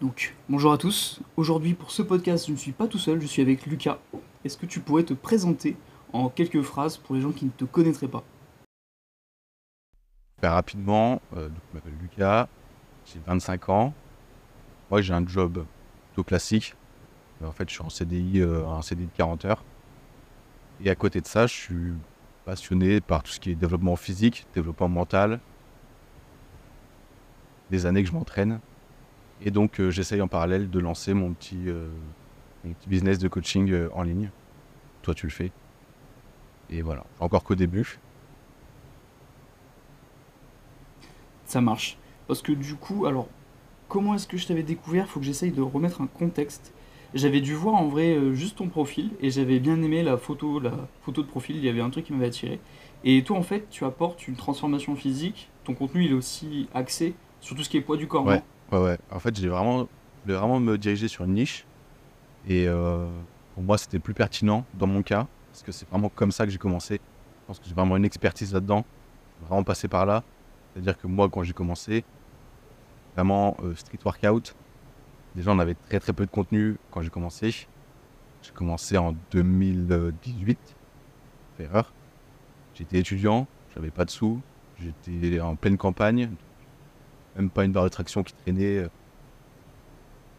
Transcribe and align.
Donc, 0.00 0.36
bonjour 0.48 0.72
à 0.72 0.78
tous. 0.78 1.18
Aujourd'hui, 1.36 1.74
pour 1.74 1.90
ce 1.90 2.02
podcast, 2.02 2.46
je 2.46 2.52
ne 2.52 2.56
suis 2.56 2.70
pas 2.70 2.86
tout 2.86 2.98
seul, 2.98 3.20
je 3.20 3.26
suis 3.26 3.42
avec 3.42 3.66
Lucas. 3.66 3.98
Est-ce 4.44 4.56
que 4.56 4.64
tu 4.64 4.78
pourrais 4.78 5.02
te 5.02 5.12
présenter 5.12 5.76
en 6.12 6.28
quelques 6.28 6.62
phrases 6.62 6.96
pour 6.96 7.16
les 7.16 7.20
gens 7.20 7.32
qui 7.32 7.46
ne 7.46 7.50
te 7.50 7.64
connaîtraient 7.64 8.06
pas? 8.06 8.22
Faire 10.40 10.52
rapidement, 10.52 11.20
euh, 11.36 11.48
je 11.48 11.74
m'appelle 11.74 11.94
Lucas, 12.00 12.46
j'ai 13.06 13.18
25 13.26 13.70
ans. 13.70 13.92
Moi, 14.88 15.00
j'ai 15.00 15.12
un 15.14 15.26
job 15.26 15.64
plutôt 16.10 16.22
classique. 16.22 16.76
En 17.44 17.50
fait, 17.50 17.68
je 17.68 17.74
suis 17.74 17.82
en 17.82 17.90
CDI, 17.90 18.40
euh, 18.40 18.68
un 18.68 18.82
CDI 18.82 19.06
de 19.06 19.16
40 19.16 19.46
heures. 19.46 19.64
Et 20.84 20.90
à 20.90 20.94
côté 20.94 21.20
de 21.20 21.26
ça, 21.26 21.48
je 21.48 21.54
suis 21.54 21.92
passionné 22.44 23.00
par 23.00 23.24
tout 23.24 23.32
ce 23.32 23.40
qui 23.40 23.50
est 23.50 23.56
développement 23.56 23.96
physique, 23.96 24.46
développement 24.54 24.88
mental. 24.88 25.40
Des 27.72 27.84
années 27.84 28.04
que 28.04 28.08
je 28.08 28.14
m'entraîne. 28.14 28.60
Et 29.42 29.50
donc, 29.50 29.80
euh, 29.80 29.90
j'essaye 29.90 30.20
en 30.20 30.28
parallèle 30.28 30.70
de 30.70 30.78
lancer 30.78 31.14
mon 31.14 31.32
petit, 31.32 31.68
euh, 31.68 31.88
mon 32.64 32.72
petit 32.72 32.88
business 32.88 33.18
de 33.18 33.28
coaching 33.28 33.70
euh, 33.70 33.88
en 33.94 34.02
ligne. 34.02 34.30
Toi, 35.02 35.14
tu 35.14 35.26
le 35.26 35.32
fais. 35.32 35.52
Et 36.70 36.82
voilà, 36.82 37.04
encore 37.20 37.44
qu'au 37.44 37.54
début. 37.54 37.98
Ça 41.46 41.60
marche. 41.60 41.96
Parce 42.26 42.42
que 42.42 42.52
du 42.52 42.74
coup, 42.74 43.06
alors, 43.06 43.28
comment 43.88 44.14
est-ce 44.14 44.26
que 44.26 44.36
je 44.36 44.46
t'avais 44.46 44.62
découvert? 44.62 45.08
Faut 45.08 45.20
que 45.20 45.26
j'essaye 45.26 45.50
de 45.50 45.62
remettre 45.62 46.02
un 46.02 46.06
contexte. 46.06 46.74
J'avais 47.14 47.40
dû 47.40 47.54
voir 47.54 47.76
en 47.76 47.88
vrai 47.88 48.14
euh, 48.14 48.34
juste 48.34 48.58
ton 48.58 48.68
profil 48.68 49.12
et 49.20 49.30
j'avais 49.30 49.60
bien 49.60 49.80
aimé 49.82 50.02
la 50.02 50.18
photo, 50.18 50.60
la 50.60 50.74
photo 51.02 51.22
de 51.22 51.26
profil. 51.26 51.56
Il 51.56 51.64
y 51.64 51.68
avait 51.70 51.80
un 51.80 51.88
truc 51.88 52.04
qui 52.04 52.12
m'avait 52.12 52.26
attiré. 52.26 52.60
Et 53.04 53.22
toi, 53.22 53.38
en 53.38 53.42
fait, 53.42 53.70
tu 53.70 53.84
apportes 53.84 54.28
une 54.28 54.36
transformation 54.36 54.94
physique. 54.94 55.48
Ton 55.64 55.72
contenu, 55.72 56.04
il 56.04 56.10
est 56.10 56.14
aussi 56.14 56.68
axé 56.74 57.14
sur 57.40 57.56
tout 57.56 57.62
ce 57.62 57.70
qui 57.70 57.78
est 57.78 57.80
poids 57.80 57.96
du 57.96 58.08
corps. 58.08 58.26
Ouais. 58.26 58.42
Ouais, 58.72 58.78
ouais. 58.78 58.98
En 59.10 59.18
fait, 59.18 59.34
j'ai 59.36 59.48
vraiment, 59.48 59.88
je 60.26 60.32
vraiment 60.32 60.60
me 60.60 60.76
diriger 60.76 61.08
sur 61.08 61.24
une 61.24 61.34
niche. 61.34 61.64
Et 62.46 62.66
euh, 62.68 63.08
pour 63.54 63.62
moi, 63.62 63.78
c'était 63.78 63.98
plus 63.98 64.14
pertinent 64.14 64.64
dans 64.74 64.86
mon 64.86 65.02
cas. 65.02 65.26
Parce 65.50 65.62
que 65.62 65.72
c'est 65.72 65.88
vraiment 65.88 66.08
comme 66.08 66.32
ça 66.32 66.44
que 66.44 66.52
j'ai 66.52 66.58
commencé. 66.58 66.94
Je 66.94 67.46
pense 67.46 67.58
que 67.58 67.66
j'ai 67.66 67.74
vraiment 67.74 67.96
une 67.96 68.04
expertise 68.04 68.52
là-dedans. 68.52 68.84
Vraiment 69.42 69.64
passé 69.64 69.88
par 69.88 70.04
là. 70.04 70.22
C'est-à-dire 70.72 70.98
que 70.98 71.06
moi, 71.06 71.28
quand 71.28 71.42
j'ai 71.42 71.54
commencé, 71.54 72.04
vraiment 73.14 73.56
euh, 73.64 73.74
street 73.74 73.98
workout, 74.04 74.54
déjà, 75.34 75.50
on 75.50 75.58
avait 75.58 75.74
très 75.74 75.98
très 75.98 76.12
peu 76.12 76.26
de 76.26 76.30
contenu 76.30 76.76
quand 76.90 77.00
j'ai 77.00 77.10
commencé. 77.10 77.66
J'ai 78.42 78.52
commencé 78.52 78.96
en 78.98 79.14
2018. 79.30 80.58
Fait 81.56 81.64
erreur. 81.64 81.92
J'étais 82.74 82.98
étudiant, 82.98 83.46
j'avais 83.74 83.90
pas 83.90 84.04
de 84.04 84.10
sous. 84.10 84.40
J'étais 84.78 85.40
en 85.40 85.56
pleine 85.56 85.76
campagne, 85.76 86.30
même 87.38 87.50
pas 87.50 87.64
une 87.64 87.72
barre 87.72 87.84
de 87.84 87.88
traction 87.88 88.22
qui 88.22 88.34
traînait, 88.34 88.78
euh, 88.78 88.88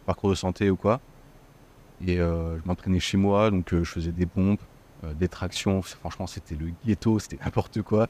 parcours 0.06 0.30
de 0.30 0.34
santé 0.34 0.70
ou 0.70 0.76
quoi. 0.76 1.00
Et 2.06 2.20
euh, 2.20 2.58
je 2.58 2.62
m'entraînais 2.66 3.00
chez 3.00 3.16
moi, 3.16 3.50
donc 3.50 3.72
euh, 3.72 3.84
je 3.84 3.90
faisais 3.90 4.12
des 4.12 4.26
pompes, 4.26 4.62
des 5.18 5.28
tractions. 5.28 5.82
Franchement, 5.82 6.26
c'était 6.26 6.54
le 6.54 6.72
ghetto, 6.84 7.18
c'était 7.18 7.38
n'importe 7.44 7.82
quoi. 7.82 8.08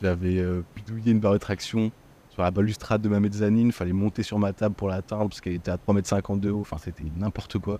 J'avais 0.00 0.42
bidouillé 0.74 1.12
une 1.12 1.20
barre 1.20 1.34
de 1.34 1.38
traction 1.38 1.92
sur 2.30 2.42
la 2.42 2.50
balustrade 2.50 3.02
de 3.02 3.08
ma 3.08 3.20
mezzanine, 3.20 3.72
fallait 3.72 3.92
monter 3.92 4.22
sur 4.22 4.38
ma 4.38 4.52
table 4.52 4.74
pour 4.74 4.88
l'atteindre 4.88 5.28
parce 5.28 5.40
qu'elle 5.40 5.52
était 5.52 5.70
à 5.70 5.76
3,50 5.76 6.32
m 6.32 6.40
de 6.40 6.50
haut, 6.50 6.60
enfin 6.60 6.78
c'était 6.78 7.04
n'importe 7.16 7.58
quoi. 7.58 7.78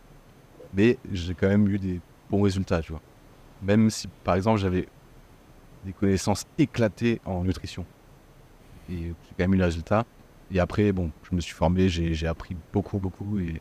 Mais 0.74 0.98
j'ai 1.10 1.34
quand 1.34 1.48
même 1.48 1.66
eu 1.68 1.78
des 1.78 2.00
bons 2.30 2.42
résultats, 2.42 2.80
tu 2.80 2.92
vois. 2.92 3.00
Même 3.62 3.90
si, 3.90 4.08
par 4.24 4.34
exemple, 4.34 4.60
j'avais 4.60 4.88
des 5.84 5.92
connaissances 5.92 6.46
éclatées 6.58 7.20
en 7.24 7.44
nutrition. 7.44 7.84
Et 8.90 8.94
j'ai 8.94 9.12
quand 9.36 9.40
même 9.40 9.54
eu 9.54 9.58
le 9.58 9.64
résultat. 9.64 10.04
Et 10.52 10.60
après, 10.60 10.92
bon, 10.92 11.12
je 11.24 11.34
me 11.34 11.40
suis 11.40 11.54
formé, 11.54 11.88
j'ai 11.88 12.26
appris 12.28 12.56
beaucoup, 12.72 13.00
beaucoup. 13.00 13.38
Et 13.40 13.46
du 13.54 13.60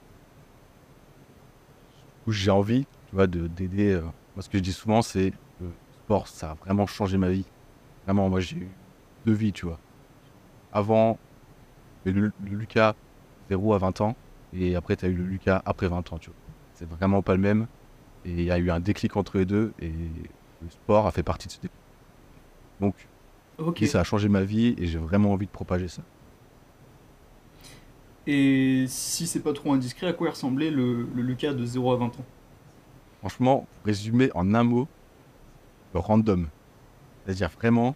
coup, 2.26 2.32
j'ai 2.32 2.52
envie, 2.52 2.88
tu 3.06 3.16
vois, 3.16 3.28
de- 3.28 3.48
d'aider. 3.48 3.92
euh, 3.94 4.02
Moi, 4.36 4.44
ce 4.44 4.50
que 4.50 4.58
je 4.58 4.64
dis 4.64 4.72
souvent, 4.74 5.02
c'est 5.02 5.34
le 5.60 5.78
sport, 5.92 6.28
ça 6.28 6.52
a 6.52 6.54
vraiment 6.56 6.88
changé 6.88 7.18
ma 7.18 7.30
vie. 7.30 7.52
Vraiment, 8.06 8.30
moi, 8.30 8.40
j'ai 8.42 8.58
eu 8.58 8.80
deux 9.26 9.34
vies, 9.34 9.54
tu 9.54 9.66
vois. 9.66 9.82
Avant, 10.72 11.20
le, 12.06 12.12
le 12.14 12.34
Lucas 12.58 12.96
0 13.50 13.74
à 13.74 13.80
20 13.80 14.02
ans. 14.02 14.18
Et 14.54 14.76
après, 14.76 14.98
tu 14.98 15.06
as 15.06 15.10
eu 15.10 15.16
le 15.16 15.26
Lucas 15.26 15.62
après 15.66 15.88
20 15.90 16.12
ans, 16.14 16.20
tu 16.20 16.32
vois. 16.32 16.38
C'est 16.74 16.90
vraiment 16.90 17.24
pas 17.24 17.36
le 17.36 17.42
même. 17.42 17.68
Et 18.26 18.32
il 18.34 18.44
y 18.44 18.52
a 18.52 18.60
eu 18.60 18.72
un 18.72 18.80
déclic 18.82 19.18
entre 19.18 19.38
les 19.40 19.46
deux. 19.46 19.74
Et 19.80 19.92
le 20.62 20.70
sport 20.70 21.08
a 21.08 21.12
fait 21.12 21.24
partie 21.24 21.48
de 21.50 21.54
ce 21.54 21.60
déclic. 21.62 21.74
Donc, 22.80 23.10
ça 23.84 24.02
a 24.02 24.04
changé 24.06 24.30
ma 24.30 24.44
vie 24.44 24.76
et 24.78 24.88
j'ai 24.88 25.00
vraiment 25.00 25.34
envie 25.34 25.48
de 25.48 25.52
propager 25.52 25.88
ça. 25.90 26.04
Et 28.28 28.86
si 28.88 29.26
c'est 29.28 29.40
pas 29.40 29.54
trop 29.54 29.74
indiscret, 29.74 30.08
à 30.08 30.14
quoi 30.14 30.30
ressemblait 30.30 30.70
le, 30.72 31.08
le 31.16 31.22
Lucas 31.22 31.54
de 31.54 31.66
0 31.66 31.92
à 31.92 31.96
20 31.98 32.06
ans? 32.06 32.26
Franchement, 33.20 33.68
pour 33.78 33.86
résumer 33.86 34.30
en 34.36 34.54
un 34.54 34.64
mot, 34.64 34.88
le 35.94 36.00
random. 36.00 36.48
C'est-à-dire 37.26 37.50
vraiment, 37.50 37.96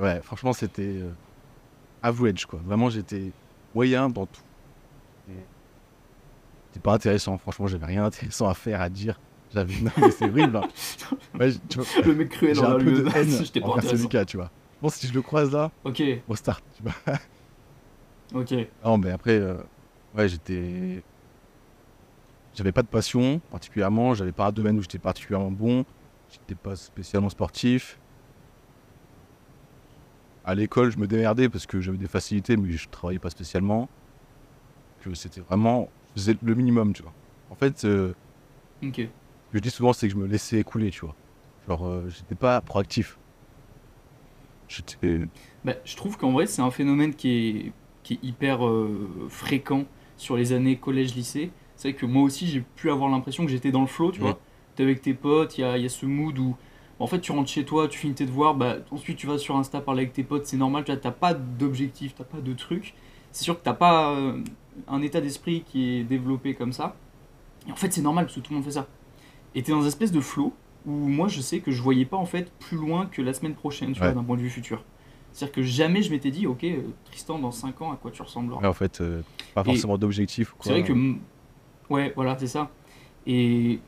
ouais, 0.00 0.20
franchement, 0.22 0.52
c'était 0.52 0.82
euh, 0.82 1.10
average, 2.02 2.46
quoi. 2.46 2.60
Vraiment, 2.64 2.90
j'étais 2.90 3.32
moyen 3.74 4.08
dans 4.08 4.26
tout. 4.26 4.40
C'était 6.70 6.80
pas 6.82 6.94
intéressant, 6.94 7.38
franchement, 7.38 7.66
j'avais 7.66 7.86
rien 7.86 8.02
d'intéressant 8.02 8.48
à 8.48 8.54
faire, 8.54 8.80
à 8.80 8.88
dire. 8.88 9.18
J'avais, 9.54 9.74
non, 9.80 9.90
mais 9.96 10.10
c'est 10.10 10.28
horrible. 10.28 10.56
hein. 10.56 10.68
Ouais, 11.38 11.50
tu 11.68 11.78
vois, 11.78 12.02
Le 12.04 12.14
mec 12.14 12.28
cruel 12.30 12.56
dans 12.56 12.64
un 12.64 12.78
la 12.78 12.84
peu 12.84 12.92
de 12.92 13.08
haine 13.14 13.60
pas 13.62 13.68
envers 13.68 13.90
ce. 13.90 14.02
Lucas, 14.02 14.24
tu 14.24 14.36
vois. 14.36 14.50
Bon, 14.82 14.88
si 14.88 15.06
je 15.06 15.14
le 15.14 15.22
croise 15.22 15.52
là, 15.52 15.70
Ok, 15.84 16.02
au 16.28 16.34
start, 16.36 16.62
tu 16.76 16.82
vois. 16.82 16.92
Ok. 18.34 18.54
Non, 18.84 18.98
mais 18.98 19.10
après, 19.10 19.38
euh, 19.38 19.56
ouais, 20.16 20.28
j'étais. 20.28 21.02
J'avais 22.54 22.72
pas 22.72 22.82
de 22.82 22.88
passion 22.88 23.40
particulièrement, 23.50 24.14
j'avais 24.14 24.32
pas 24.32 24.46
un 24.46 24.52
domaine 24.52 24.78
où 24.78 24.82
j'étais 24.82 24.98
particulièrement 24.98 25.50
bon, 25.50 25.84
j'étais 26.30 26.56
pas 26.56 26.74
spécialement 26.74 27.28
sportif. 27.28 28.00
À 30.44 30.54
l'école, 30.54 30.90
je 30.90 30.98
me 30.98 31.06
démerdais 31.06 31.48
parce 31.48 31.66
que 31.66 31.80
j'avais 31.80 31.98
des 31.98 32.08
facilités, 32.08 32.56
mais 32.56 32.72
je 32.72 32.88
travaillais 32.88 33.18
pas 33.20 33.30
spécialement. 33.30 33.88
Que 35.02 35.14
c'était 35.14 35.40
vraiment. 35.42 35.88
Je 36.16 36.20
faisais 36.20 36.36
le 36.42 36.54
minimum, 36.54 36.92
tu 36.92 37.02
vois. 37.02 37.12
En 37.50 37.54
fait, 37.54 37.84
euh, 37.84 38.12
ce 38.82 38.88
que 38.88 39.08
je 39.52 39.58
dis 39.58 39.70
souvent, 39.70 39.92
c'est 39.92 40.08
que 40.08 40.14
je 40.14 40.18
me 40.18 40.26
laissais 40.26 40.58
écouler, 40.58 40.90
tu 40.90 41.00
vois. 41.00 41.14
Genre, 41.68 41.86
euh, 41.86 42.08
j'étais 42.08 42.34
pas 42.34 42.60
proactif. 42.60 43.18
J'étais. 44.68 45.20
Bah, 45.64 45.74
je 45.84 45.96
trouve 45.96 46.16
qu'en 46.16 46.32
vrai, 46.32 46.46
c'est 46.46 46.62
un 46.62 46.70
phénomène 46.70 47.14
qui 47.14 47.30
est, 47.30 47.72
qui 48.08 48.14
est 48.14 48.26
hyper 48.26 48.66
euh, 48.66 49.26
fréquent 49.28 49.84
sur 50.16 50.36
les 50.38 50.54
années 50.54 50.76
collège-lycée. 50.76 51.50
C'est 51.76 51.90
vrai 51.90 51.98
que 51.98 52.06
moi 52.06 52.22
aussi, 52.22 52.46
j'ai 52.46 52.60
pu 52.74 52.90
avoir 52.90 53.10
l'impression 53.10 53.44
que 53.44 53.50
j'étais 53.50 53.70
dans 53.70 53.82
le 53.82 53.86
flow, 53.86 54.12
tu 54.12 54.20
Ouais. 54.20 54.28
vois. 54.28 54.38
T'es 54.76 54.82
avec 54.82 55.02
tes 55.02 55.12
potes, 55.12 55.58
il 55.58 55.60
y 55.60 55.64
a, 55.64 55.76
y 55.76 55.84
a 55.84 55.88
ce 55.90 56.06
mood 56.06 56.38
où, 56.38 56.56
en 57.00 57.06
fait, 57.06 57.20
tu 57.20 57.32
rentres 57.32 57.50
chez 57.50 57.64
toi, 57.66 57.86
tu 57.86 57.98
finis 57.98 58.14
tes 58.14 58.24
devoirs, 58.24 58.54
bah, 58.54 58.76
ensuite 58.90 59.18
tu 59.18 59.26
vas 59.26 59.36
sur 59.36 59.56
Insta 59.56 59.80
parler 59.82 60.02
avec 60.04 60.14
tes 60.14 60.22
potes, 60.24 60.46
c'est 60.46 60.56
normal, 60.56 60.84
tu 60.84 60.90
vois, 60.92 60.98
t'as 61.00 61.10
pas 61.10 61.34
d'objectif, 61.34 62.14
t'as 62.16 62.24
pas 62.24 62.40
de 62.40 62.52
truc. 62.54 62.94
C'est 63.30 63.44
sûr 63.44 63.58
que 63.58 63.62
t'as 63.62 63.74
pas 63.74 64.12
euh, 64.14 64.42
un 64.88 65.02
état 65.02 65.20
d'esprit 65.20 65.62
qui 65.66 65.98
est 65.98 66.02
développé 66.04 66.54
comme 66.54 66.72
ça. 66.72 66.96
Et 67.68 67.72
en 67.72 67.76
fait, 67.76 67.92
c'est 67.92 68.00
normal 68.00 68.24
parce 68.24 68.36
que 68.36 68.40
tout 68.40 68.52
le 68.52 68.56
monde 68.56 68.64
fait 68.64 68.70
ça. 68.72 68.86
Et 69.54 69.62
t'es 69.62 69.72
dans 69.72 69.82
une 69.82 69.86
espèce 69.86 70.12
de 70.12 70.20
flow 70.20 70.54
où 70.86 70.92
moi, 70.92 71.28
je 71.28 71.42
sais 71.42 71.60
que 71.60 71.70
je 71.72 71.82
voyais 71.82 72.06
pas 72.06 72.16
en 72.16 72.24
fait 72.24 72.50
plus 72.58 72.78
loin 72.78 73.04
que 73.04 73.20
la 73.20 73.34
semaine 73.34 73.54
prochaine, 73.54 73.92
tu 73.92 74.00
Ouais. 74.00 74.06
vois, 74.06 74.14
d'un 74.14 74.24
point 74.24 74.36
de 74.36 74.42
vue 74.42 74.48
futur. 74.50 74.82
C'est-à-dire 75.38 75.54
que 75.54 75.62
jamais 75.62 76.02
je 76.02 76.10
m'étais 76.10 76.32
dit, 76.32 76.48
ok, 76.48 76.64
euh, 76.64 76.82
Tristan, 77.04 77.38
dans 77.38 77.52
5 77.52 77.80
ans, 77.80 77.92
à 77.92 77.96
quoi 77.96 78.10
tu 78.10 78.20
ressembleras 78.22 78.60
Ouais, 78.60 78.66
en 78.66 78.72
fait, 78.72 79.00
euh, 79.00 79.22
pas 79.54 79.62
forcément 79.62 79.96
d'objectif 79.96 80.52
ou 80.52 80.56
quoi. 80.56 80.64
C'est 80.66 80.72
vrai 80.72 80.82
que. 80.82 80.92
Ouais, 81.88 82.12
voilà, 82.16 82.36
c'est 82.36 82.48
ça. 82.48 82.72
Et. 83.24 83.78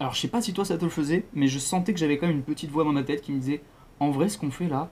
Alors, 0.00 0.14
je 0.14 0.20
sais 0.20 0.28
pas 0.28 0.42
si 0.42 0.52
toi 0.52 0.66
ça 0.66 0.76
te 0.76 0.84
le 0.84 0.90
faisait, 0.90 1.24
mais 1.32 1.48
je 1.48 1.58
sentais 1.58 1.94
que 1.94 1.98
j'avais 1.98 2.18
quand 2.18 2.26
même 2.26 2.36
une 2.36 2.42
petite 2.42 2.70
voix 2.70 2.84
dans 2.84 2.92
ma 2.92 3.04
tête 3.04 3.22
qui 3.22 3.32
me 3.32 3.38
disait 3.38 3.62
En 4.00 4.10
vrai, 4.10 4.28
ce 4.28 4.36
qu'on 4.36 4.50
fait 4.50 4.68
là, 4.68 4.90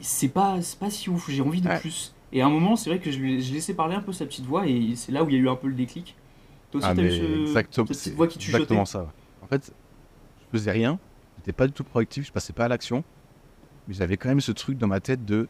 c'est 0.00 0.30
pas, 0.30 0.62
c'est 0.62 0.78
pas 0.78 0.88
si 0.88 1.10
ouf, 1.10 1.30
j'ai 1.30 1.42
envie 1.42 1.60
de 1.60 1.68
Ouais. 1.68 1.78
plus. 1.78 2.14
Et 2.32 2.40
à 2.40 2.46
un 2.46 2.50
moment, 2.50 2.74
c'est 2.74 2.88
vrai 2.88 2.98
que 2.98 3.10
je, 3.10 3.20
laissais 3.20 3.74
parler 3.74 3.96
un 3.96 4.00
peu 4.00 4.12
sa 4.12 4.24
petite 4.24 4.46
voix, 4.46 4.66
et 4.66 4.96
c'est 4.96 5.12
là 5.12 5.24
où 5.24 5.28
il 5.28 5.34
y 5.34 5.38
a 5.38 5.40
eu 5.40 5.48
un 5.50 5.56
peu 5.56 5.68
le 5.68 5.74
déclic. 5.74 6.16
Toi 6.70 6.78
aussi, 6.78 6.88
Ah, 6.90 6.94
t'as 6.94 7.02
eu 7.02 7.10
ce, 7.46 7.52
cette 7.52 7.86
petite 7.86 8.14
voix 8.14 8.28
qui 8.28 8.38
te 8.38 8.44
chuchotait? 8.44 8.62
exactement 8.62 8.86
ça. 8.86 9.12
En 9.42 9.46
fait, 9.46 9.74
je 10.40 10.58
faisais 10.58 10.72
rien, 10.72 10.98
j'étais 11.36 11.52
pas 11.52 11.66
du 11.66 11.74
tout 11.74 11.84
proactif, 11.84 12.26
je 12.26 12.32
passais 12.32 12.54
pas 12.54 12.64
à 12.64 12.68
l'action, 12.68 13.04
mais 13.88 13.94
j'avais 13.94 14.16
quand 14.16 14.28
même 14.28 14.40
ce 14.40 14.52
truc 14.52 14.78
dans 14.78 14.86
ma 14.86 15.00
tête 15.00 15.24
de, 15.24 15.48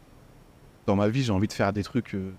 dans 0.87 0.95
ma 0.95 1.07
vie, 1.09 1.21
j'ai 1.23 1.31
envie 1.31 1.47
de 1.47 1.53
faire 1.53 1.71
des 1.73 1.83
trucs 1.83 2.15
euh, 2.15 2.31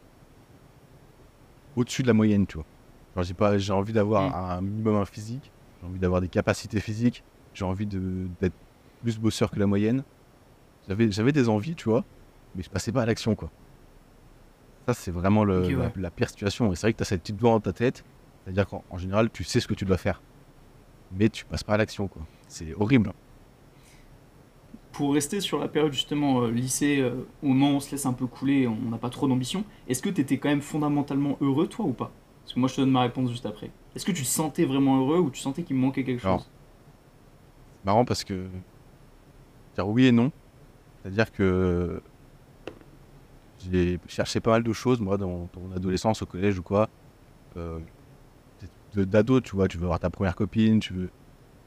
au-dessus 1.76 2.02
de 2.02 2.06
la 2.08 2.14
moyenne, 2.14 2.47
tu 2.47 2.55
vois. 2.56 2.67
Genre, 3.14 3.25
j'ai 3.25 3.35
pas, 3.35 3.58
j'ai 3.58 3.73
envie 3.73 3.93
d'avoir 3.93 4.31
Mm. 4.31 4.35
un 4.50 4.61
minimum 4.61 5.06
physique, 5.06 5.50
j'ai 5.81 5.87
envie 5.87 5.99
d'avoir 5.99 6.20
des 6.20 6.29
capacités 6.29 6.81
physiques, 6.81 7.23
j'ai 7.55 7.64
envie 7.64 7.87
de 7.87 8.26
d'être 8.41 8.55
plus 9.02 9.19
bosseur 9.19 9.50
que 9.50 9.58
la 9.58 9.67
moyenne. 9.67 10.02
J'avais, 10.88 11.11
j'avais 11.12 11.32
des 11.32 11.49
envies, 11.49 11.75
tu 11.75 11.88
vois, 11.88 12.05
mais 12.55 12.62
je 12.62 12.70
passais 12.70 12.93
pas 12.93 13.03
à 13.03 13.06
l'action, 13.06 13.35
quoi. 13.35 13.50
Ça, 14.88 14.94
c'est 14.94 15.11
vraiment 15.11 15.44
le- 15.44 15.61
ouais. 15.76 15.93
la, 15.96 16.03
la 16.03 16.11
pire 16.11 16.29
situation. 16.29 16.73
Et 16.73 16.76
c'est 16.76 16.82
vrai 16.87 16.93
que 16.93 16.99
tu 16.99 17.03
as 17.03 17.06
cette 17.06 17.20
petite 17.23 17.41
voix 17.41 17.50
dans 17.50 17.61
ta 17.61 17.73
tête, 17.73 18.03
c'est-à-dire 18.44 18.67
qu'en 18.67 18.82
en 18.91 18.99
général, 18.99 19.31
tu 19.31 19.44
sais 19.44 19.61
ce 19.61 19.69
que 19.69 19.75
tu 19.75 19.85
dois 19.85 19.99
faire. 19.99 20.20
Mais 21.12 21.29
tu 21.29 21.44
passes 21.44 21.62
pas 21.64 21.75
à 21.75 21.76
l'action, 21.76 22.08
quoi. 22.08 22.23
C'est 22.49 22.75
horrible. 22.75 23.12
Pour 24.93 25.15
rester 25.15 25.41
sur 25.41 25.59
la 25.59 25.69
période 25.69 25.93
justement 25.93 26.43
euh, 26.43 26.51
lycée, 26.51 26.99
euh, 27.01 27.27
au 27.43 27.47
moment 27.49 27.71
où 27.71 27.75
on 27.77 27.81
se 27.81 27.91
laisse 27.93 28.07
un 28.07 28.13
peu 28.13 28.27
couler, 28.27 28.67
on 28.67 28.91
n'a 28.91 28.99
pas 28.99 29.09
trop 29.11 29.29
d'ambition, 29.29 29.65
est-ce 29.89 30.03
que 30.03 30.11
t'étais 30.11 30.39
quand 30.39 30.49
même 30.49 30.61
fondamentalement 30.63 31.37
heureux, 31.41 31.69
toi, 31.69 31.85
ou 31.87 31.93
pas? 31.93 32.11
Parce 32.43 32.55
que 32.55 32.61
moi, 32.61 32.69
je 32.69 32.75
te 32.75 32.81
donne 32.81 32.91
ma 32.91 33.03
réponse 33.03 33.31
juste 33.31 33.47
après. 33.47 33.71
Est-ce 33.95 34.05
que 34.05 34.13
tu 34.13 34.23
te 34.23 34.29
sentais 34.29 34.65
vraiment 34.65 34.99
heureux 35.01 35.19
ou 35.19 35.31
tu 35.31 35.41
sentais 35.41 35.63
qu'il 35.63 35.77
me 35.77 35.81
manquait 35.83 36.03
quelque 36.05 36.25
Alors, 36.27 36.41
chose? 36.41 36.51
marrant 37.85 38.05
parce 38.05 38.25
que. 38.25 38.47
Dire 39.77 39.89
oui 39.89 40.07
et 40.07 40.13
non. 40.13 40.33
C'est-à-dire 41.03 41.31
que. 41.31 42.03
J'ai 43.71 43.99
cherché 44.09 44.41
pas 44.41 44.53
mal 44.53 44.63
de 44.63 44.73
choses, 44.73 45.01
moi, 45.01 45.17
dans, 45.19 45.49
dans 45.53 45.61
mon 45.61 45.73
adolescence, 45.77 46.23
au 46.23 46.27
collège 46.27 46.59
ou 46.59 46.63
quoi. 46.63 46.89
Euh, 47.57 47.79
D'ado, 48.97 49.41
tu 49.41 49.55
vois, 49.55 49.69
tu 49.69 49.77
veux 49.79 49.85
avoir 49.85 50.01
ta 50.01 50.11
première 50.11 50.35
copine, 50.35 50.81
tu 50.81 50.93
veux 50.95 51.11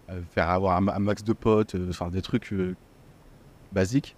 euh, 0.09 0.21
faire 0.31 0.49
avoir 0.49 0.75
un, 0.75 0.81
ma- 0.81 0.95
un 0.95 0.99
max 0.99 1.23
de 1.23 1.31
potes, 1.31 1.75
enfin 1.87 2.09
des 2.09 2.21
trucs 2.21 2.53
euh, 3.73 3.75
basiques. 3.75 4.15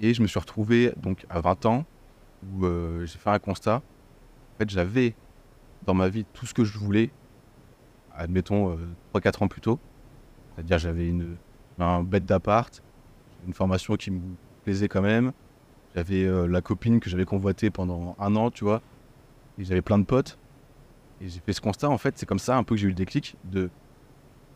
Et 0.00 0.14
je 0.14 0.22
me 0.22 0.26
suis 0.26 0.38
retrouvé 0.38 0.92
donc 0.96 1.26
à 1.28 1.40
20 1.40 1.66
ans 1.66 1.84
où 2.52 2.64
euh, 2.64 3.04
j'ai 3.04 3.18
fait 3.18 3.30
un 3.30 3.38
constat. 3.38 3.76
En 3.76 4.58
fait, 4.58 4.70
j'avais 4.70 5.14
dans 5.84 5.94
ma 5.94 6.08
vie 6.08 6.24
tout 6.32 6.46
ce 6.46 6.54
que 6.54 6.64
je 6.64 6.78
voulais, 6.78 7.10
admettons 8.14 8.78
3-4 9.14 9.44
ans 9.44 9.48
plus 9.48 9.60
tôt. 9.60 9.78
C'est-à-dire 10.54 10.78
j'avais 10.78 11.08
une, 11.08 11.36
un 11.78 12.02
bête 12.02 12.24
d'appart, 12.26 12.82
une 13.46 13.54
formation 13.54 13.96
qui 13.96 14.10
me 14.10 14.20
plaisait 14.64 14.88
quand 14.88 15.02
même. 15.02 15.32
J'avais 15.94 16.24
euh, 16.24 16.46
la 16.46 16.60
copine 16.60 17.00
que 17.00 17.08
j'avais 17.08 17.24
convoitée 17.24 17.70
pendant 17.70 18.16
un 18.18 18.36
an, 18.36 18.50
tu 18.50 18.64
vois. 18.64 18.82
Et 19.58 19.64
j'avais 19.64 19.82
plein 19.82 19.98
de 19.98 20.04
potes. 20.04 20.38
Et 21.20 21.28
j'ai 21.28 21.40
fait 21.40 21.52
ce 21.52 21.60
constat, 21.60 21.88
en 21.88 21.98
fait, 21.98 22.18
c'est 22.18 22.26
comme 22.26 22.38
ça 22.38 22.56
un 22.56 22.62
peu 22.62 22.74
que 22.74 22.80
j'ai 22.80 22.86
eu 22.86 22.90
le 22.90 22.94
déclic 22.94 23.36
de 23.44 23.70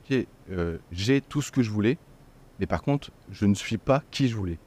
ok, 0.05 0.27
euh, 0.51 0.79
j'ai 0.93 1.21
tout 1.21 1.43
ce 1.43 1.51
que 1.51 1.63
je 1.63 1.71
voulais, 1.71 1.99
mais 2.61 2.67
par 2.67 2.83
contre, 2.83 3.11
je 3.31 3.47
ne 3.47 3.55
suis 3.55 3.79
pas 3.79 4.03
qui 4.11 4.29
je 4.29 4.37
voulais. 4.37 4.59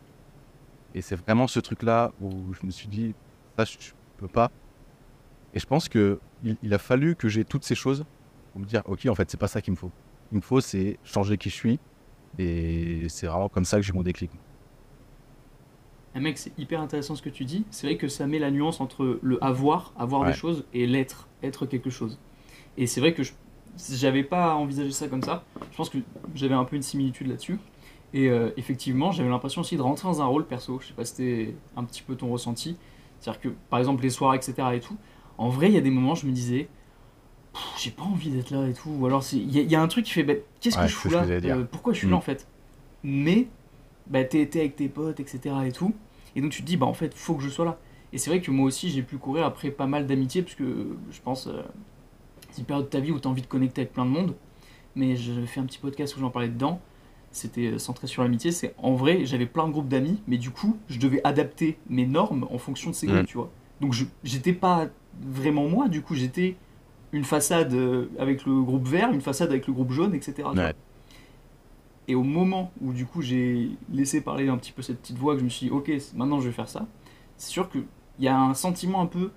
Et 0.94 1.02
c'est 1.02 1.16
vraiment 1.16 1.48
ce 1.48 1.60
truc-là 1.60 2.12
où 2.22 2.54
je 2.54 2.66
me 2.66 2.72
suis 2.72 2.88
dit, 2.88 3.14
ça, 3.58 3.66
je 3.66 3.78
je 3.80 3.92
peux 4.18 4.28
pas. 4.30 4.50
Et 5.54 5.60
je 5.60 5.66
pense 5.66 5.90
que 5.90 6.20
il, 6.44 6.56
il 6.64 6.74
a 6.74 6.78
fallu 6.78 7.16
que 7.16 7.28
j'ai 7.28 7.44
toutes 7.44 7.66
ces 7.66 7.76
choses 7.76 8.06
pour 8.52 8.62
me 8.62 8.66
dire, 8.66 8.82
ok, 8.86 9.06
en 9.08 9.16
fait, 9.16 9.30
c'est 9.30 9.40
pas 9.40 9.48
ça 9.50 9.62
qu'il 9.62 9.72
me 9.74 9.78
faut. 9.78 9.92
Qu'il 10.30 10.38
me 10.38 10.42
faut, 10.42 10.62
c'est 10.62 10.98
changer 11.04 11.38
qui 11.38 11.50
je 11.50 11.56
suis. 11.56 11.80
Et 12.38 13.08
c'est 13.10 13.28
vraiment 13.28 13.50
comme 13.50 13.66
ça 13.66 13.76
que 13.78 13.84
j'ai 13.84 13.92
mon 13.94 14.04
déclic. 14.04 14.32
Eh 16.16 16.20
mec, 16.22 16.38
c'est 16.38 16.58
hyper 16.58 16.80
intéressant 16.80 17.16
ce 17.16 17.22
que 17.22 17.30
tu 17.30 17.44
dis. 17.44 17.66
C'est 17.72 17.88
vrai 17.88 17.98
que 17.98 18.08
ça 18.08 18.26
met 18.26 18.40
la 18.40 18.52
nuance 18.52 18.80
entre 18.80 19.20
le 19.22 19.44
avoir, 19.44 19.92
avoir 19.98 20.22
Ouais. 20.22 20.28
des 20.28 20.34
choses, 20.34 20.66
et 20.74 20.88
l'être, 20.88 21.28
être 21.44 21.66
quelque 21.66 21.90
chose. 21.90 22.18
Et 22.78 22.88
c'est 22.88 23.02
vrai 23.02 23.14
que 23.14 23.24
je 23.24 23.34
j'avais 23.92 24.24
pas 24.24 24.56
envisagé 24.56 24.92
ça 24.92 25.10
comme 25.10 25.22
ça. 25.22 25.44
Je 25.72 25.76
pense 25.76 25.90
que 25.90 25.98
j'avais 26.34 26.54
un 26.56 26.64
peu 26.64 26.78
une 26.78 26.82
similitude 26.82 27.28
là-dessus. 27.28 27.58
Et 28.16 28.30
euh, 28.30 28.50
effectivement, 28.58 29.12
j'avais 29.12 29.30
l'impression 29.30 29.62
aussi 29.62 29.76
de 29.78 29.82
rentrer 29.84 30.08
dans 30.08 30.22
un 30.22 30.26
rôle 30.26 30.46
perso. 30.46 30.80
Je 30.82 30.88
sais 30.88 30.94
pas 30.94 31.04
si 31.06 31.16
c'était 31.16 31.56
un 31.76 31.84
petit 31.84 32.02
peu 32.02 32.16
ton 32.16 32.30
ressenti. 32.30 32.78
C'est-à-dire 33.20 33.42
que, 33.42 33.50
par 33.70 33.78
exemple, 33.80 34.02
les 34.04 34.10
soirs, 34.10 34.34
etc. 34.36 34.54
et 34.74 34.80
tout, 34.80 34.96
en 35.38 35.50
vrai, 35.50 35.68
il 35.68 35.74
y 35.74 35.78
a 35.78 35.82
des 35.82 35.90
moments, 35.92 36.16
je 36.16 36.26
me 36.26 36.32
disais, 36.32 36.68
j'ai 37.78 37.92
pas 37.92 38.04
envie 38.04 38.30
d'être 38.30 38.52
là 38.52 38.68
et 38.68 38.74
tout. 38.74 38.90
Ou 38.90 39.06
alors, 39.06 39.24
il 39.34 39.54
y, 39.54 39.60
a- 39.60 39.64
il 39.64 39.70
y 39.72 39.76
a 39.76 39.82
un 39.82 39.88
truc 39.88 40.06
qui 40.06 40.12
fait, 40.14 40.24
bah, 40.24 40.34
qu'est-ce 40.62 40.78
Ouais, 40.78 40.84
que 40.86 40.90
je 40.90 40.96
fous 40.96 41.10
là. 41.10 41.24
Euh, 41.26 41.64
Pourquoi 41.70 41.92
je 41.94 42.00
suis 42.00 42.08
Mm. 42.08 42.12
là 42.12 42.16
en 42.18 42.22
fait? 42.22 42.48
Mais, 43.04 43.48
bah, 44.08 44.24
t'es 44.24 44.48
avec 44.56 44.76
tes 44.78 44.88
potes, 44.88 45.20
etc. 45.20 45.54
et 45.66 45.72
tout. 45.72 45.94
Et 46.38 46.42
donc 46.42 46.52
tu 46.52 46.62
te 46.62 46.68
dis, 46.68 46.76
bah 46.78 46.86
en 46.86 46.94
fait, 46.94 47.14
faut 47.14 47.36
que 47.36 47.44
je 47.44 47.50
sois 47.50 47.66
là. 47.66 47.78
Et 48.14 48.18
c'est 48.18 48.30
vrai 48.30 48.40
que 48.42 48.52
moi 48.52 48.66
aussi, 48.66 48.90
j'ai 48.90 49.02
pu 49.02 49.18
courir 49.18 49.46
après 49.46 49.72
pas 49.72 49.88
mal 49.88 50.06
d'amitié, 50.08 50.42
parce 50.42 50.56
que 50.56 50.96
je 51.12 51.22
pense, 51.22 51.48
euh, 51.48 51.62
c'est 52.52 52.60
une 52.60 52.66
période 52.66 52.86
de 52.86 52.90
ta 52.90 53.00
vie 53.00 53.12
où 53.12 53.20
tu 53.20 53.28
as 53.28 53.32
envie 53.32 53.42
de 53.42 53.48
connecter 53.48 53.82
avec 53.82 53.94
plein 53.94 54.06
de 54.06 54.10
monde. 54.12 54.36
Mais 54.96 55.16
j'ai 55.18 55.46
fait 55.46 55.60
un 55.60 55.66
petit 55.66 55.80
podcast 55.80 56.16
où 56.16 56.20
j'en 56.22 56.30
parlais 56.30 56.48
dedans. 56.50 56.80
C'était 57.36 57.74
euh, 57.74 57.80
centré 57.80 58.08
sur 58.08 58.24
l'amitié. 58.24 58.54
C'est 58.54 58.74
en 58.78 58.94
vrai, 58.94 59.26
j'avais 59.26 59.46
plein 59.46 59.68
de 59.68 59.74
groupes 59.74 59.90
d'amis, 59.90 60.22
mais 60.26 60.38
du 60.38 60.52
coup, 60.52 60.78
je 60.88 61.00
devais 61.00 61.20
adapter 61.26 61.78
mes 61.90 62.06
normes 62.06 62.48
en 62.50 62.58
fonction 62.58 62.92
de 62.92 62.96
ces 62.96 63.08
groupes, 63.08 63.26
tu 63.26 63.36
vois. 63.36 63.52
Donc 63.82 63.94
j'étais 64.24 64.54
pas 64.54 64.88
vraiment 65.22 65.68
moi, 65.68 65.90
du 65.90 66.02
coup, 66.02 66.16
j'étais 66.16 66.56
une 67.12 67.26
façade 67.26 67.74
euh, 67.74 68.06
avec 68.20 68.46
le 68.46 68.62
groupe 68.62 68.88
vert, 68.88 69.12
une 69.12 69.20
façade 69.20 69.50
avec 69.50 69.68
le 69.68 69.74
groupe 69.74 69.92
jaune, 69.92 70.16
etc. 70.16 70.48
Ouais. 70.56 70.74
Et 72.08 72.16
au 72.16 72.24
moment 72.24 72.72
où 72.80 72.94
du 72.94 73.06
coup 73.06 73.22
j'ai 73.22 73.72
laissé 73.92 74.22
parler 74.22 74.48
un 74.48 74.58
petit 74.58 74.72
peu 74.72 74.82
cette 74.82 75.02
petite 75.02 75.18
voix, 75.18 75.34
que 75.34 75.40
je 75.40 75.46
me 75.46 75.50
suis 75.50 75.68
dit 75.68 75.72
ok, 75.74 75.92
maintenant 76.14 76.40
je 76.40 76.48
vais 76.48 76.54
faire 76.54 76.70
ça, 76.70 76.88
c'est 77.36 77.50
sûr 77.50 77.70
qu'il 77.70 77.84
y 78.20 78.30
a 78.30 78.40
un 78.40 78.54
sentiment 78.54 79.02
un 79.02 79.08
peu 79.08 79.32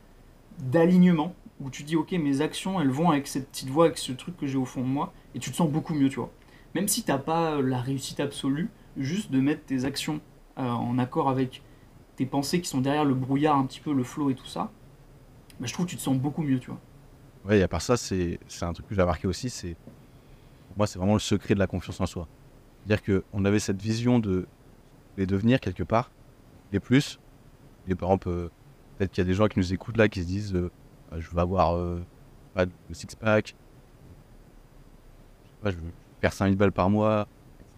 d'alignement 0.60 1.34
où 1.60 1.68
tu 1.70 1.82
dis 1.82 1.96
ok, 1.96 2.12
mes 2.12 2.42
actions 2.42 2.80
elles 2.80 2.90
vont 2.90 3.10
avec 3.10 3.26
cette 3.26 3.48
petite 3.48 3.70
voix, 3.70 3.86
avec 3.86 3.98
ce 3.98 4.12
truc 4.12 4.36
que 4.36 4.46
j'ai 4.46 4.58
au 4.58 4.66
fond 4.66 4.82
de 4.82 4.86
moi, 4.86 5.12
et 5.34 5.40
tu 5.40 5.50
te 5.50 5.56
sens 5.56 5.68
beaucoup 5.68 5.94
mieux, 5.94 6.08
tu 6.08 6.16
vois. 6.16 6.30
Même 6.74 6.88
si 6.88 7.02
t'as 7.02 7.18
pas 7.18 7.60
la 7.60 7.80
réussite 7.80 8.20
absolue, 8.20 8.70
juste 8.96 9.30
de 9.30 9.40
mettre 9.40 9.64
tes 9.64 9.84
actions 9.84 10.20
euh, 10.58 10.62
en 10.62 10.98
accord 10.98 11.28
avec 11.28 11.62
tes 12.16 12.26
pensées 12.26 12.60
qui 12.60 12.68
sont 12.68 12.80
derrière 12.80 13.04
le 13.04 13.14
brouillard, 13.14 13.56
un 13.56 13.66
petit 13.66 13.80
peu 13.80 13.92
le 13.92 14.02
flow 14.02 14.30
et 14.30 14.34
tout 14.34 14.46
ça, 14.46 14.70
bah, 15.60 15.66
je 15.66 15.72
trouve 15.72 15.86
que 15.86 15.90
tu 15.90 15.96
te 15.96 16.02
sens 16.02 16.16
beaucoup 16.16 16.42
mieux, 16.42 16.58
tu 16.58 16.70
vois. 16.70 16.80
Ouais, 17.44 17.58
et 17.58 17.62
à 17.62 17.68
part 17.68 17.80
ça, 17.80 17.96
c'est 17.96 18.38
un 18.60 18.72
truc 18.72 18.86
que 18.88 18.94
j'ai 18.94 19.00
remarqué 19.00 19.26
aussi, 19.26 19.50
c'est 19.50 19.76
pour 20.68 20.78
moi, 20.78 20.86
c'est 20.86 20.98
vraiment 20.98 21.14
le 21.14 21.20
secret 21.20 21.54
de 21.54 21.58
la 21.58 21.66
confiance 21.66 22.00
en 22.00 22.06
soi. 22.06 22.28
C'est-à-dire 22.84 23.22
qu'on 23.22 23.44
avait 23.44 23.58
cette 23.58 23.80
vision 23.80 24.18
de 24.18 24.46
les 25.16 25.26
devenir 25.26 25.60
quelque 25.60 25.82
part, 25.82 26.10
et 26.72 26.80
plus. 26.80 27.18
Par 27.98 28.10
exemple, 28.10 28.28
euh, 28.28 28.50
peut-être 28.96 29.12
qu'il 29.12 29.24
y 29.24 29.26
a 29.26 29.30
des 29.30 29.34
gens 29.34 29.46
qui 29.46 29.58
nous 29.58 29.72
écoutent 29.72 29.96
là 29.96 30.08
qui 30.08 30.20
se 30.20 30.26
disent 30.26 30.54
euh, 30.54 30.70
Ah, 31.10 31.18
je 31.18 31.30
veux 31.30 31.38
avoir 31.38 31.98
pas 32.52 32.66
de 32.66 32.72
six-pack, 32.92 33.54
je 35.64 35.70
je 35.70 35.76
veux 35.76 35.92
faire 36.20 36.32
5000 36.32 36.56
balles 36.56 36.72
par 36.72 36.90
mois, 36.90 37.26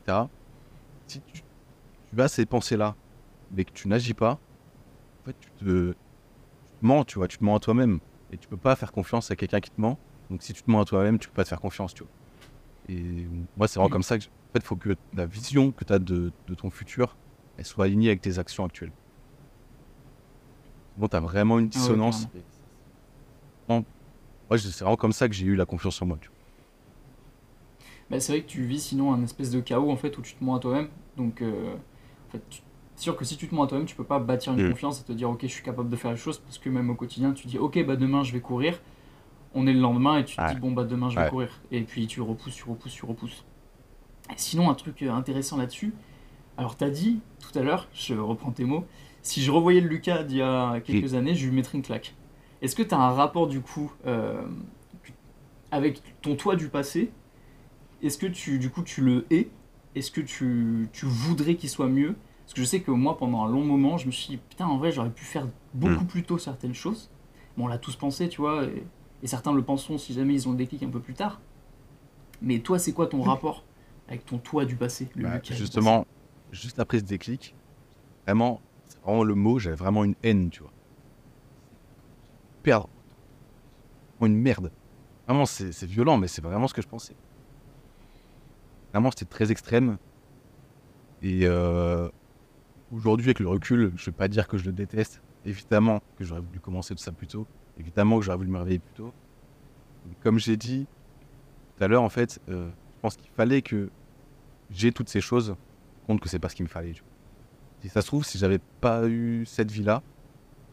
etc. 0.04 0.18
Si 1.06 1.20
tu, 1.20 1.42
tu 2.12 2.20
as 2.20 2.28
ces 2.28 2.46
pensées-là, 2.46 2.94
mais 3.52 3.64
que 3.64 3.72
tu 3.72 3.88
n'agis 3.88 4.14
pas, 4.14 4.32
en 4.32 5.24
fait, 5.26 5.36
tu 5.40 5.50
te, 5.64 5.90
tu 5.90 5.94
te 6.80 6.86
mens, 6.86 7.04
tu 7.04 7.18
vois, 7.18 7.28
tu 7.28 7.38
te 7.38 7.44
mens 7.44 7.56
à 7.56 7.60
toi-même. 7.60 8.00
Et 8.32 8.38
tu 8.38 8.46
peux 8.48 8.56
pas 8.56 8.76
faire 8.76 8.92
confiance 8.92 9.30
à 9.30 9.36
quelqu'un 9.36 9.60
qui 9.60 9.70
te 9.70 9.80
ment. 9.80 9.98
Donc 10.30 10.42
si 10.42 10.52
tu 10.52 10.62
te 10.62 10.70
mens 10.70 10.80
à 10.80 10.84
toi-même, 10.84 11.18
tu 11.18 11.28
peux 11.28 11.34
pas 11.34 11.44
te 11.44 11.48
faire 11.48 11.60
confiance, 11.60 11.92
tu 11.94 12.04
vois. 12.04 12.12
Et 12.88 13.26
moi, 13.56 13.68
c'est 13.68 13.78
vraiment 13.78 13.90
comme 13.90 14.02
ça 14.02 14.18
que, 14.18 14.24
en 14.24 14.52
fait, 14.52 14.58
il 14.58 14.62
faut 14.62 14.76
que 14.76 14.96
la 15.14 15.26
vision 15.26 15.72
que 15.72 15.84
tu 15.84 15.92
as 15.92 15.98
de, 15.98 16.32
de 16.46 16.54
ton 16.54 16.70
futur, 16.70 17.16
elle 17.58 17.64
soit 17.64 17.84
alignée 17.86 18.08
avec 18.08 18.20
tes 18.20 18.38
actions 18.38 18.64
actuelles. 18.64 18.92
Bon, 20.96 21.08
tu 21.08 21.16
as 21.16 21.20
vraiment 21.20 21.58
une 21.58 21.66
Ah 21.66 21.68
dissonance. 21.68 22.28
Moi, 23.68 24.58
c'est 24.58 24.80
vraiment 24.80 24.96
comme 24.96 25.12
ça 25.12 25.28
que 25.28 25.34
j'ai 25.34 25.46
eu 25.46 25.54
la 25.54 25.66
confiance 25.66 26.00
en 26.02 26.06
moi. 26.06 26.18
tu 26.20 26.28
vois. 26.28 26.36
Bah, 28.10 28.18
c'est 28.20 28.32
vrai 28.32 28.42
que 28.42 28.48
tu 28.48 28.62
vis 28.64 28.80
sinon 28.80 29.12
un 29.12 29.22
espèce 29.22 29.50
de 29.50 29.60
chaos 29.60 29.90
en 29.90 29.96
fait 29.96 30.16
où 30.18 30.22
tu 30.22 30.34
te 30.34 30.42
mens 30.42 30.56
à 30.56 30.58
toi-même. 30.58 30.88
Donc 31.16 31.42
euh, 31.42 31.74
en 32.28 32.32
fait, 32.32 32.42
tu- 32.50 32.62
c'est 32.96 33.04
sûr 33.04 33.16
que 33.16 33.24
si 33.24 33.36
tu 33.36 33.48
te 33.48 33.54
mens 33.54 33.62
à 33.64 33.66
toi-même, 33.66 33.86
tu 33.86 33.94
peux 33.96 34.04
pas 34.04 34.18
bâtir 34.18 34.52
une 34.52 34.66
Mm. 34.66 34.70
confiance 34.70 35.00
et 35.00 35.04
te 35.04 35.12
dire 35.12 35.30
ok, 35.30 35.40
je 35.42 35.46
suis 35.46 35.62
capable 35.62 35.88
de 35.88 35.96
faire 35.96 36.10
les 36.10 36.16
choses 36.16 36.38
parce 36.38 36.58
que 36.58 36.68
même 36.68 36.90
au 36.90 36.94
quotidien, 36.94 37.32
tu 37.32 37.46
dis 37.46 37.58
ok, 37.58 37.84
bah 37.86 37.96
demain 37.96 38.22
je 38.24 38.32
vais 38.32 38.40
courir. 38.40 38.80
On 39.54 39.66
est 39.66 39.72
le 39.72 39.80
lendemain 39.80 40.18
et 40.18 40.24
tu 40.24 40.36
te 40.36 40.42
Ouais. 40.42 40.54
dis 40.54 40.60
bon 40.60 40.72
bah 40.72 40.84
demain 40.84 41.08
je 41.08 41.16
vais 41.16 41.22
Ouais. 41.24 41.30
courir. 41.30 41.60
Et 41.70 41.82
puis 41.82 42.06
tu 42.06 42.20
repousses, 42.20 42.54
tu 42.56 42.64
repousses, 42.68 42.92
tu 42.94 43.04
repousses. 43.06 43.44
Et 44.30 44.34
sinon 44.36 44.70
un 44.70 44.74
truc 44.74 45.02
euh, 45.02 45.10
intéressant 45.12 45.56
là-dessus. 45.56 45.92
Alors 46.56 46.76
t'as 46.76 46.90
dit 46.90 47.20
tout 47.40 47.56
à 47.58 47.62
l'heure, 47.62 47.88
je 47.94 48.14
reprends 48.14 48.50
tes 48.50 48.64
mots, 48.64 48.84
si 49.22 49.40
je 49.40 49.50
revoyais 49.50 49.80
le 49.80 49.88
Lucas 49.88 50.24
d'il 50.24 50.38
y 50.38 50.42
a 50.42 50.80
quelques 50.80 51.14
années, 51.14 51.34
je 51.34 51.46
lui 51.46 51.54
mettrais 51.54 51.78
une 51.78 51.84
claque. 51.84 52.14
Est-ce 52.60 52.76
que 52.76 52.82
tu 52.82 52.94
as 52.94 52.98
un 53.00 53.10
rapport 53.12 53.46
du 53.46 53.60
coup 53.60 53.90
euh, 54.06 54.42
avec 55.70 56.02
ton 56.22 56.36
toi 56.36 56.56
du 56.56 56.68
passé 56.68 57.10
Est-ce 58.02 58.18
que 58.18 58.26
tu 58.26 58.58
du 58.58 58.70
coup 58.70 58.82
tu 58.82 59.02
le 59.02 59.26
hais? 59.30 59.48
Est-ce 59.94 60.10
que 60.10 60.20
tu, 60.20 60.88
tu 60.92 61.06
voudrais 61.06 61.56
qu'il 61.56 61.68
soit 61.68 61.88
mieux? 61.88 62.14
Parce 62.44 62.54
que 62.54 62.60
je 62.60 62.66
sais 62.66 62.80
que 62.80 62.90
moi 62.90 63.18
pendant 63.18 63.44
un 63.44 63.48
long 63.50 63.64
moment, 63.64 63.98
je 63.98 64.06
me 64.06 64.12
suis 64.12 64.28
dit 64.28 64.36
putain 64.36 64.66
en 64.66 64.78
vrai 64.78 64.92
j'aurais 64.92 65.10
pu 65.10 65.24
faire 65.24 65.46
beaucoup 65.74 66.04
plus 66.04 66.22
tôt 66.22 66.38
certaines 66.38 66.74
choses. 66.74 67.10
Bon 67.56 67.64
on 67.64 67.68
l'a 67.68 67.78
tous 67.78 67.96
pensé 67.96 68.28
tu 68.28 68.40
vois, 68.40 68.64
et, 68.64 68.84
et 69.22 69.26
certains 69.26 69.52
le 69.52 69.62
penseront 69.62 69.98
si 69.98 70.14
jamais 70.14 70.34
ils 70.34 70.48
ont 70.48 70.52
le 70.52 70.56
déclic 70.58 70.82
un 70.82 70.88
peu 70.88 71.00
plus 71.00 71.14
tard. 71.14 71.40
Mais 72.42 72.60
toi 72.60 72.78
c'est 72.78 72.92
quoi 72.92 73.06
ton 73.06 73.22
rapport 73.22 73.64
avec 74.08 74.26
ton 74.26 74.38
toi 74.38 74.64
du 74.64 74.76
passé 74.76 75.08
le 75.14 75.22
Bah, 75.22 75.40
justement, 75.42 76.06
juste 76.50 76.80
après 76.80 76.98
ce 76.98 77.04
déclic, 77.04 77.54
vraiment, 78.26 78.60
c'est 78.88 79.00
vraiment 79.00 79.22
le 79.22 79.34
mot, 79.36 79.58
j'avais 79.58 79.76
vraiment 79.76 80.02
une 80.04 80.16
haine, 80.24 80.50
tu 80.50 80.62
vois. 80.62 80.72
Perdre. 82.64 82.88
Une 84.20 84.36
merde. 84.36 84.72
Vraiment, 85.26 85.46
c'est 85.46 85.72
c'est 85.72 85.86
violent, 85.86 86.18
mais 86.18 86.26
c'est 86.26 86.42
vraiment 86.42 86.66
ce 86.66 86.74
que 86.74 86.82
je 86.82 86.88
pensais. 86.88 87.14
Vraiment, 88.92 89.10
c'était 89.10 89.24
très 89.24 89.50
extrême. 89.50 89.98
Et 91.22 91.40
euh, 91.44 92.08
aujourd'hui, 92.92 93.26
avec 93.26 93.40
le 93.40 93.48
recul, 93.48 93.92
je 93.96 94.06
vais 94.06 94.16
pas 94.16 94.28
dire 94.28 94.48
que 94.48 94.58
je 94.58 94.64
le 94.64 94.72
déteste. 94.72 95.22
Évidemment 95.44 96.00
que 96.18 96.24
j'aurais 96.24 96.40
voulu 96.40 96.60
commencer 96.60 96.94
tout 96.94 97.02
ça 97.02 97.12
plus 97.12 97.26
tôt. 97.26 97.46
Évidemment 97.78 98.18
que 98.18 98.24
j'aurais 98.24 98.38
voulu 98.38 98.50
me 98.50 98.58
réveiller 98.58 98.78
plus 98.78 98.94
tôt. 98.94 99.12
Comme 100.22 100.38
j'ai 100.38 100.56
dit 100.56 100.86
tout 101.76 101.84
à 101.84 101.88
l'heure, 101.88 102.02
en 102.02 102.08
fait, 102.08 102.40
euh, 102.48 102.68
je 102.96 103.00
pense 103.00 103.16
qu'il 103.16 103.30
fallait 103.30 103.62
que 103.62 103.90
j'ai 104.70 104.92
toutes 104.92 105.08
ces 105.08 105.20
choses, 105.20 105.56
compte 106.06 106.20
que 106.20 106.28
c'est 106.28 106.38
pas 106.38 106.48
ce 106.48 106.56
qu'il 106.56 106.64
me 106.64 106.70
fallait. 106.70 106.94
Si 107.80 107.88
ça 107.88 108.02
se 108.02 108.06
trouve, 108.06 108.24
si 108.24 108.38
j'avais 108.38 108.60
pas 108.80 109.08
eu 109.08 109.46
cette 109.46 109.70
vie-là, 109.70 110.02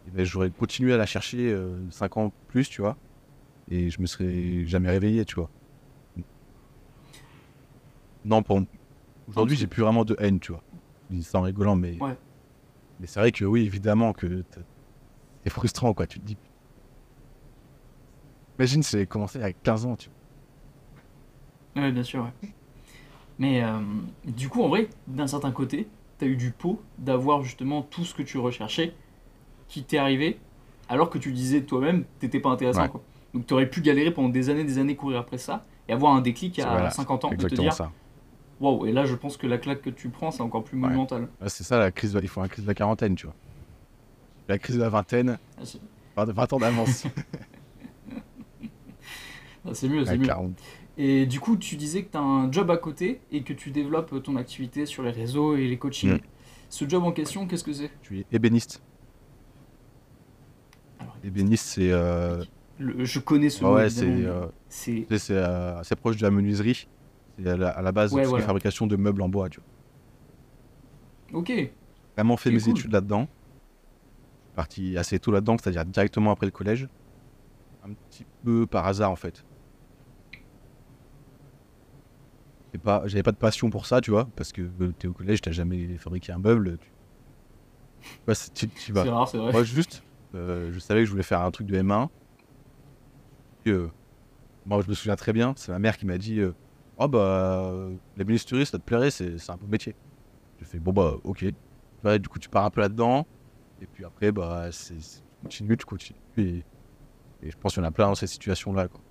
eh 0.08 0.12
ben, 0.12 0.26
j'aurais 0.26 0.50
continué 0.50 0.94
à 0.94 0.98
la 0.98 1.06
chercher 1.06 1.56
5 1.90 2.18
ans 2.18 2.34
plus, 2.48 2.70
tu 2.70 2.82
vois, 2.82 2.98
et 3.70 3.90
je 3.90 4.02
me 4.02 4.06
serais 4.06 4.66
jamais 4.66 4.90
réveillé, 4.90 5.26
tu 5.26 5.36
vois. 5.36 5.50
Non, 8.28 8.44
pour 8.44 8.62
aujourd'hui, 9.28 9.56
j'ai 9.56 9.68
plus 9.68 9.82
vraiment 9.84 10.06
de 10.06 10.16
haine, 10.20 10.40
tu 10.40 10.52
vois. 10.52 10.62
Ça 11.22 11.40
en 11.40 11.44
rigolant, 11.44 11.76
mais 11.76 11.98
Ouais. 12.02 12.16
mais 13.00 13.08
c'est 13.08 13.20
vrai 13.22 13.32
que 13.32 13.46
oui, 13.46 13.66
évidemment 13.66 14.12
que 14.14 14.44
c'est 15.44 15.50
frustrant, 15.50 15.94
quoi. 15.94 16.06
Tu 16.08 16.20
te 16.20 16.26
dis, 16.26 16.38
Imagine 18.60 18.84
j'avais 18.84 19.06
commencé 19.06 19.42
à 19.42 19.54
15 19.54 19.86
ans, 19.86 19.96
tu 19.96 20.10
vois. 21.76 21.84
Ouais, 21.84 21.92
bien 21.92 22.04
sûr, 22.04 22.24
ouais. 22.24 22.50
Mais 23.40 23.64
euh, 23.64 23.80
du 24.26 24.50
coup, 24.50 24.64
en 24.64 24.68
vrai, 24.68 24.90
d'un 25.08 25.28
certain 25.28 25.52
côté, 25.52 25.88
t'as 26.18 26.26
eu 26.26 26.36
du 26.36 26.52
pot 26.52 26.82
d'avoir 26.98 27.44
justement 27.44 27.84
tout 27.84 28.04
ce 28.04 28.16
que 28.16 28.24
tu 28.24 28.40
recherchais 28.40 28.94
qui 29.68 29.84
t'est 29.84 30.00
arrivé, 30.00 30.40
alors 30.90 31.10
que 31.10 31.20
tu 31.20 31.32
disais 31.32 31.62
toi-même, 31.62 32.04
t'étais 32.20 32.40
pas 32.40 32.50
intéressant, 32.50 32.82
Ouais. 32.84 32.90
quoi. 32.90 33.02
Donc 33.34 33.46
t'aurais 33.46 33.70
pu 33.70 33.82
galérer 33.82 34.12
pendant 34.12 34.30
des 34.30 34.50
années, 34.50 34.64
des 34.64 34.80
années, 34.80 34.96
courir 34.96 35.20
après 35.20 35.38
ça, 35.38 35.64
et 35.88 35.94
avoir 35.94 36.14
un 36.14 36.22
déclic 36.22 36.58
à 36.60 36.72
Voilà, 36.72 36.90
50 36.90 37.26
ans, 37.26 37.32
de 37.32 37.48
te 37.48 37.54
dire, 37.56 37.74
ça. 37.74 37.92
Waouh, 38.60 38.86
et 38.86 38.92
là, 38.92 39.06
je 39.06 39.16
pense 39.16 39.38
que 39.38 39.48
la 39.48 39.58
claque 39.58 39.82
que 39.82 39.90
tu 39.90 40.10
prends, 40.10 40.32
c'est 40.32 40.42
encore 40.42 40.64
plus 40.64 40.76
Ouais. 40.78 40.82
monumental. 40.84 41.28
C'est 41.48 41.64
ça 41.64 41.78
la 41.80 41.92
crise, 41.92 42.14
de- 42.14 42.22
il 42.22 42.28
faut 42.28 42.42
la 42.42 42.48
crise 42.48 42.64
de 42.64 42.70
la 42.70 42.74
quarantaine, 42.76 43.16
tu 43.16 43.26
vois. 43.28 43.36
La 44.48 44.58
crise 44.58 44.76
de 44.78 44.82
la 44.82 44.90
vingtaine, 44.90 45.38
Ah, 45.58 45.62
c'est 45.66 45.80
20 46.16 46.32
20 46.32 46.54
ans 46.54 46.58
d'avance. 46.60 47.04
ah, 49.66 49.70
c'est 49.74 49.90
mieux, 49.90 50.06
c'est 50.06 50.18
mieux. 50.18 50.26
40. 50.26 50.54
Et 50.98 51.26
du 51.26 51.40
coup, 51.40 51.58
tu 51.58 51.76
disais 51.76 52.04
que 52.04 52.12
tu 52.12 52.18
as 52.18 52.22
un 52.22 52.52
job 52.52 52.72
à 52.72 52.78
côté 52.78 53.22
et 53.32 53.44
que 53.44 53.54
tu 53.54 53.70
développes 53.72 54.24
ton 54.24 54.36
activité 54.36 54.86
sur 54.86 55.04
les 55.04 55.12
réseaux 55.12 55.56
et 55.56 55.68
les 55.68 55.78
coachings. 55.78 56.14
Mm. 56.16 56.20
Ce 56.70 56.88
job 56.90 57.04
en 57.04 57.12
question, 57.12 57.46
qu'est-ce 57.48 57.64
que 57.64 57.74
c'est? 57.74 57.92
Je 58.02 58.08
suis 58.08 58.26
ébéniste. 58.32 58.82
Alors, 61.00 61.16
Ébéniste, 61.24 61.66
c'est 61.68 61.92
euh, 61.92 62.44
Je 62.80 63.20
connais 63.20 63.50
ce 63.50 63.64
ouais, 63.64 63.70
mot, 63.70 63.76
ouais, 63.76 64.26
euh, 64.26 64.48
c'est, 64.70 65.06
euh, 65.32 65.80
assez 65.80 65.96
proche 65.96 66.18
de 66.18 66.24
la 66.24 66.32
menuiserie. 66.32 66.88
C'est 67.38 67.48
à 67.48 67.58
la, 67.58 67.70
à 67.70 67.82
la 67.82 67.91
base 67.91 68.13
Ouais, 68.13 68.24
voilà. 68.25 68.46
fabrication 68.46 68.88
de 68.88 68.96
meubles 68.96 69.22
en 69.22 69.29
bois, 69.29 69.50
tu 69.50 69.60
vois. 71.32 71.39
Ok, 71.39 71.51
Vraiment 72.15 72.38
fait 72.38 72.51
mes 72.51 72.60
cool. 72.62 72.72
études 72.72 72.91
là-dedans. 72.91 73.27
Parti 74.56 74.98
assez 74.98 75.20
tôt 75.20 75.32
là-dedans, 75.32 75.58
c'est-à-dire 75.60 75.86
directement 75.86 76.32
après 76.32 76.48
le 76.48 76.51
collège. 76.51 76.88
Un 77.84 77.94
petit 78.10 78.25
peu 78.44 78.65
par 78.65 78.88
hasard 78.88 79.12
en 79.12 79.15
fait. 79.15 79.44
Pas, 82.84 83.01
j'avais 83.08 83.24
pas 83.24 83.32
de 83.32 83.38
passion 83.38 83.72
pour 83.72 83.88
ça, 83.88 84.01
tu 84.01 84.12
vois, 84.12 84.29
parce 84.36 84.51
que 84.51 84.62
euh, 84.62 84.94
t'es 85.00 85.08
au 85.08 85.13
collège, 85.13 85.41
t'as 85.41 85.51
jamais 85.51 85.98
fabriqué 85.98 86.32
un 86.32 86.38
meuble. 86.38 86.77
Tu, 88.27 88.36
c'est- 88.36 88.53
tu, 88.53 88.67
tu 88.70 88.91
vas. 88.94 89.03
c'est 89.03 89.10
rare, 89.10 89.27
c'est 89.27 89.38
vrai. 89.39 89.51
Moi, 89.51 89.63
juste, 89.63 90.03
euh, 90.36 90.72
je 90.72 90.77
savais 90.79 91.01
que 91.01 91.06
je 91.08 91.12
voulais 91.12 91.24
faire 91.24 91.41
un 91.41 91.50
truc 91.50 91.65
de 91.65 91.75
M1. 91.75 92.08
Et, 93.65 93.72
euh, 93.72 93.89
moi, 94.67 94.82
je 94.84 94.89
me 94.89 94.94
souviens 94.94 95.15
très 95.15 95.34
bien, 95.34 95.53
c'est 95.58 95.72
ma 95.72 95.79
mère 95.79 95.98
qui 95.98 96.06
m'a 96.06 96.20
dit 96.20 96.39
euh, 96.39 96.53
Oh, 96.98 97.08
bah, 97.08 97.89
la 98.16 98.24
ministérie, 98.24 98.66
ça 98.66 98.77
te 98.80 98.84
plairait, 98.84 99.12
c'est 99.12 99.38
c'est 99.38 99.51
un 99.51 99.58
beau 99.58 99.68
métier. 99.68 99.96
J'ai 100.60 100.66
fait 100.66 100.80
Bon, 100.80 100.94
bah, 100.94 101.16
ok. 101.24 101.46
Ouais, 102.04 102.20
du 102.20 102.30
coup, 102.30 102.39
tu 102.39 102.50
pars 102.50 102.66
un 102.66 102.72
peu 102.72 102.82
là-dedans. 102.82 103.27
Et 103.80 103.88
puis 103.88 104.06
après, 104.06 104.32
bah, 104.32 104.72
c'est 104.72 105.01
c'est- 105.01 105.22
tu 105.22 105.38
continues, 105.44 105.77
tu 105.77 105.86
continues. 105.86 106.20
Et, 106.38 106.66
et 107.42 107.51
je 107.51 107.58
pense 107.60 107.74
qu'il 107.75 107.84
y 107.84 107.86
en 107.86 107.89
a 107.89 107.92
plein 107.94 108.08
dans 108.08 108.16
cette 108.16 108.30
situation-là. 108.30 108.89
quoi. 108.89 109.01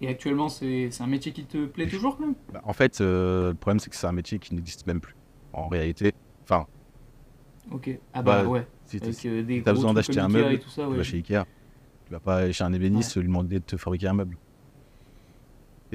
Et 0.00 0.06
actuellement, 0.06 0.48
c'est 0.48 0.90
c'est 0.92 1.02
un 1.02 1.08
métier 1.08 1.32
qui 1.32 1.46
te 1.46 1.66
plaît 1.66 1.88
toujours 1.88 2.16
quand 2.16 2.26
même? 2.26 2.36
Bah, 2.52 2.60
en 2.64 2.72
fait, 2.72 3.00
euh, 3.00 3.48
le 3.50 3.54
problème, 3.54 3.80
c'est 3.80 3.90
que 3.90 3.96
c'est 3.96 4.06
un 4.06 4.12
métier 4.12 4.38
qui 4.38 4.54
n'existe 4.54 4.86
même 4.86 5.00
plus. 5.00 5.16
En 5.52 5.68
réalité, 5.68 6.12
enfin, 6.48 6.66
Ok. 7.70 7.90
Ah 8.12 8.22
bah 8.22 8.44
Bah, 8.44 8.46
ouais, 8.46 8.66
si 8.86 9.00
euh, 9.02 9.12
t'as 9.62 9.72
besoin 9.72 9.94
d'acheter 9.94 10.20
un 10.20 10.28
meuble, 10.28 10.54
et 10.54 10.58
tout 10.58 10.70
ça, 10.70 10.88
tu 10.88 10.92
ouais. 10.92 10.98
vas 10.98 11.02
chez 11.02 11.18
Ikea. 11.18 11.44
Tu 12.06 12.12
vas 12.12 12.20
pas 12.20 12.50
chez 12.52 12.64
un 12.64 12.72
ébéniste 12.72 13.16
lui 13.16 13.24
demander 13.28 13.60
de 13.60 13.64
te 13.64 13.76
fabriquer 13.76 14.08
un 14.08 14.14
meuble. 14.14 14.38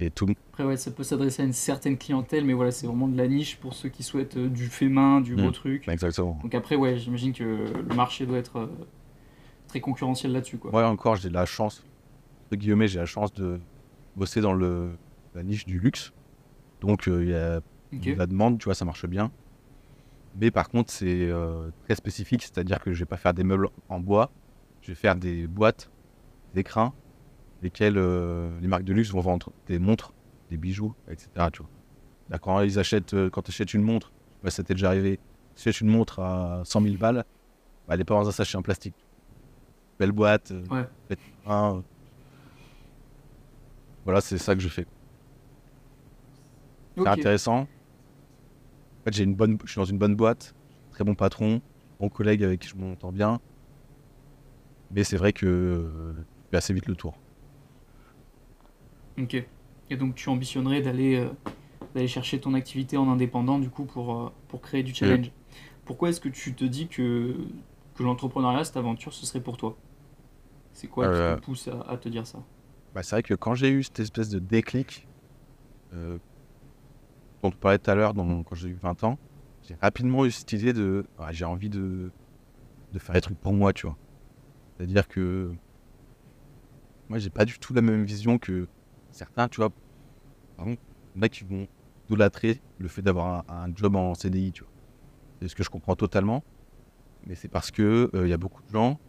Et 0.01 0.09
tout. 0.11 0.27
Après, 0.53 0.63
ouais, 0.63 0.77
ça 0.77 0.91
peut 0.91 1.03
s'adresser 1.03 1.41
à 1.41 1.45
une 1.45 1.51
certaine 1.53 1.97
clientèle, 1.97 2.45
mais 2.45 2.53
voilà, 2.53 2.71
c'est 2.71 2.87
vraiment 2.87 3.07
de 3.09 3.17
la 3.17 3.27
niche 3.27 3.57
pour 3.59 3.73
ceux 3.73 3.89
qui 3.89 4.01
souhaitent 4.03 4.37
euh, 4.37 4.47
du 4.47 4.67
fait 4.67 4.87
main, 4.87 5.19
du 5.19 5.35
beau 5.35 5.49
Mm. 5.49 5.51
truc. 5.51 5.87
Exactement. 5.89 6.39
Donc 6.41 6.55
après, 6.55 6.75
ouais, 6.77 6.97
j'imagine 6.97 7.33
que 7.33 7.43
le 7.43 7.95
marché 7.95 8.25
doit 8.25 8.37
être 8.37 8.59
euh, 8.59 8.67
très 9.67 9.81
concurrentiel 9.81 10.31
là-dessus, 10.31 10.57
quoi. 10.57 10.71
Moi 10.71 10.87
encore, 10.87 11.17
j'ai 11.17 11.29
la 11.29 11.45
chance, 11.45 11.83
entre 12.47 12.57
guillemets, 12.57 12.87
j'ai 12.87 12.99
la 12.99 13.05
chance 13.05 13.33
de 13.33 13.59
bosser 14.15 14.39
dans 14.39 14.53
le, 14.53 14.91
la 15.35 15.43
niche 15.43 15.65
du 15.65 15.79
luxe. 15.79 16.11
Donc 16.79 17.09
euh, 17.09 17.23
il 17.23 17.29
y 17.31 17.35
a 17.35 17.57
Ok. 17.91 18.13
de 18.13 18.17
la 18.17 18.25
demande, 18.25 18.57
tu 18.57 18.65
vois, 18.65 18.75
ça 18.75 18.85
marche 18.85 19.05
bien. 19.05 19.31
Mais 20.39 20.49
par 20.49 20.69
contre, 20.69 20.93
c'est 20.93 21.29
très 21.83 21.95
spécifique, 21.95 22.43
c'est-à-dire 22.43 22.79
que 22.79 22.93
je 22.93 22.99
vais 22.99 23.05
pas 23.05 23.17
faire 23.17 23.33
des 23.33 23.43
meubles 23.43 23.67
en 23.89 23.99
bois, 23.99 24.31
je 24.81 24.91
vais 24.91 24.95
faire 24.95 25.15
des 25.15 25.47
boîtes, 25.47 25.89
des 26.53 26.61
écrins, 26.61 26.93
lesquels 27.61 27.97
euh, 27.97 28.57
les 28.61 28.67
marques 28.67 28.83
de 28.83 28.93
luxe 28.93 29.11
vont 29.11 29.19
vendre 29.19 29.51
des 29.67 29.79
montres, 29.79 30.13
des 30.49 30.57
bijoux, 30.57 30.93
etc. 31.09 31.29
Tu 31.51 31.61
vois. 31.61 31.69
Là, 32.29 32.39
quand 32.39 32.61
ils 32.61 32.79
achètent, 32.79 33.13
euh, 33.13 33.29
quand 33.29 33.41
tu 33.41 33.51
achètes 33.51 33.73
une 33.73 33.81
montre, 33.81 34.11
ouais, 34.43 34.51
ça 34.51 34.63
t'est 34.63 34.73
déjà 34.73 34.89
arrivé, 34.89 35.19
tu 35.55 35.67
achètes 35.67 35.81
une 35.81 35.89
montre 35.89 36.19
à 36.19 36.61
100 36.63 36.81
000 36.81 36.95
balles, 36.97 37.25
bah, 37.87 37.95
elle 37.95 38.01
est 38.01 38.05
pas 38.05 38.15
dans 38.15 38.27
un 38.27 38.31
sachet 38.31 38.57
en 38.57 38.61
plastique. 38.61 38.95
Belle 39.97 40.11
boîte, 40.11 40.51
euh, 40.51 40.63
Ouais. 40.69 41.81
Voilà, 44.05 44.21
c'est 44.21 44.37
ça 44.37 44.55
que 44.55 44.61
je 44.61 44.69
fais. 44.69 44.85
C'est 46.97 47.07
intéressant. 47.07 47.61
En 47.61 49.03
fait, 49.05 49.13
j'ai 49.13 49.23
une 49.23 49.35
bonne, 49.35 49.57
je 49.63 49.71
suis 49.71 49.79
dans 49.79 49.85
une 49.85 49.97
bonne 49.97 50.15
boîte, 50.15 50.55
très 50.91 51.03
bon 51.03 51.15
patron, 51.15 51.61
bon 51.99 52.09
collègue 52.09 52.43
avec 52.43 52.61
qui 52.61 52.69
je 52.69 52.75
m'entends 52.75 53.11
bien. 53.11 53.39
Mais 54.91 55.03
c'est 55.03 55.17
vrai 55.17 55.33
que 55.33 55.91
je 56.17 56.21
fais 56.51 56.57
assez 56.57 56.73
vite 56.73 56.87
le 56.87 56.95
tour. 56.95 57.17
Ok. 59.21 59.35
Et 59.91 59.97
donc 59.97 60.15
tu 60.15 60.29
ambitionnerais 60.29 60.81
d'aller 60.81 61.15
euh, 61.15 61.29
d'aller 61.95 62.07
chercher 62.07 62.39
ton 62.39 62.53
activité 62.53 62.97
en 62.97 63.09
indépendant 63.09 63.59
du 63.59 63.69
coup 63.69 63.85
pour, 63.85 64.13
euh, 64.15 64.29
pour 64.47 64.61
créer 64.61 64.83
du 64.83 64.93
challenge. 64.93 65.31
Pourquoi 65.85 66.09
est-ce 66.09 66.21
que 66.21 66.29
tu 66.29 66.53
te 66.53 66.63
dis 66.63 66.87
que, 66.87 67.35
que 67.95 68.03
l'entrepreneuriat, 68.03 68.63
cette 68.63 68.77
aventure, 68.77 69.11
ce 69.13 69.25
serait 69.25 69.41
pour 69.41 69.57
toi? 69.57 69.75
C'est 70.73 70.87
quoi 70.87 71.07
Euh, 71.07 71.35
qui 71.35 71.41
te 71.41 71.45
pousse 71.45 71.67
à, 71.67 71.81
à 71.81 71.97
te 71.97 72.07
dire 72.09 72.27
ça? 72.27 72.39
Bah, 72.93 73.01
c'est 73.03 73.15
vrai 73.15 73.23
que 73.23 73.33
quand 73.33 73.55
j'ai 73.55 73.69
eu 73.69 73.83
cette 73.83 73.99
espèce 73.99 74.29
de 74.29 74.39
déclic 74.39 75.07
euh, 75.93 76.17
dont 77.41 77.49
on 77.49 77.51
parlait 77.51 77.79
tout 77.79 77.89
à 77.89 77.95
l'heure 77.95 78.13
quand 78.13 78.55
j'ai 78.55 78.69
eu 78.69 78.73
20 78.75 79.03
ans, 79.03 79.17
j'ai 79.67 79.75
rapidement 79.81 80.25
eu 80.25 80.31
cette 80.31 80.51
idée 80.53 80.73
de 80.73 81.05
ah, 81.17 81.31
j'ai 81.31 81.45
envie 81.45 81.69
de, 81.69 82.11
de 82.93 82.99
faire 82.99 83.13
des 83.15 83.21
trucs 83.21 83.39
pour 83.39 83.53
moi, 83.53 83.73
tu 83.73 83.87
vois. 83.87 83.97
C'est-à-dire 84.77 85.07
que 85.07 85.51
moi 87.09 87.17
j'ai 87.19 87.29
pas 87.29 87.45
du 87.45 87.57
tout 87.59 87.73
la 87.73 87.81
même 87.81 88.03
vision 88.03 88.37
que 88.37 88.67
certains, 89.11 89.47
tu 89.47 89.57
vois. 89.57 89.69
Par 90.57 90.67
exemple, 90.67 90.81
a 91.21 91.29
qui 91.29 91.43
vont 91.43 91.67
idolâtrer 92.07 92.61
le 92.77 92.87
fait 92.87 93.01
d'avoir 93.01 93.43
un, 93.49 93.73
job 93.75 93.95
en 93.95 94.13
CDI. 94.13 94.53
C'est 95.41 95.47
ce 95.47 95.55
que 95.55 95.63
je 95.63 95.69
comprends 95.69 95.95
totalement. 95.95 96.43
Mais 97.25 97.35
c'est 97.35 97.47
parce 97.47 97.71
que 97.71 98.09
euh, 98.13 98.27
il 98.27 98.29
y 98.29 98.33
a 98.33 98.37
beaucoup 98.37 98.63
de 98.63 98.69
gens, 98.69 98.99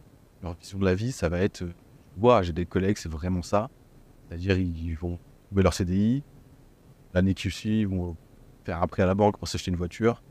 leur 0.42 0.54
vision 0.54 0.78
de 0.78 0.84
la 0.84 0.94
vie, 0.94 1.12
ça 1.12 1.28
va 1.28 1.38
être 1.40 1.62
euh, 1.62 1.72
Moi, 2.16 2.42
j'ai 2.42 2.52
des 2.52 2.66
collègues, 2.66 2.96
c'est 2.96 3.08
vraiment 3.08 3.42
ça. 3.42 3.70
C'est-à-dire, 4.28 4.58
ils 4.58 4.94
vont 4.94 5.18
trouver 5.46 5.62
leur 5.62 5.74
CDI. 5.74 6.22
L'année 7.14 7.34
qui 7.34 7.50
suit, 7.50 7.80
ils 7.80 7.88
vont 7.88 8.16
faire 8.64 8.82
un 8.82 8.86
prêt 8.86 9.02
à 9.02 9.06
la 9.06 9.14
banque 9.14 9.38
pour 9.38 9.48
s'acheter 9.48 9.70
une 9.70 9.76
voiture. 9.76 10.22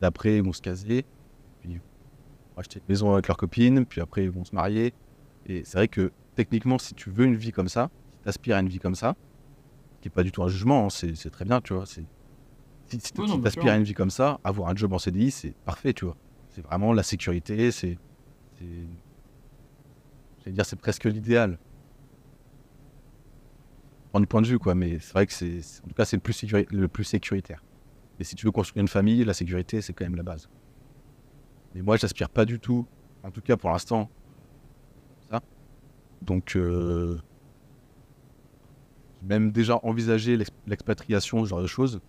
D'après, 0.00 0.36
ils 0.36 0.42
vont 0.42 0.52
se 0.52 0.62
caser. 0.62 1.04
Puis, 1.60 1.72
ils 1.72 1.78
vont 1.78 1.82
acheter 2.56 2.80
une 2.80 2.86
maison 2.88 3.12
avec 3.12 3.28
leur 3.28 3.36
copine. 3.36 3.86
Puis 3.86 4.00
après, 4.00 4.24
ils 4.24 4.30
vont 4.30 4.44
se 4.44 4.54
marier. 4.54 4.92
Et 5.46 5.64
c'est 5.64 5.78
vrai 5.78 5.88
que, 5.88 6.12
techniquement, 6.34 6.78
si 6.78 6.94
tu 6.94 7.10
veux 7.10 7.24
une 7.24 7.36
vie 7.36 7.52
comme 7.52 7.68
ça, 7.68 7.90
si 8.26 8.38
tu 8.38 8.38
aspires 8.40 8.56
à 8.56 8.60
une 8.60 8.68
vie 8.68 8.78
comme 8.78 8.94
ça, 8.94 9.14
qui 10.00 10.08
n'est 10.08 10.12
pas 10.12 10.22
du 10.22 10.32
tout 10.32 10.42
un 10.42 10.48
jugement, 10.48 10.86
hein, 10.86 10.90
c'est 10.90 11.30
très 11.30 11.44
bien, 11.44 11.60
tu 11.60 11.74
vois. 11.74 11.86
Si, 11.86 12.06
si, 12.88 12.98
Oui, 13.18 13.26
non, 13.28 13.34
tu 13.34 13.40
bien 13.40 13.46
aspires 13.48 13.62
sûr. 13.64 13.72
à 13.72 13.76
une 13.76 13.82
vie 13.84 13.94
comme 13.94 14.10
ça, 14.10 14.40
avoir 14.44 14.68
un 14.70 14.74
job 14.76 14.92
en 14.92 14.98
CDI, 14.98 15.30
c'est 15.30 15.54
parfait, 15.64 15.92
tu 15.92 16.04
vois. 16.04 16.16
C'est 16.50 16.62
vraiment 16.62 16.92
la 16.92 17.02
sécurité, 17.02 17.70
c'est. 17.70 17.98
c'est- 18.58 18.64
J'allais 20.40 20.54
dire, 20.54 20.64
c'est 20.64 20.76
presque 20.80 21.04
l'idéal. 21.04 21.58
Prendre 24.10 24.22
du 24.24 24.28
point 24.28 24.42
de 24.42 24.46
vue, 24.46 24.58
quoi, 24.58 24.74
mais 24.74 24.98
c'est 25.00 25.12
vrai 25.12 25.26
que 25.26 25.32
c'est. 25.32 25.58
En 25.84 25.88
tout 25.88 25.94
cas, 25.94 26.04
c'est 26.04 26.16
le, 26.16 26.20
plus 26.22 26.42
le 26.70 26.88
plus 26.88 27.04
sécuritaire. 27.04 27.62
Et 28.18 28.24
si 28.24 28.34
tu 28.34 28.46
veux 28.46 28.52
construire 28.52 28.80
une 28.82 28.88
famille, 28.88 29.24
la 29.24 29.34
sécurité, 29.34 29.82
c'est 29.82 29.92
quand 29.92 30.04
même 30.04 30.14
la 30.16 30.22
base. 30.22 30.48
Mais 31.74 31.82
moi, 31.82 31.96
j'aspire 31.96 32.30
pas 32.30 32.44
du 32.44 32.58
tout, 32.60 32.86
en 33.24 33.30
tout 33.30 33.42
cas 33.42 33.56
pour 33.56 33.70
l'instant, 33.70 34.08
ça. 35.28 35.42
Donc, 36.22 36.56
euh, 36.56 37.18
même 39.22 39.50
déjà 39.52 39.78
envisagé 39.82 40.36
l'ex- 40.36 40.50
l'expatriation, 40.66 41.44
ce 41.44 41.48
genre 41.50 41.62
de 41.62 41.66
choses. 41.66 42.00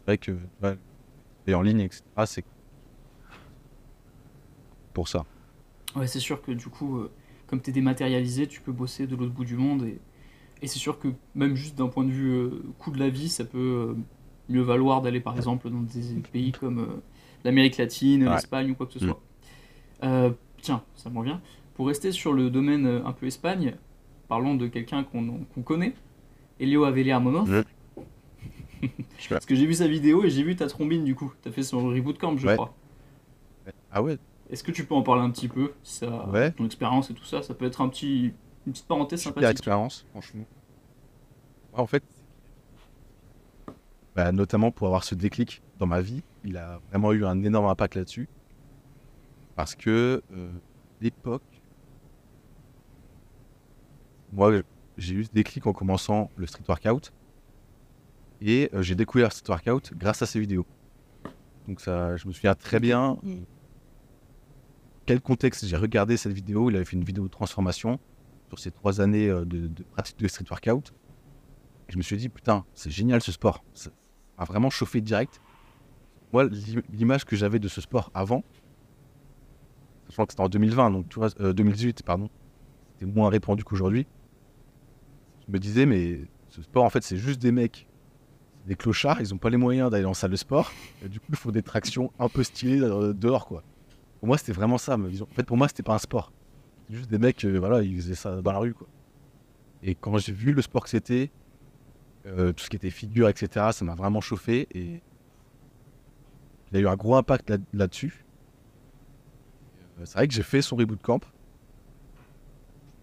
C'est 0.00 0.06
vrai 0.06 0.18
que, 0.18 0.32
tu 0.32 0.36
vois, 0.60 0.74
et 1.46 1.54
en 1.54 1.62
ligne, 1.62 1.80
etc., 1.80 2.26
c'est 2.26 2.44
pour 4.92 5.08
ça. 5.08 5.24
Ouais, 5.96 6.06
c'est 6.06 6.20
sûr 6.20 6.42
que 6.42 6.52
du 6.52 6.66
coup, 6.66 6.98
euh, 6.98 7.10
comme 7.46 7.60
tu 7.60 7.70
es 7.70 7.72
dématérialisé, 7.72 8.46
tu 8.46 8.60
peux 8.60 8.72
bosser 8.72 9.06
de 9.06 9.16
l'autre 9.16 9.32
bout 9.32 9.44
du 9.44 9.56
monde. 9.56 9.84
Et, 9.84 9.98
et 10.62 10.66
c'est 10.66 10.78
sûr 10.78 10.98
que 10.98 11.08
même 11.34 11.54
juste 11.56 11.76
d'un 11.76 11.88
point 11.88 12.04
de 12.04 12.10
vue 12.10 12.30
euh, 12.32 12.62
coût 12.78 12.90
de 12.90 12.98
la 12.98 13.08
vie, 13.08 13.28
ça 13.28 13.44
peut 13.44 13.58
euh, 13.58 13.94
mieux 14.48 14.62
valoir 14.62 15.02
d'aller 15.02 15.20
par 15.20 15.36
exemple 15.36 15.70
dans 15.70 15.80
des 15.82 16.20
pays 16.32 16.52
comme 16.52 17.00
l'Amérique 17.44 17.76
latine, 17.76 18.24
Ouais. 18.24 18.34
l'Espagne 18.34 18.70
ou 18.70 18.74
quoi 18.74 18.86
que 18.86 18.92
ce 18.92 19.04
Mm. 19.04 19.08
soit. 19.08 19.20
Tiens, 20.62 20.82
ça 20.96 21.10
me 21.10 21.18
revient. 21.18 21.38
Pour 21.74 21.88
rester 21.88 22.10
sur 22.12 22.32
le 22.32 22.50
domaine 22.50 22.86
un 22.86 23.12
peu 23.12 23.26
Espagne, 23.26 23.74
parlons 24.28 24.54
de 24.54 24.66
quelqu'un 24.66 25.04
qu'on 25.04 25.44
qu'on 25.54 25.62
connaît, 25.62 25.94
Elio 26.60 26.84
Avelia 26.84 27.18
Monoz. 27.20 27.48
Mm. 27.50 27.62
Parce 29.30 29.46
que 29.46 29.54
j'ai 29.54 29.66
vu 29.66 29.74
sa 29.74 29.88
vidéo 29.88 30.24
et 30.24 30.30
j'ai 30.30 30.42
vu 30.42 30.56
ta 30.56 30.66
trombine 30.66 31.04
du 31.04 31.14
coup. 31.14 31.32
T'as 31.42 31.50
fait 31.50 31.62
son 31.62 31.86
reboot 31.88 32.18
camp, 32.18 32.36
je 32.36 32.46
Ouais. 32.46 32.54
crois. 32.54 32.74
Ah 33.90 34.02
ouais 34.02 34.18
Est-ce 34.50 34.62
que 34.62 34.72
tu 34.72 34.84
peux 34.84 34.94
en 34.94 35.02
parler 35.02 35.22
un 35.22 35.30
petit 35.30 35.48
peu 35.48 35.72
ça, 35.82 36.26
Ouais. 36.28 36.50
Ton 36.52 36.66
expérience 36.66 37.10
et 37.10 37.14
tout 37.14 37.24
ça, 37.24 37.42
ça 37.42 37.54
peut 37.54 37.64
être 37.64 37.80
un 37.80 37.88
petit, 37.88 38.34
une 38.66 38.72
petite 38.72 38.86
parenthèse 38.86 39.20
Super 39.20 39.34
sympathique. 39.36 39.50
expérience, 39.52 40.06
franchement. 40.10 40.44
Ouais, 41.72 41.80
en 41.80 41.86
fait, 41.86 42.02
bah, 44.14 44.30
notamment 44.32 44.70
pour 44.70 44.86
avoir 44.88 45.02
ce 45.04 45.14
déclic 45.14 45.62
dans 45.78 45.86
ma 45.86 46.00
vie, 46.02 46.22
il 46.44 46.56
a 46.58 46.80
vraiment 46.90 47.12
eu 47.12 47.24
un 47.24 47.42
énorme 47.42 47.66
impact 47.66 47.94
là-dessus. 47.94 48.28
Parce 49.56 49.74
que 49.74 50.22
euh, 50.36 50.50
l'époque, 51.00 51.42
moi, 54.32 54.60
j'ai 54.96 55.14
eu 55.14 55.24
ce 55.24 55.30
déclic 55.32 55.66
en 55.66 55.72
commençant 55.72 56.30
le 56.36 56.46
street 56.46 56.64
workout. 56.68 57.12
Et 58.40 58.68
euh, 58.74 58.82
j'ai 58.82 58.94
découvert 58.94 59.28
le 59.28 59.32
street 59.32 59.48
workout 59.50 59.92
grâce 59.96 60.22
à 60.22 60.26
ces 60.26 60.40
vidéos. 60.40 60.66
Donc 61.66 61.80
ça, 61.80 62.16
je 62.16 62.26
me 62.28 62.32
souviens 62.32 62.54
très 62.54 62.78
bien 62.80 63.16
quel 65.06 65.20
contexte 65.20 65.66
j'ai 65.66 65.76
regardé 65.76 66.16
cette 66.16 66.32
vidéo. 66.32 66.70
Il 66.70 66.76
avait 66.76 66.84
fait 66.84 66.96
une 66.96 67.04
vidéo 67.04 67.24
de 67.24 67.30
transformation 67.30 67.98
sur 68.48 68.58
ces 68.58 68.70
trois 68.70 69.00
années 69.00 69.28
euh, 69.28 69.44
de, 69.44 69.66
de 69.68 69.82
pratique 69.82 70.18
de 70.18 70.28
street 70.28 70.46
workout. 70.50 70.92
Et 71.88 71.92
je 71.92 71.96
me 71.98 72.02
suis 72.02 72.16
dit, 72.16 72.28
putain, 72.28 72.64
c'est 72.74 72.90
génial 72.90 73.20
ce 73.20 73.32
sport. 73.32 73.62
Ça 73.74 73.90
m'a 74.38 74.44
vraiment 74.44 74.70
chauffé 74.70 75.00
direct. 75.00 75.40
Moi, 76.32 76.44
l'im- 76.44 76.82
l'image 76.92 77.24
que 77.24 77.36
j'avais 77.36 77.58
de 77.58 77.68
ce 77.68 77.80
sport 77.80 78.10
avant, 78.14 78.42
sachant 80.08 80.26
que 80.26 80.32
c'était 80.32 80.42
en 80.42 80.48
2020, 80.48 80.90
donc 80.90 81.08
tu 81.08 81.18
vois, 81.18 81.28
euh, 81.40 81.52
2018, 81.52 82.02
pardon, 82.02 82.28
c'était 82.92 83.06
moins 83.10 83.28
répandu 83.28 83.64
qu'aujourd'hui. 83.64 84.06
Je 85.48 85.52
me 85.52 85.58
disais, 85.58 85.86
mais 85.86 86.20
ce 86.48 86.62
sport, 86.62 86.84
en 86.84 86.90
fait, 86.90 87.02
c'est 87.02 87.16
juste 87.16 87.40
des 87.40 87.52
mecs, 87.52 87.86
des 88.66 88.76
clochards, 88.76 89.20
ils 89.20 89.30
n'ont 89.30 89.38
pas 89.38 89.50
les 89.50 89.56
moyens 89.56 89.90
d'aller 89.90 90.04
en 90.04 90.14
salle 90.14 90.30
de 90.30 90.36
sport. 90.36 90.72
Du 91.02 91.20
coup, 91.20 91.26
il 91.30 91.36
faut 91.36 91.52
des 91.52 91.62
tractions 91.62 92.12
un 92.18 92.28
peu 92.28 92.42
stylées 92.42 92.80
euh, 92.80 93.12
dehors, 93.12 93.46
quoi. 93.46 93.62
Pour 94.20 94.28
moi, 94.28 94.38
c'était 94.38 94.52
vraiment 94.52 94.78
ça, 94.78 94.96
ma 94.96 95.08
vision. 95.08 95.26
En 95.30 95.34
fait, 95.34 95.42
pour 95.42 95.56
moi, 95.56 95.68
c'était 95.68 95.82
pas 95.82 95.94
un 95.94 95.98
sport. 95.98 96.32
Juste 96.88 97.10
des 97.10 97.18
mecs, 97.18 97.44
euh, 97.44 97.58
voilà, 97.58 97.82
ils 97.82 97.96
faisaient 97.96 98.14
ça 98.14 98.40
dans 98.40 98.52
la 98.52 98.58
rue, 98.58 98.74
quoi. 98.74 98.86
Et 99.82 99.94
quand 99.94 100.16
j'ai 100.16 100.32
vu 100.32 100.52
le 100.52 100.62
sport 100.62 100.84
que 100.84 100.88
c'était, 100.90 101.30
euh, 102.26 102.52
tout 102.52 102.64
ce 102.64 102.70
qui 102.70 102.76
était 102.76 102.88
figure, 102.90 103.28
etc., 103.28 103.68
ça 103.72 103.84
m'a 103.84 103.94
vraiment 103.94 104.22
chauffé 104.22 104.66
et 104.72 105.02
il 106.72 106.76
a 106.78 106.80
eu 106.80 106.88
un 106.88 106.96
gros 106.96 107.16
impact 107.16 107.50
là- 107.50 107.58
là-dessus. 107.74 108.24
C'est 110.04 110.14
vrai 110.14 110.26
que 110.26 110.32
j'ai 110.34 110.42
fait 110.42 110.62
son 110.62 110.76
reboot 110.76 111.00
camp. 111.02 111.20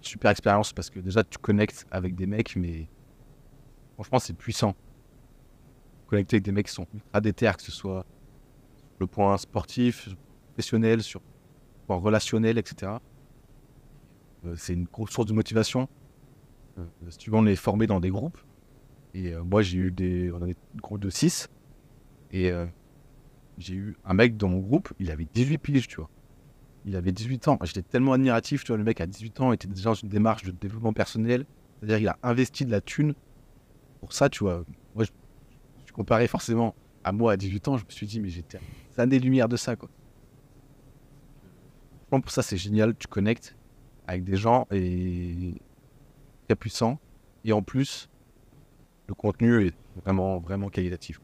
Super 0.01 0.31
expérience 0.31 0.73
parce 0.73 0.89
que 0.89 0.99
déjà 0.99 1.23
tu 1.23 1.37
connectes 1.37 1.85
avec 1.91 2.15
des 2.15 2.25
mecs, 2.25 2.55
mais 2.55 2.87
franchement 3.95 4.19
c'est 4.19 4.33
puissant. 4.33 4.75
Connecter 6.07 6.37
avec 6.37 6.43
des 6.43 6.51
mecs 6.51 6.67
qui 6.67 6.73
sont 6.73 6.87
ultra 6.93 7.21
déter, 7.21 7.51
que 7.55 7.63
ce 7.63 7.71
soit 7.71 8.05
le 8.99 9.07
point 9.07 9.37
sportif, 9.37 10.09
professionnel, 10.49 11.01
sur 11.01 11.19
le 11.21 11.85
point 11.87 11.97
relationnel, 11.97 12.57
etc. 12.57 12.93
Euh, 14.45 14.55
c'est 14.55 14.73
une 14.73 14.85
grosse 14.85 15.11
source 15.11 15.27
de 15.27 15.33
motivation. 15.33 15.87
Euh, 16.77 16.85
si 17.09 17.17
tu 17.17 17.29
veux, 17.29 17.37
on 17.37 17.45
est 17.45 17.55
formé 17.55 17.87
dans 17.87 17.99
des 17.99 18.09
groupes. 18.09 18.39
Et 19.13 19.33
euh, 19.33 19.43
moi, 19.43 19.61
j'ai 19.61 19.77
eu 19.77 19.91
des. 19.91 20.31
On 20.31 20.41
avait 20.41 20.55
un 20.75 20.77
groupe 20.77 20.99
de 20.99 21.09
6. 21.09 21.49
Et 22.33 22.49
j'ai 23.57 23.75
eu 23.75 23.97
un 24.05 24.13
mec 24.13 24.37
dans 24.37 24.47
mon 24.47 24.59
groupe, 24.59 24.93
il 24.99 25.11
avait 25.11 25.27
18 25.33 25.57
piges, 25.57 25.87
tu 25.89 25.97
vois. 25.97 26.09
Il 26.85 26.95
avait 26.95 27.11
18 27.11 27.47
ans. 27.47 27.59
J'étais 27.63 27.83
tellement 27.83 28.13
admiratif, 28.13 28.63
tu 28.63 28.69
vois. 28.69 28.77
Le 28.77 28.83
mec 28.83 29.01
à 29.01 29.05
18 29.05 29.41
ans 29.41 29.53
était 29.53 29.67
déjà 29.67 29.91
dans 29.91 29.95
une 29.95 30.09
démarche 30.09 30.43
de 30.43 30.51
développement 30.51 30.93
personnel. 30.93 31.45
C'est-à-dire 31.79 31.97
qu'il 31.97 32.07
a 32.07 32.17
investi 32.23 32.65
de 32.65 32.71
la 32.71 32.81
thune 32.81 33.13
pour 33.99 34.13
ça, 34.13 34.29
tu 34.29 34.43
vois. 34.43 34.63
Moi, 34.95 35.05
je, 35.05 35.11
je 35.85 35.93
comparais 35.93 36.27
forcément 36.27 36.75
à 37.03 37.11
moi 37.11 37.33
à 37.33 37.37
18 37.37 37.67
ans. 37.67 37.77
Je 37.77 37.85
me 37.85 37.89
suis 37.91 38.07
dit, 38.07 38.19
mais 38.19 38.29
j'étais 38.29 38.57
à 38.57 38.61
des 38.95 39.01
années-lumière 39.01 39.47
de 39.47 39.57
ça, 39.57 39.75
quoi. 39.75 39.89
Franchement, 42.07 42.21
pour 42.21 42.31
ça, 42.31 42.41
c'est 42.41 42.57
génial. 42.57 42.95
Tu 42.97 43.07
connectes 43.07 43.55
avec 44.07 44.23
des 44.23 44.35
gens 44.35 44.67
et 44.71 45.53
très 46.47 46.55
puissants. 46.55 46.99
Et 47.45 47.53
en 47.53 47.61
plus, 47.61 48.09
le 49.07 49.13
contenu 49.13 49.65
est 49.65 49.73
vraiment, 50.03 50.39
vraiment 50.39 50.69
qualitatif. 50.69 51.21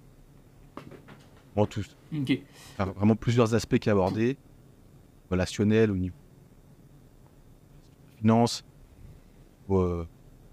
En 1.55 1.65
tous. 1.65 1.95
Ok. 2.13 2.39
Enfin, 2.73 2.91
vraiment 2.91 3.15
plusieurs 3.15 3.53
aspects 3.55 3.79
qui 3.79 3.89
abordés, 3.89 4.37
relationnel, 5.29 5.91
au 5.91 5.97
niveau 5.97 6.15
finance, 8.17 8.65
euh, 9.69 10.05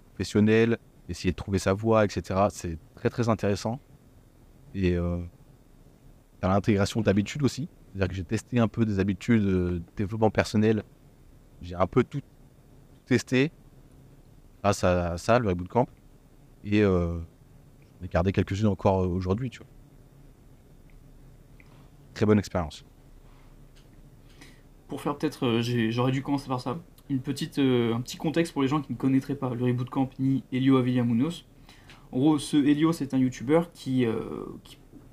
professionnel, 0.09 0.77
essayer 1.09 1.31
de 1.31 1.35
trouver 1.35 1.59
sa 1.59 1.73
voie, 1.73 2.05
etc. 2.05 2.47
C'est 2.49 2.77
très 2.95 3.09
très 3.09 3.29
intéressant. 3.29 3.79
Et 4.73 4.95
euh, 4.95 5.17
dans 6.41 6.49
l'intégration 6.49 7.01
d'habitudes 7.01 7.43
aussi. 7.43 7.67
C'est-à-dire 7.87 8.09
que 8.09 8.15
j'ai 8.15 8.23
testé 8.23 8.59
un 8.59 8.67
peu 8.67 8.85
des 8.85 8.99
habitudes 8.99 9.43
de 9.43 9.81
développement 9.95 10.29
personnel. 10.29 10.83
J'ai 11.61 11.75
un 11.75 11.87
peu 11.87 12.03
tout 12.03 12.21
testé 13.05 13.51
grâce 14.61 14.83
à 14.83 15.17
ça, 15.17 15.39
le 15.39 15.47
Reboot 15.47 15.67
Camp. 15.67 15.87
Et 16.63 16.81
euh, 16.81 17.19
j'en 17.99 18.05
ai 18.05 18.07
gardé 18.09 18.31
quelques-unes 18.31 18.67
encore 18.67 19.03
euh, 19.03 19.07
aujourd'hui, 19.07 19.49
tu 19.49 19.59
vois. 19.59 19.67
Très 22.13 22.25
bonne 22.25 22.39
expérience. 22.39 22.85
Pour 24.87 25.01
faire 25.01 25.17
peut-être, 25.17 25.45
euh, 25.45 25.89
j'aurais 25.89 26.11
dû 26.11 26.21
commencer 26.21 26.47
par 26.47 26.61
ça. 26.61 26.79
Une 27.09 27.19
petite, 27.19 27.59
euh, 27.59 27.93
un 27.93 28.01
petit 28.01 28.17
contexte 28.17 28.53
pour 28.53 28.61
les 28.61 28.67
gens 28.67 28.81
qui 28.81 28.93
ne 28.93 28.97
connaîtraient 28.97 29.35
pas 29.35 29.53
le 29.53 29.63
Reboot 29.63 29.89
Camp 29.89 30.09
ni 30.19 30.43
Elio 30.51 30.77
Avillamunos. 30.77 31.45
En 32.11 32.19
gros, 32.19 32.39
ce 32.39 32.57
Elio, 32.57 32.93
c'est 32.93 33.13
un 33.13 33.17
YouTuber 33.17 33.61
qui, 33.73 34.05
euh, 34.05 34.45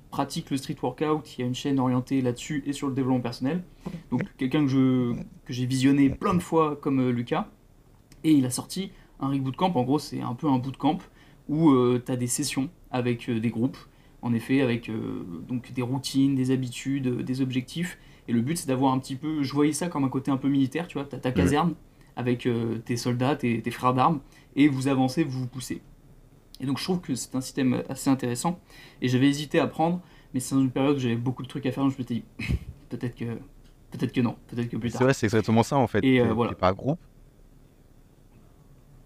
pratique 0.09 0.51
le 0.51 0.57
street 0.57 0.75
workout, 0.81 1.23
qui 1.23 1.41
a 1.41 1.45
une 1.45 1.55
chaîne 1.55 1.79
orientée 1.79 2.21
là-dessus 2.21 2.63
et 2.67 2.73
sur 2.73 2.87
le 2.87 2.93
développement 2.93 3.21
personnel. 3.21 3.63
Donc 4.11 4.21
quelqu'un 4.37 4.65
que 4.65 5.15
j'ai 5.49 5.65
visionné 5.65 6.09
plein 6.09 6.35
de 6.35 6.39
fois 6.39 6.75
comme 6.75 6.99
euh, 6.99 7.11
Lucas. 7.11 7.49
Et 8.23 8.31
il 8.31 8.45
a 8.45 8.51
sorti 8.51 8.91
un 9.19 9.29
Reboot 9.29 9.55
Camp. 9.55 9.75
En 9.75 9.83
gros, 9.83 9.99
c'est 9.99 10.21
un 10.21 10.33
peu 10.33 10.47
un 10.47 10.57
bootcamp 10.57 10.99
où 11.49 11.73
tu 11.99 12.11
as 12.11 12.15
des 12.15 12.27
sessions 12.27 12.69
avec 12.93 13.27
euh, 13.27 13.41
des 13.41 13.49
groupes. 13.49 13.77
En 14.21 14.33
effet, 14.33 14.61
avec 14.61 14.87
euh, 14.87 15.25
donc 15.49 15.73
des 15.73 15.81
routines, 15.81 16.33
des 16.35 16.51
habitudes, 16.51 17.07
euh, 17.07 17.23
des 17.23 17.41
objectifs. 17.41 17.97
Et 18.27 18.33
le 18.33 18.41
but, 18.41 18.57
c'est 18.57 18.67
d'avoir 18.67 18.93
un 18.93 18.99
petit 18.99 19.15
peu. 19.15 19.43
Je 19.43 19.53
voyais 19.53 19.73
ça 19.73 19.87
comme 19.87 20.03
un 20.03 20.09
côté 20.09 20.31
un 20.31 20.37
peu 20.37 20.47
militaire, 20.49 20.87
tu 20.87 20.97
vois. 20.97 21.05
T'as 21.07 21.17
ta 21.17 21.31
caserne 21.31 21.73
avec 22.15 22.45
euh, 22.45 22.77
tes 22.79 22.95
soldats, 22.95 23.35
tes, 23.35 23.61
tes 23.61 23.71
frères 23.71 23.93
d'armes, 23.93 24.19
et 24.55 24.67
vous 24.67 24.87
avancez, 24.87 25.23
vous 25.23 25.41
vous 25.41 25.47
poussez. 25.47 25.81
Et 26.59 26.65
donc, 26.65 26.77
je 26.77 26.83
trouve 26.83 27.01
que 27.01 27.15
c'est 27.15 27.35
un 27.35 27.41
système 27.41 27.83
assez 27.89 28.09
intéressant. 28.09 28.59
Et 29.01 29.07
j'avais 29.07 29.27
hésité 29.27 29.59
à 29.59 29.67
prendre, 29.67 29.99
mais 30.33 30.39
c'est 30.39 30.55
dans 30.55 30.61
une 30.61 30.71
période 30.71 30.95
où 30.95 30.99
j'avais 30.99 31.15
beaucoup 31.15 31.43
de 31.43 31.47
trucs 31.47 31.65
à 31.65 31.71
faire, 31.71 31.83
donc 31.83 31.93
je 31.93 31.97
m'étais 31.97 32.15
dit, 32.15 32.23
peut-être 32.89 33.15
que. 33.15 33.25
Peut-être 33.91 34.11
que 34.11 34.21
non, 34.21 34.35
peut-être 34.47 34.69
que 34.69 34.77
plus 34.77 34.89
C'est 34.89 34.97
tard. 34.97 35.05
vrai, 35.05 35.13
c'est 35.13 35.27
exactement 35.27 35.61
ça 35.61 35.77
en 35.77 35.85
fait. 35.85 36.03
Et, 36.03 36.19
euh, 36.19 36.33
voilà. 36.33 36.53
par 36.53 36.73
groupe, 36.73 36.99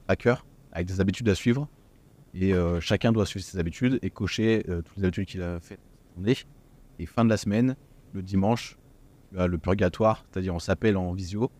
hacker, 0.07 0.45
avec 0.71 0.87
des 0.87 1.01
habitudes 1.01 1.27
à 1.27 1.35
suivre. 1.35 1.67
Et 2.33 2.53
euh, 2.53 2.79
chacun 2.79 3.11
doit 3.11 3.25
suivre 3.25 3.45
ses 3.45 3.57
habitudes 3.57 3.99
et 4.01 4.09
cocher 4.09 4.63
euh, 4.69 4.81
toutes 4.81 4.97
les 4.97 5.03
habitudes 5.03 5.25
qu'il 5.25 5.41
a 5.41 5.59
journée. 6.15 6.37
Et 6.99 7.05
fin 7.05 7.25
de 7.25 7.29
la 7.29 7.37
semaine, 7.37 7.75
le 8.13 8.21
dimanche, 8.21 8.77
le 9.33 9.57
purgatoire, 9.57 10.25
c'est-à-dire 10.31 10.55
on 10.55 10.59
s'appelle 10.59 10.97
en 10.97 11.13
visio 11.13 11.51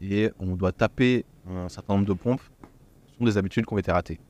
et 0.00 0.30
on 0.38 0.56
doit 0.56 0.72
taper 0.72 1.24
un 1.48 1.68
certain 1.68 1.94
nombre 1.94 2.06
de 2.06 2.12
pompes. 2.12 2.42
Ce 3.06 3.18
sont 3.18 3.24
des 3.24 3.38
habitudes 3.38 3.64
qui 3.66 3.72
ont 3.72 3.78
été 3.78 3.92
ratées. 3.92 4.20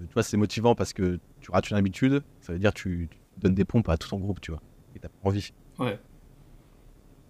Euh, 0.00 0.04
tu 0.06 0.12
vois, 0.14 0.22
c'est 0.22 0.36
motivant 0.36 0.74
parce 0.74 0.92
que 0.92 1.18
tu 1.40 1.50
rates 1.50 1.70
une 1.70 1.76
habitude, 1.76 2.22
ça 2.40 2.52
veut 2.52 2.58
dire 2.58 2.72
que 2.74 2.78
tu, 2.80 3.08
tu 3.10 3.18
donnes 3.40 3.54
des 3.54 3.64
pompes 3.64 3.88
à 3.88 3.96
tout 3.96 4.08
ton 4.08 4.18
groupe, 4.18 4.40
tu 4.40 4.50
vois. 4.52 4.60
Et 4.94 4.98
t'as 4.98 5.08
pas 5.08 5.16
envie. 5.28 5.52
Ouais. 5.78 5.98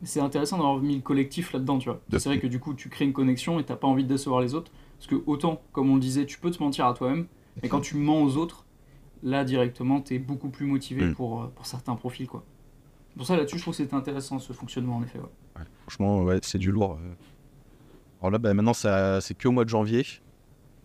C'est 0.02 0.20
intéressant 0.20 0.56
d'avoir 0.56 0.78
mis 0.78 0.96
le 0.96 1.02
collectif 1.02 1.52
là-dedans, 1.52 1.78
tu 1.78 1.88
vois. 1.90 2.00
C'est 2.12 2.24
vrai 2.24 2.40
que 2.40 2.46
du 2.46 2.58
coup, 2.58 2.72
tu 2.74 2.88
crées 2.88 3.04
une 3.04 3.12
connexion 3.12 3.60
et 3.60 3.64
t'as 3.64 3.76
pas 3.76 3.86
envie 3.86 4.02
de 4.04 4.08
décevoir 4.08 4.40
les 4.40 4.54
autres. 4.54 4.72
Parce 4.98 5.06
que 5.06 5.22
autant, 5.26 5.60
comme 5.72 5.90
on 5.90 5.94
le 5.94 6.00
disait, 6.00 6.24
tu 6.26 6.38
peux 6.38 6.50
te 6.50 6.62
mentir 6.62 6.86
à 6.86 6.94
toi-même, 6.94 7.26
mais 7.62 7.68
quand 7.68 7.80
tu 7.80 7.96
mens 7.96 8.22
aux 8.22 8.36
autres, 8.36 8.64
là 9.22 9.44
directement, 9.44 10.00
t'es 10.00 10.18
beaucoup 10.18 10.48
plus 10.48 10.64
motivé 10.66 11.04
Mm. 11.06 11.14
pour, 11.14 11.42
euh, 11.42 11.46
pour 11.54 11.66
certains 11.66 11.94
profils, 11.96 12.26
quoi. 12.26 12.44
Pour 13.16 13.26
ça, 13.26 13.36
là-dessus, 13.36 13.58
je 13.58 13.62
trouve 13.62 13.74
que 13.76 13.82
c'était 13.82 13.94
intéressant 13.94 14.38
ce 14.38 14.52
fonctionnement, 14.52 14.96
en 14.96 15.02
effet. 15.02 15.20
Franchement, 15.82 16.22
ouais, 16.22 16.38
c'est 16.42 16.58
du 16.58 16.70
lourd. 16.70 16.98
euh. 17.00 17.14
Alors 18.20 18.30
là, 18.30 18.38
bah, 18.38 18.54
maintenant, 18.54 18.72
c'est 18.74 19.34
que 19.36 19.48
au 19.48 19.52
mois 19.52 19.64
de 19.64 19.70
janvier. 19.70 20.04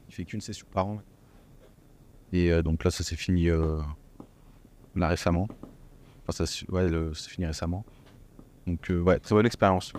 Il 0.08 0.14
fait 0.14 0.26
qu'une 0.26 0.42
session 0.42 0.68
par 0.72 0.88
an. 0.88 1.02
Et 2.32 2.52
euh, 2.52 2.62
donc 2.62 2.84
là, 2.84 2.92
ça 2.92 3.04
s'est 3.04 3.16
fini 3.16 3.50
euh, 3.50 3.80
là 4.96 5.08
récemment. 5.08 5.48
Enfin, 6.28 6.46
ça, 6.46 6.66
ouais, 6.70 6.90
c'est 7.14 7.30
fini 7.30 7.46
récemment. 7.48 7.86
Donc, 8.68 8.88
ouais, 8.90 9.20
très 9.20 9.36
bonne 9.36 9.46
expérience. 9.46 9.94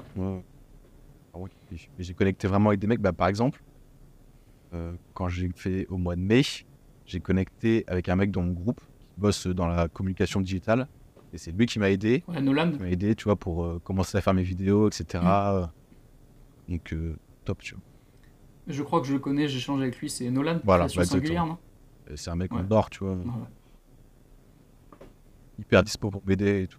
J'ai- 1.99 2.15
connecté 2.15 2.49
vraiment 2.49 2.71
avec 2.71 2.81
des 2.81 2.87
mecs. 2.87 3.01
Bah, 3.01 3.13
par 3.13 3.29
exemple, 3.29 3.63
quand 5.15 5.29
j'ai 5.29 5.51
fait 5.55 5.87
au 5.89 5.97
mois 5.97 6.17
de 6.17 6.21
mai, 6.21 6.43
j'ai 7.07 7.21
connecté 7.21 7.85
avec 7.87 8.09
un 8.09 8.17
mec 8.17 8.31
dans 8.31 8.43
mon 8.43 8.53
groupe 8.53 8.81
qui 8.99 9.07
bosse 9.17 9.47
dans 9.47 9.67
la 9.67 9.89
communication 9.89 10.41
digitale. 10.41 10.89
Et 11.37 11.39
c'est 11.39 11.53
lui 11.53 11.67
qui 11.67 11.79
m'a 11.79 11.91
aidé 11.91 12.25
Ouais, 12.29 12.41
Nolan, 12.41 12.73
qui 12.73 12.79
m'a 12.79 12.89
aidé, 12.89 13.15
tu 13.15 13.25
vois, 13.25 13.37
pour 13.37 13.63
euh, 13.63 13.79
commencer 13.85 14.17
à 14.17 14.23
faire 14.23 14.33
mes 14.33 14.43
vidéos, 14.43 14.89
etc. 14.89 15.23
Donc, 16.67 16.93
euh, 16.95 17.15
top, 17.45 17.61
tu 17.61 17.75
vois. 17.75 17.83
je 18.69 18.83
crois 18.83 19.03
que 19.03 19.07
je 19.07 19.13
le 19.13 19.19
connais, 19.19 19.47
j'échange 19.47 19.83
avec 19.83 19.99
lui, 19.99 20.09
c'est 20.09 20.31
Nolan, 20.31 20.61
Voilà, 20.65 20.87
bah, 20.97 21.05
singulière, 21.05 21.59
C'est 22.15 22.31
un 22.31 22.37
mec 22.37 22.53
Ouais. 22.55 22.63
en 22.63 22.71
or, 22.71 22.89
tu 22.89 23.01
vois, 23.05 23.13
Ouais, 23.13 23.19
ouais. 23.19 24.99
hyper 25.59 25.83
dispo 25.83 26.11
pour 26.11 26.23
BD 26.23 26.63
et 26.63 26.67
tout. 26.69 26.79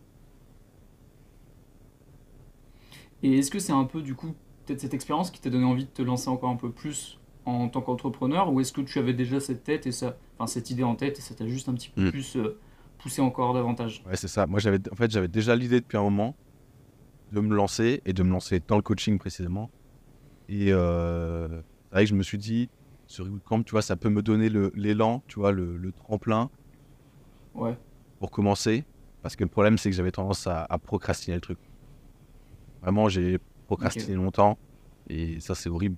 Et 3.22 3.38
est-ce 3.38 3.52
que 3.52 3.60
c'est 3.60 3.74
un 3.74 3.84
peu 3.86 4.02
du 4.02 4.16
coup 4.16 4.34
peut-être 4.66 4.80
cette 4.82 4.94
expérience 4.96 5.30
qui 5.32 5.40
t'a 5.40 5.50
donné 5.52 5.66
envie 5.66 5.86
de 5.86 5.90
te 5.90 6.02
lancer 6.02 6.30
encore 6.30 6.50
un 6.50 6.56
peu 6.56 6.72
plus 6.72 7.20
en 7.46 7.70
tant 7.70 7.82
qu'entrepreneur 7.82 8.52
ou 8.52 8.60
est-ce 8.60 8.74
que 8.74 8.82
tu 8.82 8.98
avais 9.00 9.14
déjà 9.14 9.40
cette 9.40 9.64
tête 9.64 9.88
et 9.88 9.92
ça, 9.92 10.18
enfin 10.38 10.48
cette 10.48 10.70
idée 10.72 10.84
en 10.84 10.96
tête 10.96 11.18
et 11.20 11.22
ça 11.22 11.34
t'a 11.36 11.48
juste 11.48 11.70
un 11.70 11.74
petit 11.74 11.90
peu 11.90 12.08
Mm. 12.08 12.12
plus 12.12 12.36
euh, 12.38 12.60
poussé 12.98 13.22
encore 13.22 13.54
davantage 13.54 14.06
Ouais, 14.06 14.16
c'est 14.16 14.28
ça. 14.28 14.48
Moi, 14.48 14.60
j'avais, 14.60 14.80
en 14.92 14.96
fait, 14.96 15.12
j'avais 15.12 15.28
déjà 15.28 15.56
l'idée 15.56 15.82
depuis 15.82 15.98
un 15.98 16.04
moment 16.04 16.38
de 17.32 17.42
me 17.42 17.56
lancer 17.56 18.02
et 18.06 18.14
de 18.14 18.24
me 18.24 18.32
lancer 18.32 18.62
dans 18.68 18.78
le 18.78 18.82
coaching 18.84 19.20
précisément. 19.20 19.72
Et 20.50 20.74
euh, 20.74 21.48
c'est 21.90 21.96
vrai 21.96 22.04
que 22.06 22.10
je 22.12 22.16
me 22.16 22.24
suis 22.24 22.38
dit, 22.40 22.72
ce 23.08 23.22
Rebootcamp, 23.24 23.64
tu 23.64 23.72
vois, 23.74 23.84
ça 23.84 23.98
peut 23.98 24.10
me 24.10 24.24
donner 24.24 24.50
le- 24.50 24.72
l'élan, 24.76 25.24
tu 25.28 25.40
vois, 25.40 25.52
le, 25.54 25.78
le 25.78 25.94
tremplin 25.94 26.52
Ouais. 27.56 27.78
pour 28.20 28.32
commencer. 28.32 28.86
Parce 29.22 29.36
que 29.36 29.44
le 29.44 29.50
problème, 29.50 29.78
c'est 29.78 29.90
que 29.90 29.96
j'avais 29.96 30.12
tendance 30.12 30.48
à, 30.48 30.64
à 30.70 30.78
procrastiner 30.80 31.36
le 31.36 31.42
truc. 31.42 31.60
Vraiment, 32.82 33.10
j'ai 33.10 33.40
procrastiné 33.68 34.16
longtemps 34.18 34.60
et 35.08 35.40
ça, 35.40 35.56
c'est 35.56 35.70
horrible. 35.70 35.98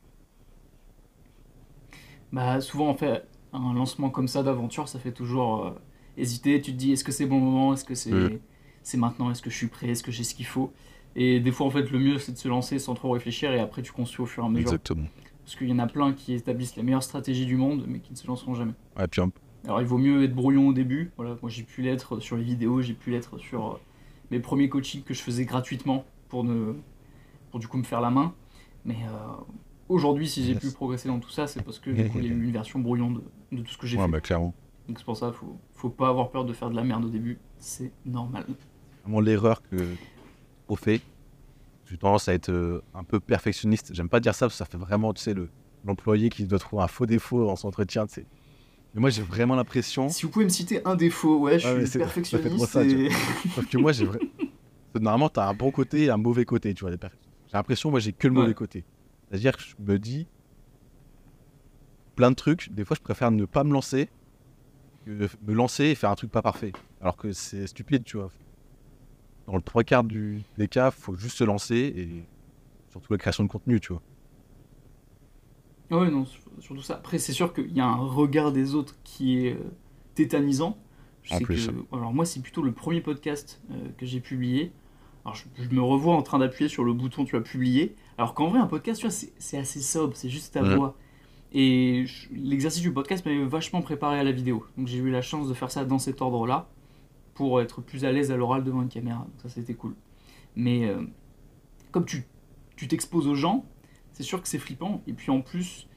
Bah 2.31 2.61
souvent 2.61 2.89
en 2.89 2.95
fait 2.95 3.27
un 3.53 3.73
lancement 3.73 4.09
comme 4.09 4.27
ça 4.27 4.43
d'aventure 4.43 4.87
ça 4.87 4.99
fait 4.99 5.11
toujours 5.11 5.65
euh, 5.65 5.71
hésiter, 6.19 6.61
tu 6.61 6.71
te 6.73 6.77
dis 6.77 6.91
est-ce 6.91 7.03
que 7.03 7.11
c'est 7.11 7.25
bon 7.25 7.39
moment, 7.39 7.73
est-ce 7.73 7.85
que 7.85 7.95
c'est 7.95 8.11
Mm. 8.11 8.39
c'est 8.83 8.97
maintenant, 8.97 9.31
est-ce 9.31 9.41
que 9.41 9.49
je 9.49 9.55
suis 9.57 9.67
prêt, 9.67 9.87
est-ce 9.89 10.03
que 10.03 10.11
j'ai 10.11 10.23
ce 10.23 10.33
qu'il 10.35 10.45
faut 10.45 10.71
et 11.15 11.39
des 11.39 11.51
fois 11.51 11.65
en 11.65 11.71
fait 11.71 11.89
le 11.91 11.97
mieux 11.99 12.17
c'est 12.19 12.31
de 12.33 12.37
se 12.37 12.47
lancer 12.47 12.77
sans 12.79 12.93
trop 12.93 13.09
réfléchir 13.11 13.51
et 13.51 13.59
après 13.59 13.81
tu 13.81 13.91
construis 13.91 14.23
au 14.23 14.27
fur 14.27 14.43
et 14.43 14.45
à 14.45 14.49
mesure 14.49 14.67
Exactement. 14.69 15.07
parce 15.43 15.55
qu'il 15.55 15.67
y 15.69 15.73
en 15.73 15.79
a 15.79 15.87
plein 15.87 16.13
qui 16.13 16.33
établissent 16.33 16.75
la 16.75 16.83
meilleure 16.83 17.01
stratégie 17.03 17.45
du 17.47 17.55
monde 17.57 17.85
mais 17.87 17.99
qui 17.99 18.11
ne 18.11 18.17
se 18.17 18.27
lanceront 18.27 18.53
jamais. 18.55 18.73
Ouais, 18.97 19.07
puis 19.07 19.21
un- 19.21 19.31
Alors 19.65 19.81
il 19.81 19.87
vaut 19.87 19.97
mieux 19.97 20.23
être 20.23 20.33
brouillon 20.35 20.67
au 20.67 20.73
début. 20.73 21.11
Voilà, 21.17 21.35
moi 21.41 21.49
j'ai 21.49 21.63
pu 21.63 21.81
l'être 21.81 22.19
sur 22.19 22.37
les 22.37 22.43
vidéos, 22.43 22.81
j'ai 22.81 22.93
pu 22.93 23.09
l'être 23.11 23.37
sur 23.39 23.65
euh, 23.73 23.79
mes 24.31 24.39
premiers 24.39 24.69
coachings 24.69 25.03
que 25.03 25.13
je 25.15 25.21
faisais 25.21 25.45
gratuitement 25.45 26.05
pour 26.29 26.43
ne 26.43 26.75
pour 27.51 27.59
du 27.59 27.67
coup 27.67 27.77
me 27.77 27.83
faire 27.83 28.01
la 28.01 28.11
main. 28.11 28.33
Mais 28.85 28.97
euh, 29.07 29.33
aujourd'hui, 29.89 30.27
si 30.29 30.43
j'ai 30.45 30.53
Yes. 30.53 30.61
pu 30.61 30.71
progresser 30.71 31.07
dans 31.09 31.19
tout 31.19 31.31
ça, 31.31 31.47
c'est 31.47 31.63
parce 31.63 31.79
que 31.79 31.89
du 31.89 32.07
coup, 32.09 32.19
il 32.19 32.25
y 32.25 32.27
a 32.27 32.31
eu 32.31 32.33
une 32.43 32.51
version 32.51 32.79
brouillon 32.79 33.11
de, 33.11 33.23
de 33.51 33.61
tout 33.63 33.71
ce 33.73 33.77
que 33.77 33.87
j'ai 33.87 33.97
ouais, 33.97 34.05
fait. 34.05 34.11
bah, 34.11 34.21
clairement. 34.21 34.53
Donc 34.89 34.97
c'est 34.97 35.05
pour 35.05 35.15
ça, 35.15 35.31
faut 35.31 35.55
faut 35.71 35.89
pas 35.89 36.09
avoir 36.09 36.31
peur 36.31 36.45
de 36.45 36.51
faire 36.51 36.71
de 36.71 36.75
la 36.75 36.83
merde 36.83 37.05
au 37.05 37.09
début, 37.09 37.37
c'est 37.59 37.91
normal. 38.05 38.45
Vraiment 39.03 39.19
l'erreur 39.21 39.61
que 39.61 39.77
on 40.67 40.75
fait. 40.75 40.99
J'ai 41.85 41.97
tendance 41.97 42.27
à 42.27 42.33
être 42.33 42.49
euh, 42.49 42.81
un 42.95 43.03
peu 43.03 43.19
perfectionniste. 43.19 43.93
J'aime 43.93 44.09
pas 44.09 44.19
dire 44.19 44.33
ça 44.33 44.47
parce 44.47 44.55
que 44.55 44.57
ça 44.57 44.65
fait 44.65 44.77
vraiment, 44.77 45.13
tu 45.13 45.21
sais, 45.21 45.35
le- 45.35 45.49
l'employé 45.85 46.29
qui 46.29 46.43
doit 46.45 46.57
trouver 46.59 46.81
un 46.83 46.87
faux 46.87 47.05
défaut 47.05 47.45
dans 47.45 47.55
son 47.55 47.67
entretien, 47.67 48.07
tu 48.07 48.15
sais. 48.15 48.25
Mais 48.95 49.01
moi, 49.01 49.11
j'ai 49.11 49.21
vraiment 49.21 49.55
l'impression. 49.55 50.09
Si 50.09 50.25
vous 50.25 50.31
pouvez 50.31 50.45
me 50.45 50.49
citer 50.49 50.83
un 50.85 50.95
défaut, 50.95 51.37
ouais, 51.39 51.59
je 51.59 51.67
Ah 51.67 51.85
suis 51.85 51.99
perfectionniste. 51.99 52.65
ça, 52.71 52.83
tu 52.83 53.05
et- 53.05 53.11
Sauf 53.55 53.67
que 53.67 53.77
moi, 53.77 53.91
j'ai 53.91 54.05
vrai... 54.05 54.19
Normalement, 54.95 55.29
t'as 55.29 55.47
un 55.47 55.53
bon 55.53 55.69
côté 55.69 56.05
et 56.05 56.09
un 56.09 56.17
mauvais 56.17 56.45
côté, 56.45 56.73
tu 56.73 56.83
vois. 56.83 56.91
J'ai 56.91 56.97
l'impression, 57.53 57.91
moi, 57.91 57.99
j'ai 57.99 58.11
que 58.13 58.27
le 58.27 58.33
mauvais 58.33 58.55
côté. 58.55 58.83
C'est-à-dire 59.29 59.55
que 59.55 59.61
je 59.63 59.75
me 59.79 59.99
dis 59.99 60.27
plein 62.15 62.31
de 62.31 62.35
trucs. 62.35 62.71
Des 62.73 62.85
fois, 62.85 62.95
je 62.95 63.01
préfère 63.03 63.29
ne 63.31 63.45
pas 63.45 63.63
me 63.63 63.71
lancer 63.73 64.09
que 65.17 65.29
me 65.47 65.53
lancer 65.53 65.85
et 65.85 65.95
faire 65.95 66.09
un 66.11 66.15
truc 66.15 66.31
pas 66.31 66.41
parfait. 66.41 66.71
Alors 67.01 67.17
que 67.17 67.31
c'est 67.31 67.67
stupide, 67.67 68.03
tu 68.03 68.17
vois. 68.17 68.29
Dans 69.47 69.55
le 69.55 69.61
trois 69.61 69.83
quarts 69.83 70.03
du... 70.03 70.41
des 70.57 70.67
cas, 70.67 70.91
faut 70.91 71.15
juste 71.15 71.37
se 71.37 71.43
lancer 71.43 71.75
et 71.95 72.23
surtout 72.91 73.13
la 73.13 73.17
création 73.17 73.43
de 73.43 73.49
contenu, 73.49 73.79
tu 73.79 73.93
vois. 73.93 74.01
Ouais, 75.91 76.11
non, 76.11 76.25
sur- 76.25 76.41
surtout 76.59 76.81
ça. 76.83 76.95
Après, 76.95 77.17
c'est 77.17 77.33
sûr 77.33 77.53
qu'il 77.53 77.71
y 77.75 77.79
a 77.81 77.85
un 77.85 77.95
regard 77.95 78.51
des 78.51 78.75
autres 78.75 78.95
qui 79.03 79.45
est 79.45 79.53
euh, 79.53 79.71
tétanisant. 80.15 80.77
Je 81.23 81.33
En 81.33 81.37
sais 81.39 81.43
plus. 81.43 81.67
que- 81.67 81.95
alors 81.95 82.13
moi, 82.13 82.25
c'est 82.25 82.41
plutôt 82.41 82.61
le 82.61 82.71
premier 82.71 83.01
podcast 83.01 83.61
euh, 83.71 83.75
que 83.97 84.05
j'ai 84.05 84.19
publié. 84.19 84.71
Alors 85.25 85.35
je, 85.35 85.45
je 85.63 85.69
me 85.69 85.81
revois 85.81 86.15
en 86.15 86.21
train 86.21 86.39
d'appuyer 86.39 86.69
sur 86.69 86.83
le 86.83 86.93
bouton 86.93 87.25
tu 87.25 87.35
as 87.35 87.41
publié. 87.41 87.95
Alors 88.17 88.33
qu'en 88.35 88.47
vrai, 88.49 88.59
un 88.59 88.67
podcast, 88.67 89.01
tu 89.01 89.07
vois, 89.07 89.15
c'est 89.37 89.57
assez 89.57 89.81
sobre, 89.81 90.15
c'est 90.15 90.29
juste 90.29 90.53
ta 90.53 90.61
voix. 90.75 90.95
Et 91.51 92.05
l'exercice 92.31 92.81
du 92.81 92.93
podcast 92.93 93.25
m'avait 93.25 93.43
vachement 93.45 93.81
préparé 93.81 94.19
à 94.19 94.23
la 94.23 94.31
vidéo. 94.31 94.65
Donc 94.77 94.87
j'ai 94.87 94.99
eu 94.99 95.09
la 95.09 95.21
chance 95.21 95.47
de 95.47 95.53
faire 95.53 95.71
ça 95.71 95.83
dans 95.83 95.99
cet 95.99 96.21
ordre-là 96.21 96.69
pour 97.33 97.61
être 97.61 97.81
plus 97.81 98.05
à 98.05 98.11
l'aise 98.11 98.31
à 98.31 98.37
l'oral 98.37 98.63
devant 98.63 98.81
une 98.81 98.89
caméra. 98.89 99.19
Donc 99.19 99.41
ça, 99.41 99.49
c'était 99.49 99.73
cool. 99.73 99.95
Mais 100.55 100.85
euh, 100.85 101.01
comme 101.91 102.05
tu 102.05 102.25
tu 102.79 102.87
t'exposes 102.87 103.27
aux 103.27 103.35
gens, 103.35 103.65
c'est 104.13 104.23
sûr 104.23 104.41
que 104.41 104.47
c'est 104.47 104.57
flippant. 104.57 105.01
Et 105.05 105.11
puis 105.11 105.31
en 105.31 105.41
plus, 105.41 105.87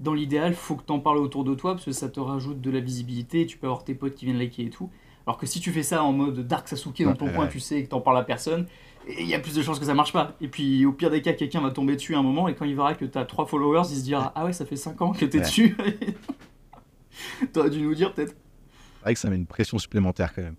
dans 0.00 0.12
l'idéal, 0.12 0.54
faut 0.54 0.74
que 0.74 0.82
t'en 0.82 0.98
parles 0.98 1.18
autour 1.18 1.44
de 1.44 1.54
toi 1.54 1.74
parce 1.74 1.84
que 1.84 1.92
ça 1.92 2.08
te 2.08 2.18
rajoute 2.18 2.60
de 2.60 2.70
la 2.70 2.80
visibilité. 2.80 3.46
Tu 3.46 3.58
peux 3.58 3.68
avoir 3.68 3.84
tes 3.84 3.94
potes 3.94 4.16
qui 4.16 4.24
viennent 4.24 4.38
liker 4.38 4.64
et 4.64 4.70
tout. 4.70 4.90
Alors 5.26 5.38
que 5.38 5.46
si 5.46 5.60
tu 5.60 5.70
fais 5.72 5.82
ça 5.82 6.02
en 6.02 6.12
mode 6.12 6.46
Dark 6.46 6.66
Sasuke 6.68 7.02
dans 7.04 7.14
ton 7.14 7.26
Ouais, 7.26 7.32
coin, 7.34 7.44
ouais. 7.44 7.50
tu 7.50 7.60
sais 7.60 7.78
et 7.78 7.84
que 7.84 7.88
t'en 7.90 8.00
parles 8.00 8.18
à 8.18 8.24
personne, 8.24 8.66
il 9.08 9.26
y 9.26 9.34
a 9.34 9.38
plus 9.40 9.54
de 9.54 9.62
chances 9.62 9.78
que 9.78 9.84
ça 9.84 9.94
marche 9.94 10.12
pas. 10.12 10.36
Et 10.40 10.48
puis 10.48 10.84
au 10.86 10.92
pire 10.92 11.10
des 11.10 11.22
cas, 11.22 11.32
quelqu'un 11.32 11.60
va 11.60 11.70
tomber 11.70 11.94
dessus 11.96 12.14
à 12.14 12.18
un 12.18 12.22
moment 12.22 12.48
et 12.48 12.54
quand 12.54 12.64
il 12.64 12.74
verra 12.74 12.94
que 12.94 13.04
t'as 13.04 13.24
3 13.24 13.46
followers, 13.46 13.82
il 13.90 13.96
se 13.96 14.02
dira 14.04 14.32
Ah 14.34 14.44
ouais, 14.44 14.52
ça 14.52 14.64
fait 14.66 14.76
5 14.76 15.00
ans 15.02 15.12
que 15.12 15.24
t'es 15.24 15.38
Ouais. 15.38 15.44
dessus. 15.44 15.76
T'aurais 17.52 17.70
dû 17.70 17.80
nous 17.82 17.94
dire 17.94 18.12
peut-être. 18.14 18.34
C'est 18.34 19.02
vrai 19.02 19.14
que 19.14 19.20
ça 19.20 19.30
met 19.30 19.36
une 19.36 19.46
pression 19.46 19.78
supplémentaire 19.78 20.32
quand 20.34 20.42
même. 20.42 20.56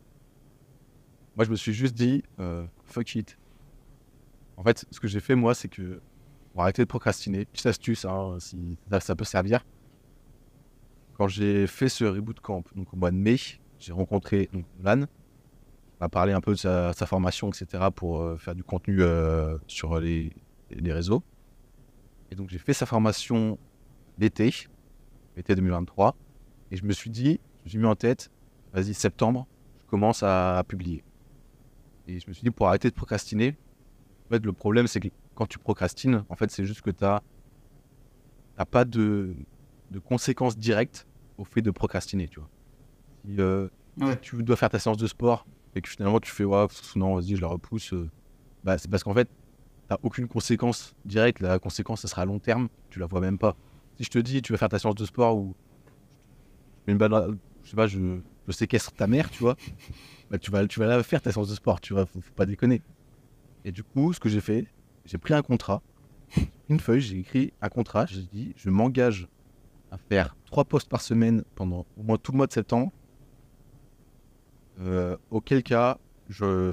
Moi, 1.36 1.46
je 1.46 1.50
me 1.50 1.56
suis 1.56 1.74
juste 1.74 1.96
dit, 1.96 2.24
euh, 2.40 2.66
fuck 2.86 3.16
it. 3.16 3.38
En 4.58 4.64
fait, 4.64 4.86
ce 4.92 5.00
que 5.00 5.08
j'ai 5.08 5.20
fait, 5.20 5.36
moi, 5.36 5.56
c'est 5.56 5.68
que 5.68 6.00
pour 6.52 6.62
arrêter 6.62 6.84
de 6.84 6.88
procrastiner, 6.88 7.46
petite 7.46 7.66
astuce, 7.66 8.06
hein, 8.06 8.36
si 8.40 8.78
ça, 8.92 9.00
ça 9.00 9.16
peut 9.16 9.24
servir. 9.24 9.66
Quand 11.18 11.28
j'ai 11.28 11.66
fait 11.68 11.90
ce 11.90 12.04
reboot 12.06 12.40
camp, 12.40 12.64
donc 12.76 12.94
au 12.94 12.98
mois 12.98 13.10
de 13.12 13.16
mai, 13.16 13.38
j'ai 13.84 13.94
rencontré 13.94 14.50
donc. 14.54 14.66
On 16.00 16.06
a 16.06 16.10
parlé 16.10 16.34
un 16.34 16.42
peu 16.42 16.52
de 16.52 16.58
sa, 16.58 16.94
formation, 17.06 17.50
etc., 17.50 17.86
pour 17.94 18.22
euh, 18.22 18.38
faire 18.38 18.56
du 18.56 18.64
contenu 18.64 19.02
euh, 19.02 19.58
sur 19.68 20.00
les, 20.00 20.34
réseaux. 20.70 21.24
Et 22.32 22.36
donc, 22.36 22.50
j'ai 22.50 22.58
fait 22.58 22.74
sa 22.74 22.86
formation 22.86 23.58
l'été, 24.18 24.54
l'été 25.38 25.56
2023. 25.56 26.16
Et 26.72 26.78
je 26.78 26.84
me 26.84 26.92
suis 26.92 27.10
dit, 27.10 27.40
je 27.60 27.66
me 27.66 27.70
suis 27.70 27.78
mis 27.78 27.86
en 27.86 27.96
tête, 27.96 28.32
vas-y, 28.74 28.94
septembre, 28.94 29.48
je 29.80 29.86
commence 29.86 30.24
à, 30.24 30.58
à 30.58 30.64
publier. 30.64 31.04
Et 32.08 32.20
je 32.20 32.28
me 32.28 32.34
suis 32.34 32.44
dit, 32.44 32.52
pour 32.52 32.68
arrêter 32.68 32.90
de 32.90 32.96
procrastiner, 32.96 33.56
en 34.26 34.30
fait, 34.34 34.46
le 34.46 34.54
problème, 34.54 34.88
c'est 34.88 35.00
que 35.00 35.10
quand 35.36 35.46
tu 35.46 35.60
procrastines, 35.60 36.26
en 36.28 36.36
fait, 36.36 36.52
c'est 36.52 36.66
juste 36.66 36.82
que 36.82 36.92
tu 36.92 37.04
n'as 37.04 37.22
pas 38.70 38.84
de, 38.84 39.36
de 39.92 40.00
conséquences 40.00 40.58
directes 40.58 41.08
au 41.38 41.46
fait 41.46 41.62
de 41.62 41.72
procrastiner, 41.72 42.28
tu 42.28 42.40
vois. 42.40 42.50
Si, 43.26 43.36
euh, 43.40 43.68
Ouais. 43.98 44.14
si 44.14 44.18
tu 44.22 44.44
dois 44.44 44.56
faire 44.56 44.70
ta 44.70 44.80
séance 44.80 44.98
de 44.98 45.06
sport 45.08 45.46
et 45.76 45.82
que 45.82 45.88
finalement 45.90 46.20
tu 46.20 46.32
fais, 46.32 46.44
ouais, 46.44 46.68
pff, 46.68 46.96
non, 46.96 47.16
vas-y, 47.16 47.36
je 47.36 47.42
la 47.42 47.48
repousse, 47.48 47.94
euh, 47.94 48.10
bah, 48.64 48.78
c'est 48.78 48.90
parce 48.90 49.04
qu'en 49.04 49.14
fait, 49.14 49.30
tu 49.90 49.96
aucune 50.02 50.28
conséquence 50.28 50.96
directe. 51.06 51.40
La 51.42 51.60
conséquence, 51.60 52.02
ça 52.02 52.08
sera 52.08 52.24
à 52.24 52.26
long 52.26 52.40
terme, 52.40 52.70
tu 52.90 53.00
la 53.00 53.06
vois 53.06 53.20
même 53.22 53.38
pas. 53.38 53.56
Si 53.98 54.04
je 54.04 54.10
te 54.10 54.18
dis, 54.18 54.42
tu 54.42 54.52
vas 54.52 54.58
faire 54.58 54.70
ta 54.70 54.80
séance 54.80 54.96
de 54.96 55.06
sport 55.06 55.38
ou 55.38 55.56
une 56.88 56.98
balle, 56.98 57.38
je 57.64 57.70
sais 57.70 57.76
pas, 57.76 57.86
je, 57.88 58.20
je 58.48 58.52
séquestre 58.52 58.92
ta 58.94 59.06
mère, 59.08 59.30
tu 59.30 59.40
vois, 59.40 59.56
bah, 60.32 60.38
tu, 60.40 60.50
vas, 60.50 60.66
tu 60.68 60.80
vas 60.80 60.88
la 60.88 61.04
faire 61.04 61.22
ta 61.22 61.32
séance 61.32 61.50
de 61.50 61.56
sport, 61.56 61.80
tu 61.80 61.94
vois, 61.94 62.06
faut, 62.06 62.20
faut 62.22 62.34
pas 62.34 62.46
déconner. 62.48 62.82
Et 63.66 63.72
du 63.72 63.84
coup, 63.84 64.12
ce 64.14 64.20
que 64.20 64.30
j'ai 64.30 64.42
fait, 64.42 64.66
j'ai 65.06 65.18
pris 65.20 65.34
un 65.36 65.42
contrat, 65.44 65.82
une 66.70 66.80
feuille, 66.80 67.02
j'ai 67.02 67.20
écrit 67.20 67.54
un 67.62 67.70
contrat, 67.70 68.06
j'ai 68.08 68.24
dit, 68.24 68.54
je 68.58 68.70
m'engage 68.72 69.28
à 69.92 69.98
faire 69.98 70.36
trois 70.46 70.66
postes 70.66 70.90
par 70.90 71.02
semaine 71.02 71.44
pendant 71.54 71.86
au 71.96 72.04
moins 72.04 72.18
tout 72.18 72.32
le 72.32 72.38
mois 72.38 72.48
de 72.48 72.54
septembre. 72.54 72.92
Euh, 74.82 75.18
auquel 75.32 75.64
cas, 75.64 75.98
je, 76.30 76.72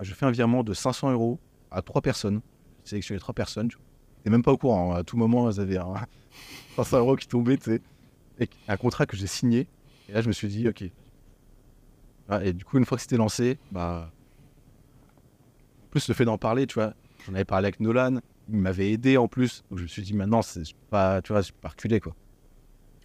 je 0.00 0.14
fais 0.14 0.26
un 0.26 0.30
virement 0.30 0.62
de 0.64 0.72
500 0.74 1.12
euros 1.12 1.38
à 1.70 1.82
trois 1.82 2.00
personnes. 2.00 2.40
J'ai 2.84 2.90
sélectionné 2.90 3.20
trois 3.20 3.34
personnes. 3.34 3.68
Tu 3.68 3.76
n'es 4.24 4.30
même 4.30 4.42
pas 4.42 4.52
au 4.52 4.56
courant. 4.56 4.94
hein. 4.94 4.98
À 4.98 5.04
tout 5.04 5.16
moment, 5.16 5.44
vous 5.44 5.60
avez 5.60 5.76
un 5.78 5.94
500 6.76 6.98
euros 6.98 7.16
qui 7.16 7.26
sais. 7.60 7.80
Et 8.40 8.48
un 8.68 8.76
contrat 8.76 9.04
que 9.06 9.16
j'ai 9.16 9.26
signé. 9.26 9.66
Et 10.08 10.12
là, 10.12 10.22
je 10.22 10.28
me 10.28 10.32
suis 10.32 10.48
dit, 10.48 10.68
ok. 10.68 10.84
Ah, 12.28 12.44
Et 12.44 12.52
du 12.52 12.64
coup, 12.64 12.78
une 12.78 12.84
fois 12.84 12.96
que 12.96 13.02
c'était 13.02 13.16
lancé, 13.16 13.58
bah. 13.72 14.10
En 15.86 15.90
plus, 15.90 16.08
le 16.08 16.14
fait 16.14 16.24
d'en 16.24 16.38
parler, 16.38 16.66
tu 16.66 16.74
vois, 16.74 16.94
j'en 17.26 17.34
avais 17.34 17.44
parlé 17.44 17.66
avec 17.66 17.80
Nolan, 17.80 18.20
il 18.48 18.56
m'avait 18.58 18.90
aidé 18.92 19.16
en 19.16 19.26
plus. 19.28 19.64
Donc 19.70 19.78
je 19.78 19.84
me 19.84 19.88
suis 19.88 20.02
dit, 20.02 20.14
maintenant, 20.14 20.42
c'est 20.42 20.62
pas, 20.90 21.20
tu 21.22 21.32
vois, 21.32 21.40
je 21.42 21.50
peux 21.52 21.58
pas 21.62 21.68
reculer, 21.70 21.98
quoi. 22.00 22.14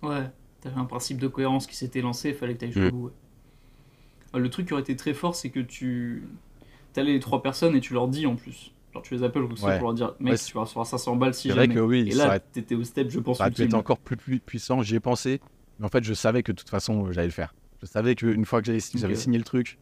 Ouais, 0.02 0.30
t'avais 0.62 0.76
un 0.78 0.86
principe 0.86 1.18
de 1.18 1.28
cohérence 1.28 1.66
qui 1.66 1.76
s'était 1.78 2.02
lancé, 2.02 2.30
il 2.30 2.36
fallait 2.36 2.54
que 2.56 2.60
t'ailles 2.60 2.72
jusqu'au 2.74 2.88
Mm. 2.96 3.00
bout. 3.00 3.06
ouais. 3.08 3.14
Le 4.34 4.50
truc 4.50 4.68
qui 4.68 4.74
aurait 4.74 4.82
été 4.82 4.96
très 4.96 5.14
fort, 5.14 5.36
c'est 5.36 5.50
que 5.50 5.60
tu. 5.60 6.24
T'allais 6.94 7.14
les 7.14 7.20
trois 7.20 7.42
personnes 7.42 7.76
et 7.76 7.80
tu 7.82 7.94
leur 7.94 8.08
dis 8.08 8.26
en 8.26 8.36
plus. 8.36 8.72
Genre, 8.94 9.02
tu 9.02 9.16
les 9.16 9.24
appelles 9.24 9.44
aussi 9.44 9.64
Ouais. 9.66 9.78
pour 9.78 9.88
leur 9.88 9.94
dire, 9.96 10.16
mec, 10.20 10.34
Ouais, 10.34 10.38
tu 10.38 10.54
vas 10.54 10.62
recevoir 10.62 10.86
500 10.86 11.16
balles 11.16 11.34
si 11.34 11.48
C'est 11.48 11.54
vrai 11.54 11.64
jamais. 11.64 11.76
que 11.76 11.80
oui, 11.80 12.08
et 12.10 12.14
là, 12.14 12.28
aurait, 12.28 12.40
t'étais 12.40 12.76
au 12.76 12.84
step, 12.84 13.10
je 13.10 13.20
pense, 13.20 13.38
ça 13.40 13.48
aurait 13.48 13.74
encore 13.74 13.98
plus 14.00 14.18
pui- 14.18 14.40
puissant. 14.40 14.82
J'y 14.84 14.96
ai 14.96 15.00
pensé. 15.00 15.42
Mais 15.80 15.86
en 15.86 15.90
fait, 15.90 16.04
je 16.04 16.14
savais 16.14 16.44
que 16.44 16.52
de 16.52 16.58
toute 16.58 16.70
façon, 16.70 17.12
j'allais 17.12 17.28
le 17.28 17.34
faire. 17.34 17.56
Je 17.82 17.88
savais 17.88 18.16
qu'une 18.16 18.46
fois 18.46 18.62
que 18.62 18.68
j'avais 18.68 18.80
j'avais 18.80 19.14
Ok. 19.14 19.20
signé 19.20 19.38
le 19.38 19.44
truc, 19.44 19.80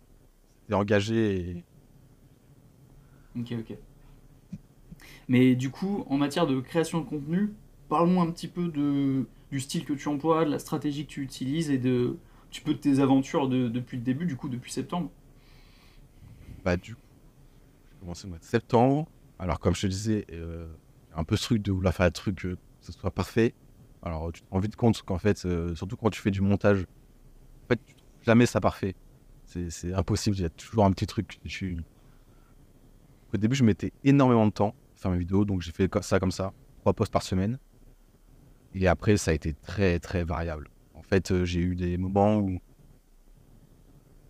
c'était 0.63 0.75
engagé. 0.75 1.35
Et... 1.51 1.65
Ok, 3.37 3.51
ok. 3.59 3.77
Mais 5.27 5.55
du 5.55 5.69
coup, 5.69 6.05
en 6.09 6.17
matière 6.17 6.47
de 6.47 6.59
création 6.59 6.99
de 6.99 7.05
contenu, 7.05 7.53
parle-moi 7.89 8.23
un 8.23 8.31
petit 8.31 8.47
peu 8.47 8.67
de, 8.67 9.25
du 9.51 9.59
style 9.59 9.85
que 9.85 9.93
tu 9.93 10.07
emploies, 10.07 10.45
de 10.45 10.51
la 10.51 10.59
stratégie 10.59 11.05
que 11.05 11.11
tu 11.11 11.21
utilises 11.21 11.69
et 11.69 11.77
de, 11.77 12.17
petit 12.51 12.61
peu 12.61 12.73
de 12.73 12.79
tes 12.79 12.99
aventures 12.99 13.47
de- 13.47 13.67
depuis 13.69 13.97
le 13.97 14.03
début, 14.03 14.25
du 14.25 14.35
coup, 14.35 14.49
depuis 14.49 14.71
septembre. 14.71 15.09
Bah, 16.63 16.77
du 16.77 16.95
coup, 16.95 17.01
j'ai 17.89 17.99
commencé 17.99 18.25
au 18.27 18.29
mois 18.29 18.37
de 18.39 18.43
septembre. 18.43 19.07
Alors, 19.39 19.59
comme 19.59 19.73
je 19.73 19.81
te 19.81 19.87
disais, 19.87 20.25
euh, 20.31 20.67
un 21.15 21.23
peu 21.23 21.35
ce 21.37 21.43
truc 21.45 21.61
de 21.63 21.71
vouloir 21.71 21.93
faire 21.93 22.05
un 22.05 22.11
truc 22.11 22.35
que 22.35 22.57
ce 22.81 22.91
soit 22.91 23.11
parfait. 23.11 23.55
Alors, 24.03 24.31
tu 24.31 24.41
te 24.41 24.49
rends 24.51 24.59
vite 24.59 24.75
compte 24.75 25.01
qu'en 25.01 25.17
fait, 25.17 25.45
euh, 25.45 25.73
surtout 25.75 25.95
quand 25.95 26.09
tu 26.09 26.21
fais 26.21 26.31
du 26.31 26.41
montage, 26.41 26.85
en 27.65 27.67
fait, 27.69 27.79
jamais 28.21 28.45
ça 28.45 28.59
parfait. 28.59 28.95
C'est 29.45 29.93
impossible, 29.93 30.35
il 30.37 30.41
y 30.43 30.45
a 30.45 30.49
toujours 30.49 30.85
un 30.85 30.91
petit 30.91 31.07
truc. 31.07 31.39
Au 33.33 33.37
début, 33.37 33.55
je 33.55 33.63
mettais 33.63 33.91
énormément 34.03 34.45
de 34.45 34.51
temps 34.51 34.75
à 34.95 35.01
faire 35.01 35.11
mes 35.11 35.17
vidéos, 35.17 35.45
donc 35.45 35.61
j'ai 35.61 35.71
fait 35.71 35.89
ça 36.01 36.19
comme 36.19 36.31
ça, 36.31 36.53
trois 36.79 36.93
posts 36.93 37.11
par 37.11 37.23
semaine. 37.23 37.59
Et 38.73 38.87
après, 38.87 39.17
ça 39.17 39.31
a 39.31 39.33
été 39.33 39.53
très, 39.53 39.99
très 39.99 40.23
variable. 40.23 40.69
Fait, 41.11 41.29
euh, 41.29 41.43
j'ai 41.43 41.59
eu 41.59 41.75
des 41.75 41.97
moments 41.97 42.37
où, 42.37 42.57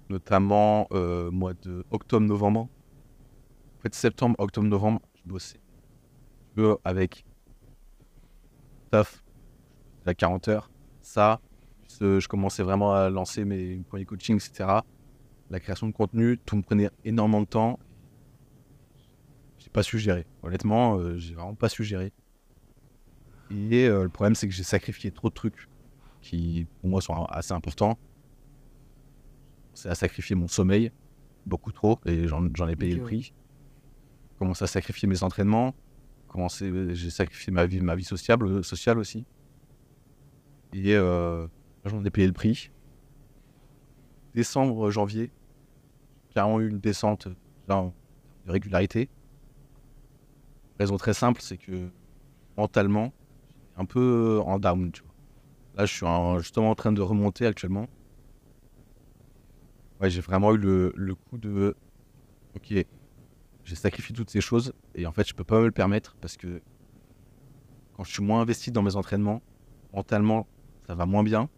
notamment 0.10 0.88
euh, 0.94 1.30
mois 1.30 1.54
de 1.54 1.86
octobre-novembre, 1.92 2.62
en 2.62 3.82
fait, 3.84 3.94
septembre, 3.94 4.36
octobre, 4.40 4.68
novembre, 4.68 5.00
je 5.14 5.30
bossais. 5.30 5.60
Avec 6.84 7.24
taf, 8.90 9.24
à 10.08 10.16
40 10.16 10.48
heures. 10.48 10.72
Ça, 11.04 11.40
je 12.00 12.28
commençais 12.28 12.64
vraiment 12.64 12.96
à 12.96 13.12
lancer 13.12 13.46
mes 13.46 13.78
premiers 13.88 14.06
coachings, 14.06 14.38
etc. 14.38 14.80
La 15.52 15.60
création 15.60 15.86
de 15.86 15.94
contenu, 15.94 16.40
tout 16.40 16.56
me 16.56 16.64
prenait 16.64 16.90
énormément 17.06 17.42
de 17.42 17.48
temps. 17.48 17.78
J'ai 19.60 19.70
pas 19.70 19.84
su 19.84 20.00
gérer. 20.00 20.26
Honnêtement, 20.42 20.98
euh, 20.98 21.16
j'ai 21.18 21.36
vraiment 21.36 21.54
pas 21.54 21.70
su 21.70 21.84
gérer. 21.84 22.12
Et 23.52 23.88
le 23.88 24.10
problème, 24.10 24.34
c'est 24.34 24.48
que 24.48 24.54
j'ai 24.54 24.64
sacrifié 24.64 25.12
trop 25.12 25.30
de 25.30 25.36
trucs 25.36 25.68
qui, 26.22 26.68
pour 26.80 26.90
moi, 26.90 27.02
sont 27.02 27.26
assez 27.26 27.54
importants. 27.54 27.98
C'est 29.74 29.90
à 29.90 29.96
sacrifier 29.96 30.36
mon 30.36 30.48
sommeil, 30.48 30.92
beaucoup 31.46 31.72
trop, 31.72 32.00
et 32.06 32.28
j'en 32.28 32.68
ai 32.68 32.76
payé 32.76 32.96
le 32.96 33.04
prix. 33.04 33.34
Commencé 34.38 34.64
à 34.64 34.68
sacrifier 34.68 35.08
mes 35.08 35.24
entraînements. 35.24 35.74
J'ai 36.94 37.10
sacrifié 37.10 37.52
ma 37.52 37.66
vie, 37.66 37.82
ma 37.82 37.96
vie 37.96 38.04
sociable, 38.04 38.64
sociale 38.64 38.98
aussi. 39.00 39.26
Et 40.74 40.96
euh, 40.96 41.48
j'en 41.86 42.04
ai 42.06 42.10
payé 42.10 42.28
le 42.28 42.34
prix. 42.34 42.72
Décembre, 44.34 44.90
janvier, 44.92 45.32
j'ai 46.28 46.34
carrément 46.36 46.62
eu 46.62 46.70
une 46.70 46.80
descente 46.80 47.28
de 47.28 48.52
régularité. 48.52 49.10
Raison 50.80 50.98
très 50.98 51.14
simple, 51.14 51.42
c'est 51.42 51.58
que 51.58 51.90
mentalement, 52.58 53.12
un 53.76 53.86
peu 53.86 54.42
en 54.46 54.58
down, 54.58 54.92
tu 54.92 55.04
vois. 55.04 55.11
Là, 55.76 55.86
je 55.86 55.94
suis 55.94 56.06
en- 56.06 56.40
justement 56.40 56.72
en 56.72 56.76
train 56.76 56.92
de 56.92 57.02
remonter 57.02 57.46
actuellement. 57.46 57.88
Ouais, 60.02 60.10
j'ai 60.10 60.22
vraiment 60.22 60.54
eu 60.54 60.58
le, 60.58 61.16
coup 61.30 61.38
de. 61.38 61.76
Ok, 62.56 62.74
j'ai 63.64 63.76
sacrifié 63.76 64.16
toutes 64.16 64.30
ces 64.30 64.42
choses 64.42 64.74
et 64.96 65.06
en 65.06 65.12
fait, 65.12 65.28
je 65.28 65.34
peux 65.34 65.44
pas 65.44 65.60
me 65.60 65.66
le 65.66 65.72
permettre 65.72 66.16
parce 66.20 66.36
que 66.38 66.62
quand 67.96 68.04
je 68.04 68.12
suis 68.12 68.24
moins 68.24 68.42
investi 68.42 68.72
dans 68.72 68.82
mes 68.82 68.96
entraînements, 68.96 69.42
mentalement, 69.94 70.48
ça 70.88 70.96
va 70.96 71.06
moins 71.06 71.24
bien. 71.24 71.50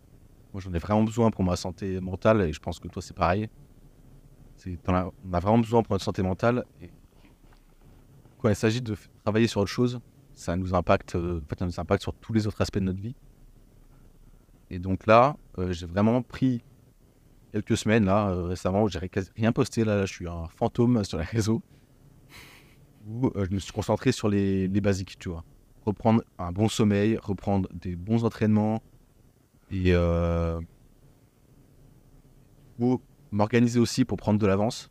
Moi, 0.53 0.61
j'en 0.61 0.73
ai 0.73 0.79
vraiment 0.79 1.03
besoin 1.03 1.31
pour 1.31 1.43
ma 1.43 1.55
santé 1.55 1.99
mentale 1.99 2.41
et 2.41 2.53
je 2.53 2.59
pense 2.59 2.79
que 2.79 2.87
toi, 2.87 3.01
c'est 3.01 3.15
pareil. 3.15 3.49
On 4.87 4.93
a 5.33 5.39
vraiment 5.39 5.59
besoin 5.59 5.81
pour 5.83 5.93
notre 5.93 6.05
santé 6.05 6.21
mentale. 6.21 6.63
Quand 8.37 8.49
il 8.49 8.55
s'agit 8.55 8.81
de 8.81 8.95
travailler 9.23 9.47
sur 9.47 9.61
autre 9.61 9.71
chose, 9.71 9.99
ça 10.33 10.55
nous 10.55 10.73
impacte, 10.75 11.15
euh, 11.15 11.41
en 11.43 11.47
fait, 11.47 11.59
ça 11.59 11.65
nous 11.65 11.79
impacte 11.79 12.03
sur 12.03 12.13
tous 12.13 12.33
les 12.33 12.45
autres 12.45 12.61
aspects 12.61 12.79
de 12.79 12.83
notre 12.83 13.01
vie. 13.01 13.15
Et 14.73 14.79
donc 14.79 15.05
là, 15.05 15.37
euh, 15.59 15.71
j'ai 15.71 15.85
vraiment 15.85 16.23
pris 16.23 16.63
quelques 17.51 17.77
semaines 17.77 18.05
là 18.05 18.29
euh, 18.29 18.45
récemment 18.45 18.81
où 18.81 18.89
j'ai 18.89 18.97
rien 19.35 19.51
posté. 19.51 19.85
Là, 19.85 19.97
là, 19.97 20.05
je 20.07 20.13
suis 20.13 20.27
un 20.27 20.47
fantôme 20.47 21.03
sur 21.03 21.19
les 21.19 21.25
réseaux 21.25 21.61
où 23.07 23.27
euh, 23.27 23.45
je 23.47 23.53
me 23.53 23.59
suis 23.59 23.71
concentré 23.71 24.11
sur 24.11 24.29
les, 24.29 24.67
les 24.67 24.81
basiques, 24.81 25.19
tu 25.19 25.29
vois. 25.29 25.43
Reprendre 25.85 26.23
un 26.39 26.51
bon 26.51 26.69
sommeil, 26.69 27.19
reprendre 27.21 27.69
des 27.71 27.95
bons 27.95 28.25
entraînements 28.25 28.81
et 29.69 29.93
euh, 29.93 30.59
ou 32.79 32.99
m'organiser 33.29 33.79
aussi 33.79 34.05
pour 34.05 34.17
prendre 34.17 34.39
de 34.39 34.47
l'avance. 34.47 34.89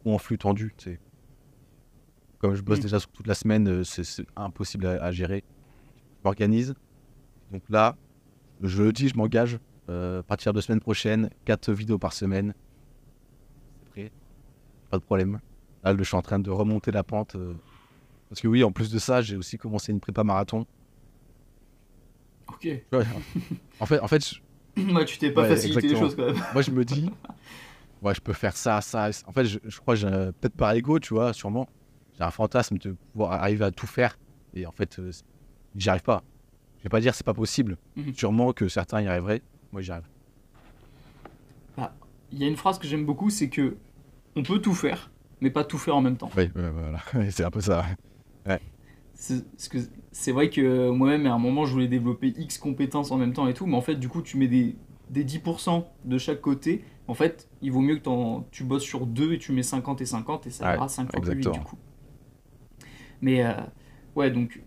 Trop 0.00 0.14
en 0.14 0.18
flux 0.18 0.36
tendu, 0.36 0.74
tu 0.76 0.90
sais. 0.90 1.00
Comme 2.40 2.54
je 2.54 2.62
bosse 2.62 2.80
déjà 2.80 3.00
toute 3.00 3.26
la 3.26 3.34
semaine, 3.34 3.84
c'est 3.84 4.04
c'est 4.04 4.26
impossible 4.36 4.84
à, 4.84 5.02
à 5.02 5.12
gérer. 5.12 5.44
Je 6.18 6.24
m'organise. 6.24 6.74
Donc 7.50 7.62
là, 7.68 7.96
je 8.60 8.82
le 8.84 8.92
dis, 8.92 9.08
je 9.08 9.16
m'engage. 9.16 9.58
euh, 9.90 10.20
à 10.20 10.22
partir 10.24 10.52
de 10.52 10.60
semaine 10.60 10.80
prochaine, 10.80 11.30
4 11.44 11.72
vidéos 11.72 11.98
par 11.98 12.12
semaine. 12.12 12.54
C'est 13.80 13.88
prêt. 13.90 14.12
Pas 14.90 14.98
de 14.98 15.04
problème. 15.04 15.40
Là, 15.84 15.96
je 15.96 16.02
suis 16.04 16.16
en 16.16 16.22
train 16.22 16.38
de 16.38 16.50
remonter 16.50 16.90
la 16.92 17.04
pente. 17.04 17.36
euh, 17.36 17.54
parce 18.28 18.40
que 18.40 18.48
oui, 18.48 18.64
en 18.64 18.72
plus 18.72 18.90
de 18.90 18.98
ça, 18.98 19.22
j'ai 19.22 19.36
aussi 19.36 19.58
commencé 19.58 19.92
une 19.92 20.00
prépa 20.00 20.24
marathon. 20.24 20.66
Ok. 22.48 22.64
Ouais, 22.92 23.04
en 23.78 23.86
fait, 23.86 24.00
en 24.00 24.08
fait 24.08 24.24
je- 24.28 24.40
Ouais, 24.94 25.04
tu 25.04 25.18
t'es 25.18 25.30
pas 25.32 25.42
Ouais, 25.42 25.48
facilité 25.48 25.88
les 25.88 25.96
choses 25.96 26.16
quand 26.16 26.26
même. 26.32 26.42
moi, 26.52 26.62
je 26.62 26.70
me 26.70 26.84
dis, 26.84 27.10
ouais, 28.02 28.14
je 28.14 28.20
peux 28.20 28.32
faire 28.32 28.56
ça, 28.56 28.80
ça. 28.80 29.10
En 29.26 29.32
fait, 29.32 29.44
je, 29.44 29.58
je 29.64 29.78
crois, 29.80 29.94
que 29.94 30.00
j'ai 30.00 30.06
un- 30.08 30.32
peut-être 30.32 30.56
par 30.56 30.72
ego, 30.72 30.98
tu 30.98 31.14
vois, 31.14 31.32
sûrement. 31.32 31.68
J'ai 32.12 32.24
un 32.24 32.30
fantasme 32.30 32.78
de 32.78 32.96
pouvoir 33.12 33.32
arriver 33.32 33.64
à 33.64 33.70
tout 33.72 33.86
faire. 33.86 34.16
Et 34.54 34.66
en 34.66 34.72
fait, 34.72 34.98
euh, 34.98 35.10
j'y 35.74 35.88
arrive 35.90 36.02
pas. 36.02 36.24
Je 36.80 36.84
vais 36.84 36.88
pas 36.90 37.00
dire 37.00 37.14
c'est 37.14 37.26
pas 37.26 37.34
possible. 37.34 37.76
Mhm. 37.96 38.14
Sûrement 38.14 38.52
que 38.52 38.68
certains 38.68 39.02
y 39.02 39.06
arriveraient. 39.08 39.42
Moi, 39.72 39.82
j'y 39.82 39.92
arrive. 39.92 40.06
Il 42.32 42.38
y 42.38 42.44
a 42.44 42.46
une 42.46 42.56
phrase 42.56 42.78
que 42.78 42.86
j'aime 42.86 43.04
beaucoup, 43.04 43.28
c'est 43.28 43.48
que 43.48 43.76
on 44.36 44.44
peut 44.44 44.60
tout 44.60 44.72
faire, 44.72 45.10
mais 45.40 45.50
pas 45.50 45.64
tout 45.64 45.78
faire 45.78 45.96
en 45.96 46.00
même 46.00 46.16
temps. 46.16 46.30
Oui, 46.36 46.44
ouais, 46.54 46.70
voilà. 46.70 47.00
c'est 47.30 47.42
un 47.42 47.50
peu 47.50 47.60
ça. 47.60 47.84
Que 48.46 49.78
c'est 50.12 50.30
vrai 50.32 50.48
que 50.48 50.90
moi-même, 50.90 51.26
à 51.26 51.32
un 51.32 51.38
moment, 51.38 51.66
je 51.66 51.72
voulais 51.72 51.88
développer 51.88 52.28
X 52.28 52.56
compétences 52.58 53.10
en 53.10 53.18
même 53.18 53.32
temps 53.32 53.48
et 53.48 53.54
tout, 53.54 53.66
mais 53.66 53.76
en 53.76 53.80
fait, 53.80 53.96
du 53.96 54.08
coup, 54.08 54.22
tu 54.22 54.36
mets 54.36 54.46
des, 54.46 54.76
des 55.10 55.24
10% 55.24 55.84
de 56.04 56.18
chaque 56.18 56.40
côté. 56.40 56.84
En 57.08 57.14
fait, 57.14 57.48
il 57.62 57.72
vaut 57.72 57.80
mieux 57.80 57.96
que 57.96 58.40
tu 58.52 58.62
bosses 58.62 58.84
sur 58.84 59.06
deux 59.06 59.32
et 59.32 59.38
tu 59.38 59.50
mets 59.50 59.64
50 59.64 60.00
et 60.00 60.06
50 60.06 60.46
et 60.46 60.50
ça 60.50 60.68
Ouais, 60.68 60.76
ira 60.76 60.88
5 60.88 61.10
fois 61.10 61.20
plus 61.20 61.30
vite 61.30 61.38
exactement. 61.38 61.64
du 61.64 61.68
coup. 61.68 61.76
Mais 63.20 63.44
euh, 63.44 63.52
ouais, 64.14 64.30
donc 64.30 64.62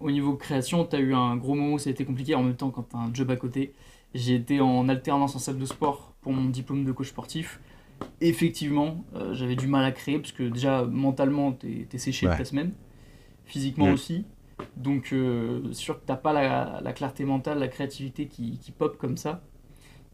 au 0.00 0.10
niveau 0.10 0.34
création, 0.34 0.84
t'as 0.84 0.98
eu 1.00 1.14
un 1.14 1.36
gros 1.36 1.54
moment 1.54 1.74
où 1.74 1.78
ça 1.78 1.90
a 1.90 1.92
été 1.92 2.04
compliqué. 2.04 2.34
En 2.34 2.42
même 2.42 2.56
temps, 2.56 2.70
quand 2.70 2.82
t'as 2.90 2.98
un 2.98 3.12
job 3.14 3.30
à 3.30 3.36
côté, 3.36 3.72
j'ai 4.14 4.34
été 4.36 4.60
en 4.60 4.88
alternance 4.88 5.36
en 5.36 5.38
salle 5.38 5.58
de 5.58 5.64
sport 5.66 6.12
pour 6.20 6.32
mon 6.32 6.48
diplôme 6.48 6.84
de 6.84 6.92
coach 6.92 7.08
sportif. 7.08 7.60
Effectivement, 8.20 9.04
euh, 9.14 9.34
j'avais 9.34 9.56
du 9.56 9.66
mal 9.66 9.84
à 9.84 9.92
créer 9.92 10.18
parce 10.18 10.32
que 10.32 10.44
déjà 10.44 10.84
mentalement, 10.84 11.52
t'es 11.52 11.86
t'es 11.88 11.98
séché 11.98 12.26
Ouais. 12.26 12.36
ta 12.36 12.44
semaine, 12.44 12.72
physiquement 13.44 13.86
Mm. 13.88 13.92
aussi. 13.92 14.24
Donc, 14.76 15.10
euh, 15.12 15.72
sûr 15.72 16.00
que 16.00 16.06
t'as 16.06 16.16
pas 16.16 16.32
la, 16.32 16.80
la 16.82 16.92
clarté 16.92 17.24
mentale, 17.24 17.58
la 17.58 17.68
créativité 17.68 18.26
qui, 18.26 18.58
qui 18.58 18.72
pop 18.72 18.96
comme 18.98 19.16
ça. 19.16 19.42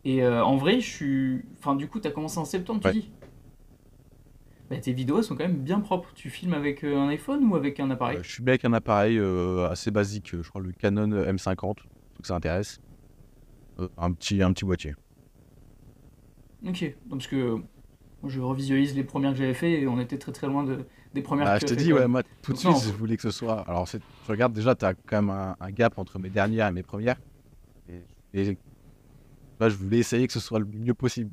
Et 0.04 0.22
euh, 0.22 0.44
en 0.44 0.56
vrai, 0.56 0.80
je 0.80 0.90
suis. 0.90 1.42
Enfin, 1.58 1.74
du 1.76 1.88
coup, 1.88 1.98
t'as 1.98 2.10
commencé 2.10 2.38
en 2.38 2.44
septembre, 2.44 2.80
tu 2.80 2.88
Ouais. 2.88 2.92
dis? 2.94 3.10
Bah, 4.74 4.80
Tes 4.80 4.92
vidéos 4.92 5.18
elles 5.18 5.24
sont 5.24 5.36
quand 5.36 5.44
même 5.46 5.58
bien 5.62 5.80
propres. 5.80 6.10
Tu 6.14 6.30
filmes 6.30 6.54
avec 6.54 6.84
euh, 6.84 6.96
un 6.96 7.08
iPhone 7.08 7.44
ou 7.44 7.56
avec 7.56 7.80
un 7.80 7.90
appareil 7.90 8.18
Euh, 8.18 8.22
je 8.22 8.30
suis 8.30 8.42
bien 8.42 8.52
avec 8.52 8.64
un 8.64 8.72
appareil 8.72 9.18
euh, 9.18 9.68
assez 9.68 9.90
basique, 9.90 10.34
euh, 10.34 10.42
je 10.42 10.48
crois 10.48 10.60
le 10.60 10.72
Canon 10.72 11.08
M50, 11.08 11.74
truc 11.76 11.88
que 12.20 12.26
ça 12.26 12.36
intéresse. 12.36 12.80
Euh, 13.80 13.88
un, 13.98 14.12
petit, 14.12 14.42
un 14.42 14.52
petit 14.52 14.64
boîtier. 14.64 14.94
Ok, 16.66 16.82
donc 17.06 17.18
parce 17.20 17.26
que 17.26 17.50
moi, 17.54 18.30
je 18.30 18.40
revisualise 18.40 18.94
les 18.94 19.04
premières 19.04 19.32
que 19.32 19.38
j'avais 19.38 19.52
fait 19.54 19.80
et 19.82 19.86
on 19.86 20.00
était 20.00 20.16
très 20.18 20.32
très 20.32 20.46
loin 20.46 20.64
de, 20.64 20.86
des 21.12 21.20
premières 21.22 21.44
Bah, 21.46 21.58
que 21.58 21.66
je 21.68 21.74
fait, 21.74 21.82
dis, 21.82 21.90
quoi. 21.90 22.00
ouais, 22.00 22.08
moi 22.08 22.22
tout 22.40 22.52
de 22.52 22.56
Donc, 22.56 22.76
suite, 22.76 22.86
non. 22.86 22.92
je 22.92 22.96
voulais 22.96 23.16
que 23.16 23.22
ce 23.22 23.30
soit. 23.30 23.60
Alors, 23.68 23.86
c'est- 23.86 24.00
je 24.26 24.32
regarde 24.32 24.52
déjà, 24.54 24.74
tu 24.74 24.84
as 24.86 24.94
quand 24.94 25.22
même 25.22 25.30
un, 25.30 25.56
un 25.60 25.70
gap 25.70 25.98
entre 25.98 26.18
mes 26.18 26.30
dernières 26.30 26.68
et 26.68 26.72
mes 26.72 26.82
premières. 26.82 27.20
Et, 27.88 28.00
et 28.32 28.58
là, 29.60 29.68
je 29.68 29.76
voulais 29.76 29.98
essayer 29.98 30.26
que 30.26 30.32
ce 30.32 30.40
soit 30.40 30.58
le 30.58 30.64
mieux 30.66 30.94
possible. 30.94 31.32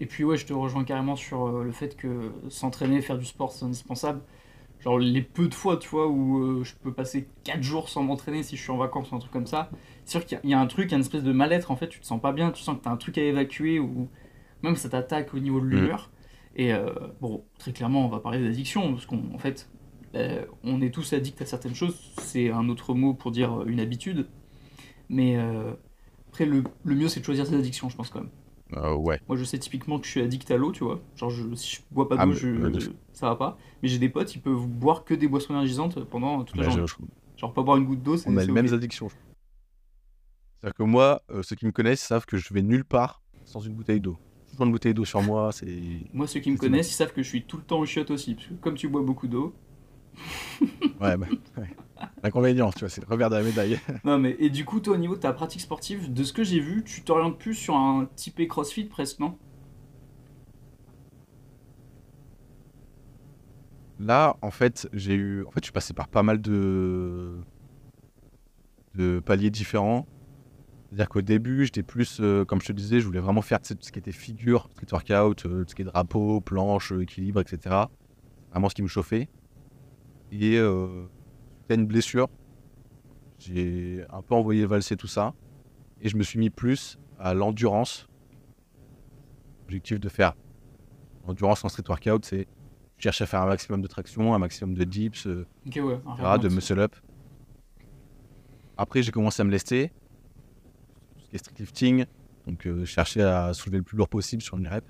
Et 0.00 0.06
puis 0.06 0.24
ouais, 0.24 0.36
je 0.36 0.46
te 0.46 0.52
rejoins 0.52 0.84
carrément 0.84 1.16
sur 1.16 1.46
euh, 1.48 1.64
le 1.64 1.72
fait 1.72 1.96
que 1.96 2.32
s'entraîner, 2.48 3.00
faire 3.02 3.18
du 3.18 3.24
sport, 3.24 3.52
c'est 3.52 3.64
indispensable. 3.64 4.20
Genre 4.80 4.98
les 4.98 5.22
peu 5.22 5.48
de 5.48 5.54
fois, 5.54 5.78
tu 5.78 5.88
vois, 5.88 6.08
où 6.08 6.38
euh, 6.60 6.64
je 6.64 6.74
peux 6.76 6.92
passer 6.92 7.28
4 7.44 7.62
jours 7.62 7.88
sans 7.88 8.02
m'entraîner 8.02 8.42
si 8.42 8.56
je 8.56 8.62
suis 8.62 8.72
en 8.72 8.76
vacances 8.78 9.10
ou 9.12 9.16
un 9.16 9.18
truc 9.20 9.32
comme 9.32 9.46
ça. 9.46 9.70
C'est 10.04 10.12
sûr 10.12 10.26
qu'il 10.26 10.36
y, 10.36 10.38
a- 10.38 10.42
il 10.44 10.50
y 10.50 10.54
a 10.54 10.60
un 10.60 10.66
truc, 10.66 10.86
il 10.86 10.92
y 10.92 10.94
a 10.94 10.96
une 10.98 11.02
espèce 11.02 11.24
de 11.24 11.32
mal-être 11.32 11.70
en 11.70 11.76
fait, 11.76 11.88
tu 11.88 12.00
te 12.00 12.06
sens 12.06 12.20
pas 12.20 12.32
bien, 12.32 12.52
tu 12.52 12.62
sens 12.62 12.78
que 12.78 12.84
t'as 12.84 12.90
un 12.90 12.96
truc 12.98 13.18
à 13.18 13.22
évacuer 13.22 13.80
ou 13.80 14.10
même 14.62 14.76
ça 14.76 14.88
t'attaque 14.90 15.34
au 15.34 15.38
niveau 15.40 15.60
de 15.60 15.66
l'humeur. 15.66 16.10
Et 16.56 16.72
euh, 16.74 16.92
bon, 17.20 17.44
très 17.58 17.72
clairement, 17.72 18.04
on 18.06 18.08
va 18.08 18.20
parler 18.20 18.42
d'addiction 18.42 18.92
parce 18.92 19.06
qu'en 19.06 19.20
en 19.34 19.38
fait, 19.38 19.70
on 20.64 20.80
est 20.80 20.90
tous 20.94 21.12
addicts 21.12 21.42
à 21.42 21.46
certaines 21.46 21.74
choses, 21.74 21.96
c'est 22.18 22.50
un 22.50 22.68
autre 22.70 22.94
mot 22.94 23.14
pour 23.14 23.30
dire 23.32 23.62
une 23.66 23.80
habitude. 23.80 24.28
Mais 25.08 25.36
après, 26.28 26.46
le, 26.46 26.64
le 26.84 26.94
mieux 26.94 27.08
c'est 27.08 27.20
de 27.20 27.24
choisir 27.24 27.46
ses 27.46 27.54
addictions, 27.54 27.88
je 27.88 27.96
pense 27.96 28.10
quand 28.10 28.20
même. 28.20 28.30
Euh, 28.74 28.94
ouais. 28.94 29.20
Moi, 29.28 29.36
je 29.36 29.44
sais 29.44 29.58
typiquement 29.58 29.98
que 29.98 30.06
je 30.06 30.10
suis 30.10 30.20
addict 30.20 30.50
à 30.50 30.56
l'eau, 30.56 30.72
tu 30.72 30.82
vois. 30.84 31.00
Genre, 31.14 31.30
je, 31.30 31.54
si 31.54 31.76
je 31.76 31.80
bois 31.92 32.08
pas 32.08 32.16
Ah, 32.18 32.26
d'eau, 32.26 32.32
mais- 32.32 32.80
je, 32.80 32.90
ça 33.12 33.28
va 33.28 33.36
pas. 33.36 33.58
Mais 33.82 33.88
j'ai 33.88 33.98
des 33.98 34.08
potes, 34.08 34.34
ils 34.34 34.40
peuvent 34.40 34.66
boire 34.66 35.04
que 35.04 35.14
des 35.14 35.28
boissons 35.28 35.52
énergisantes 35.54 36.02
pendant 36.04 36.42
toute 36.44 36.56
la 36.56 36.64
Bah, 36.64 36.70
journée. 36.70 36.86
Genre, 37.36 37.52
pas 37.54 37.62
boire 37.62 37.76
une 37.76 37.84
goutte 37.84 38.02
d'eau, 38.02 38.16
c'est 38.16 38.28
on 38.28 38.36
a 38.36 38.44
les 38.44 38.52
mêmes 38.52 38.72
addictions. 38.72 39.08
C'est-à-dire 40.58 40.74
que 40.74 40.82
moi, 40.82 41.22
euh, 41.30 41.42
ceux 41.42 41.54
qui 41.54 41.66
me 41.66 41.72
connaissent 41.72 42.02
savent 42.02 42.26
que 42.26 42.36
je 42.38 42.52
vais 42.52 42.62
nulle 42.62 42.84
part 42.84 43.22
sans 43.44 43.60
une 43.60 43.74
bouteille 43.74 44.00
d'eau. 44.00 44.16
toujours 44.50 44.66
une 44.66 44.72
bouteille 44.72 44.94
d'eau 44.94 45.04
sur 45.04 45.22
moi. 45.22 45.52
C'est 45.52 45.78
Moi, 46.12 46.26
ceux 46.26 46.40
qui 46.40 46.50
me 46.50 46.56
connaissent, 46.56 46.90
ils 46.90 46.94
savent 46.94 47.12
que 47.12 47.22
je 47.22 47.28
suis 47.28 47.44
tout 47.44 47.58
le 47.58 47.62
temps 47.62 47.78
au 47.78 47.86
chiottes 47.86 48.10
aussi. 48.10 48.34
Parce 48.34 48.46
que 48.48 48.54
comme 48.54 48.74
tu 48.74 48.88
bois 48.88 49.02
beaucoup 49.02 49.28
d'eau. 49.28 49.54
ouais, 51.00 51.16
bah, 51.16 51.26
ouais. 51.58 51.76
l'inconvénient, 52.22 52.70
tu 52.72 52.80
vois, 52.80 52.88
c'est 52.88 53.00
le 53.00 53.06
revers 53.06 53.30
de 53.30 53.36
la 53.36 53.42
médaille. 53.42 53.78
Non, 54.04 54.18
mais 54.18 54.36
et 54.38 54.50
du 54.50 54.64
coup, 54.64 54.80
toi, 54.80 54.94
au 54.94 54.98
niveau 54.98 55.16
de 55.16 55.20
ta 55.20 55.32
pratique 55.32 55.60
sportive, 55.60 56.12
de 56.12 56.24
ce 56.24 56.32
que 56.32 56.44
j'ai 56.44 56.60
vu, 56.60 56.84
tu 56.84 57.02
t'orientes 57.02 57.38
plus 57.38 57.54
sur 57.54 57.76
un 57.76 58.08
typé 58.16 58.46
crossfit 58.48 58.84
presque, 58.84 59.18
non? 59.20 59.38
Là, 63.98 64.36
en 64.42 64.50
fait, 64.50 64.88
j'ai 64.92 65.14
eu. 65.14 65.44
En 65.46 65.50
fait, 65.50 65.60
je 65.60 65.66
suis 65.66 65.72
passé 65.72 65.94
par 65.94 66.08
pas 66.08 66.22
mal 66.22 66.40
de. 66.40 67.34
de 68.94 69.20
paliers 69.24 69.50
différents. 69.50 70.06
C'est-à-dire 70.88 71.08
qu'au 71.08 71.22
début, 71.22 71.64
j'étais 71.64 71.82
plus, 71.82 72.18
euh, 72.20 72.44
comme 72.44 72.60
je 72.60 72.68
te 72.68 72.72
disais, 72.72 73.00
je 73.00 73.06
voulais 73.06 73.20
vraiment 73.20 73.42
faire 73.42 73.60
tout 73.60 73.74
ce 73.80 73.90
qui 73.90 73.98
était 73.98 74.12
figure, 74.12 74.68
street 74.72 74.86
workout, 74.92 75.44
euh, 75.46 75.64
tout 75.64 75.70
ce 75.70 75.74
qui 75.74 75.82
est 75.82 75.84
drapeau, 75.84 76.40
planche, 76.40 76.92
euh, 76.92 77.02
équilibre, 77.02 77.40
etc. 77.40 77.74
Vraiment 78.52 78.68
ce 78.68 78.74
qui 78.74 78.82
me 78.82 78.88
chauffait. 78.88 79.28
Et 80.32 80.58
euh, 80.58 81.06
à 81.68 81.74
une 81.74 81.86
blessure, 81.86 82.28
j'ai 83.38 84.04
un 84.10 84.22
peu 84.22 84.34
envoyé 84.34 84.66
valser 84.66 84.96
tout 84.96 85.06
ça. 85.06 85.34
Et 86.00 86.08
je 86.08 86.16
me 86.16 86.22
suis 86.22 86.38
mis 86.38 86.50
plus 86.50 86.98
à 87.18 87.34
l'endurance. 87.34 88.08
L'objectif 89.62 89.98
de 89.98 90.08
faire 90.08 90.34
endurance 91.26 91.64
en 91.64 91.68
street 91.68 91.84
workout, 91.88 92.24
c'est 92.24 92.46
je 92.98 93.02
cherche 93.02 93.20
à 93.20 93.26
faire 93.26 93.42
un 93.42 93.46
maximum 93.46 93.82
de 93.82 93.86
traction, 93.86 94.34
un 94.34 94.38
maximum 94.38 94.74
de 94.74 94.84
dips, 94.84 95.26
euh, 95.26 95.46
ouais. 95.66 95.70
etc., 95.70 96.38
de 96.40 96.48
muscle 96.48 96.78
up. 96.80 96.96
Après, 98.78 99.02
j'ai 99.02 99.12
commencé 99.12 99.42
à 99.42 99.44
me 99.44 99.50
lester. 99.50 99.92
Ce 101.18 101.28
qui 101.28 101.36
est 101.36 101.38
street 101.38 101.54
lifting. 101.58 102.06
Donc, 102.46 102.66
euh, 102.66 102.80
je 102.80 102.84
cherchais 102.84 103.22
à 103.22 103.52
soulever 103.52 103.78
le 103.78 103.84
plus 103.84 103.98
lourd 103.98 104.08
possible 104.08 104.42
sur 104.42 104.56
une 104.56 104.68
rep. 104.68 104.84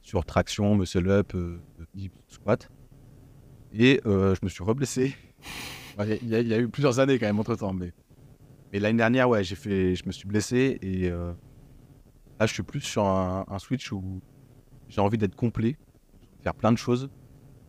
Sur 0.00 0.24
traction, 0.24 0.76
muscle 0.76 1.08
up, 1.08 1.34
euh, 1.34 1.60
dips, 1.94 2.14
squat. 2.28 2.70
Et 3.74 4.00
euh, 4.06 4.34
je 4.34 4.40
me 4.44 4.48
suis 4.50 4.62
reblessé. 4.64 5.14
Ouais, 5.98 6.18
Il 6.22 6.28
y, 6.28 6.34
a- 6.34 6.40
il 6.40 6.48
y 6.48 6.54
a 6.54 6.58
eu 6.58 6.68
plusieurs 6.68 6.98
années 6.98 7.18
quand 7.18 7.26
même 7.26 7.38
entre 7.40 7.54
temps. 7.56 7.72
Mais, 7.72 7.92
mais 8.72 8.78
l'année 8.80 8.98
dernière, 8.98 9.28
ouais, 9.28 9.44
j'ai 9.44 9.54
fait, 9.56 9.94
je 9.94 10.02
me 10.06 10.12
suis 10.12 10.26
blessé. 10.28 10.78
Et 10.82 11.10
euh, 11.10 11.32
là, 12.38 12.46
je 12.46 12.52
suis 12.52 12.62
plus 12.62 12.80
sur 12.80 13.04
un, 13.06 13.44
un 13.48 13.58
switch 13.58 13.92
où 13.92 14.20
j'ai 14.88 15.00
envie 15.00 15.18
d'être 15.18 15.34
complet, 15.36 15.76
faire 16.42 16.54
plein 16.54 16.72
de 16.72 16.78
choses. 16.78 17.08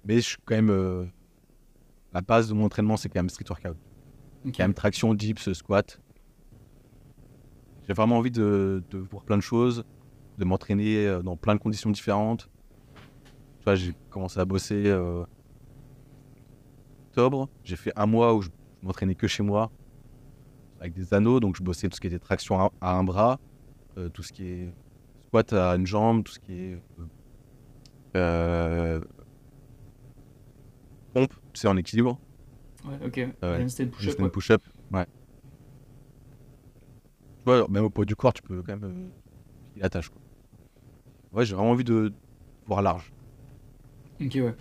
Mais 0.06 0.16
je 0.16 0.22
suis 0.30 0.38
quand 0.46 0.56
même. 0.56 0.70
euh, 0.70 1.06
la 2.14 2.22
base 2.22 2.48
de 2.50 2.54
mon 2.54 2.66
entraînement, 2.66 2.96
c'est 2.98 3.10
quand 3.10 3.20
même 3.20 3.30
street 3.30 3.46
workout. 3.50 3.78
Ok. 4.46 4.54
Quand 4.58 4.64
même 4.66 4.74
traction, 4.74 5.14
dips, 5.14 5.52
squat. 5.54 6.00
J'ai 7.88 7.94
vraiment 7.94 8.18
envie 8.18 8.32
de, 8.32 8.84
de 8.92 8.98
voir 9.00 9.24
plein 9.24 9.36
de 9.38 9.42
choses, 9.42 9.84
de 10.38 10.46
m'entraîner 10.46 11.20
dans 11.24 11.36
plein 11.38 11.56
de 11.56 11.60
conditions 11.60 11.90
différentes. 11.90 12.50
Tu 13.60 13.64
vois, 13.66 13.76
j'ai 13.76 13.94
commencé 14.10 14.40
à 14.40 14.46
bosser 14.46 14.84
euh, 14.88 15.24
octobre. 17.14 17.48
J'ai 17.64 17.76
fait 17.76 17.94
un 17.96 18.08
mois 18.08 18.34
où 18.34 18.42
je, 18.42 18.50
m'entraînais 18.82 19.14
que 19.16 19.28
chez 19.28 19.44
moi, 19.44 19.72
avec 20.80 20.94
des 20.94 21.14
anneaux. 21.14 21.40
Donc, 21.40 21.56
je 21.56 21.64
bossais 21.64 21.88
tout 21.88 21.96
ce 21.96 22.02
qui 22.02 22.08
était 22.08 22.20
traction 22.20 22.60
à, 22.60 22.72
à 22.82 22.96
un 22.96 23.04
bras, 23.04 23.40
euh, 23.98 24.10
tout 24.10 24.24
ce 24.24 24.34
qui 24.34 24.46
est 24.46 24.74
squat 25.28 25.54
à 25.54 25.76
une 25.76 25.86
jambe, 25.86 26.24
tout 26.24 26.34
ce 26.34 26.40
qui 26.40 26.54
est 26.54 26.82
euh, 27.00 27.06
euh, 28.16 29.00
pompe, 31.14 31.34
tu 31.54 31.62
sais, 31.62 31.68
en 31.68 31.78
équilibre. 31.78 32.20
Ouais, 32.86 33.00
ok. 33.06 33.28
Handstand 33.44 33.88
push-up, 33.88 34.02
Juste 34.02 34.20
une 34.20 34.26
ouais. 34.26 34.32
push-up, 34.32 34.62
ouais. 34.92 35.06
Tu 35.06 35.12
vois, 37.46 37.68
même 37.70 37.86
au 37.86 37.90
poids 37.90 38.06
du 38.06 38.16
corps, 38.16 38.34
tu 38.34 38.42
peux 38.42 38.62
quand 38.64 38.76
même 38.76 39.12
euh. 39.82 39.90
Quoi. 39.90 40.02
Ouais, 41.32 41.46
j'ai 41.46 41.56
vraiment 41.56 41.72
envie 41.72 41.84
de 41.84 42.14
voir 42.66 42.82
large. 42.82 43.14
Ok, 44.22 44.34
ouais. 44.36 44.56